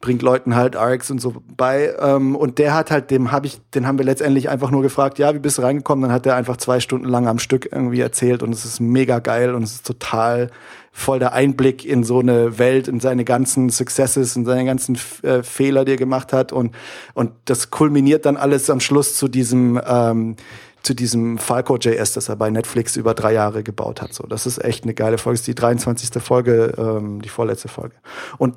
[0.00, 1.94] bringt Leuten halt Arcs und so bei.
[2.00, 5.18] Ähm, und der hat halt, dem habe ich, den haben wir letztendlich einfach nur gefragt,
[5.18, 6.02] ja, wie bist du reingekommen?
[6.02, 9.18] Dann hat er einfach zwei Stunden lang am Stück irgendwie erzählt und es ist mega
[9.18, 10.50] geil und es ist total
[10.90, 15.42] voll der Einblick in so eine Welt, in seine ganzen Successes, in seine ganzen äh,
[15.42, 16.74] Fehler, die er gemacht hat und
[17.14, 20.36] und das kulminiert dann alles am Schluss zu diesem ähm,
[20.82, 24.14] zu diesem Falco JS, das er bei Netflix über drei Jahre gebaut hat.
[24.14, 25.34] So, das ist echt eine geile Folge.
[25.34, 26.22] Das ist die 23.
[26.22, 27.96] Folge, ähm, die vorletzte Folge.
[28.38, 28.56] Und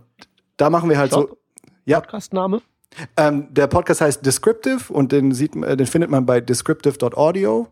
[0.57, 1.29] da machen wir halt Stopp.
[1.29, 1.37] so.
[1.85, 1.99] Ja.
[1.99, 2.61] Podcastname?
[3.17, 7.67] Ähm, der Podcast heißt Descriptive und den sieht, äh, den findet man bei descriptive.audio.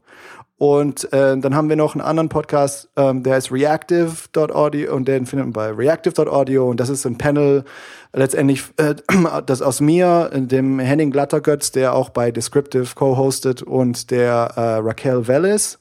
[0.57, 5.25] Und äh, dann haben wir noch einen anderen Podcast, ähm, der ist reactive.audio und den
[5.25, 7.63] findet man bei reactive.audio und das ist ein Panel
[8.13, 8.93] letztendlich äh,
[9.47, 15.27] das aus mir, dem Henning Glattergötz, der auch bei Descriptive co-hostet und der äh, Raquel
[15.27, 15.80] Velez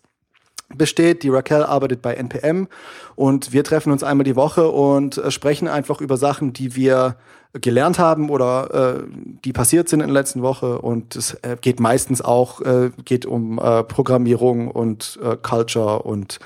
[0.76, 1.22] besteht.
[1.22, 2.68] Die Raquel arbeitet bei NPM
[3.14, 7.16] und wir treffen uns einmal die Woche und äh, sprechen einfach über Sachen, die wir
[7.52, 9.02] gelernt haben oder äh,
[9.44, 10.80] die passiert sind in der letzten Woche.
[10.80, 13.56] Und es äh, geht meistens auch äh, geht um
[13.88, 16.38] Programmierung und Culture und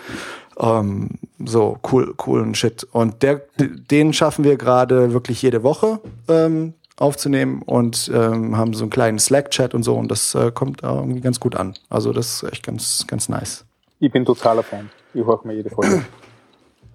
[0.58, 1.10] ähm,
[1.44, 2.86] so cool coolen Shit.
[2.92, 8.84] Und der den schaffen wir gerade wirklich jede Woche ähm, aufzunehmen und ähm, haben so
[8.84, 11.74] einen kleinen Slack Chat und so und das kommt irgendwie ganz gut an.
[11.90, 13.66] Also das ist echt ganz ganz nice
[14.04, 14.90] ich bin totaler Fan.
[15.14, 16.04] Ich höre mir jede Folge.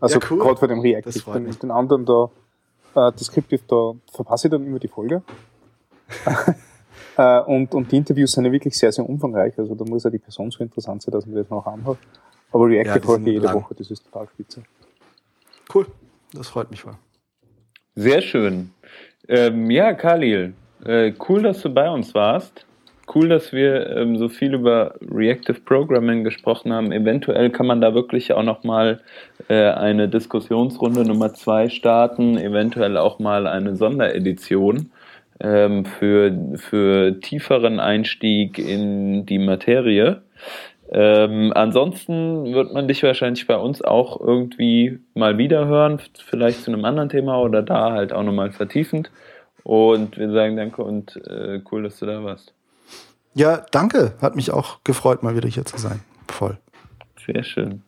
[0.02, 0.40] Also ja, cool.
[0.40, 1.34] gerade von dem Reactive.
[1.34, 2.30] Den, den anderen da,
[2.96, 5.24] äh, Descriptive, da verpasse ich dann immer die Folge.
[7.18, 9.60] äh, und, und die Interviews sind ja wirklich sehr, sehr umfangreich.
[9.60, 11.98] Also da muss ja die Person so interessant sein, dass man das noch anhört.
[12.54, 13.56] Aber Reactive ja, höre ich jede lang.
[13.56, 14.64] Woche, das ist total spitze.
[15.74, 15.86] Cool,
[16.32, 16.96] das freut mich voll.
[17.96, 18.72] Sehr schön.
[19.28, 20.54] Ähm, ja, Khalil,
[20.86, 22.66] äh, cool, dass du bei uns warst.
[23.14, 26.92] Cool, dass wir ähm, so viel über Reactive Programming gesprochen haben.
[26.92, 29.00] Eventuell kann man da wirklich auch noch mal
[29.48, 34.92] äh, eine Diskussionsrunde Nummer zwei starten, eventuell auch mal eine Sonderedition
[35.40, 40.22] ähm, für, für tieferen Einstieg in die Materie.
[40.92, 46.72] Ähm, ansonsten wird man dich wahrscheinlich bei uns auch irgendwie mal wieder hören, vielleicht zu
[46.72, 49.10] einem anderen Thema oder da halt auch nochmal vertiefend.
[49.64, 52.54] Und wir sagen danke und äh, cool, dass du da warst.
[53.40, 54.16] Ja, danke.
[54.22, 56.02] Hat mich auch gefreut, mal wieder hier zu sein.
[56.28, 56.58] Voll.
[57.26, 57.84] Sehr schön.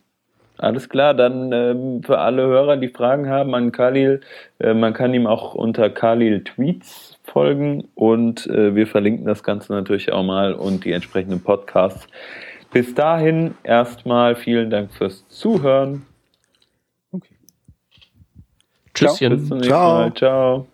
[0.57, 4.22] Alles klar, dann ähm, für alle Hörer, die Fragen haben an Khalil,
[4.60, 9.73] äh, man kann ihm auch unter Khalil Tweets folgen und äh, wir verlinken das Ganze
[9.73, 12.07] natürlich auch mal und die entsprechenden Podcasts.
[12.72, 16.06] Bis dahin erstmal vielen Dank fürs Zuhören.
[17.11, 17.36] Okay.
[18.94, 19.36] Tschüsschen.
[19.36, 19.95] Bis zum nächsten Ciao.
[19.95, 20.14] Mal.
[20.14, 20.68] Ciao.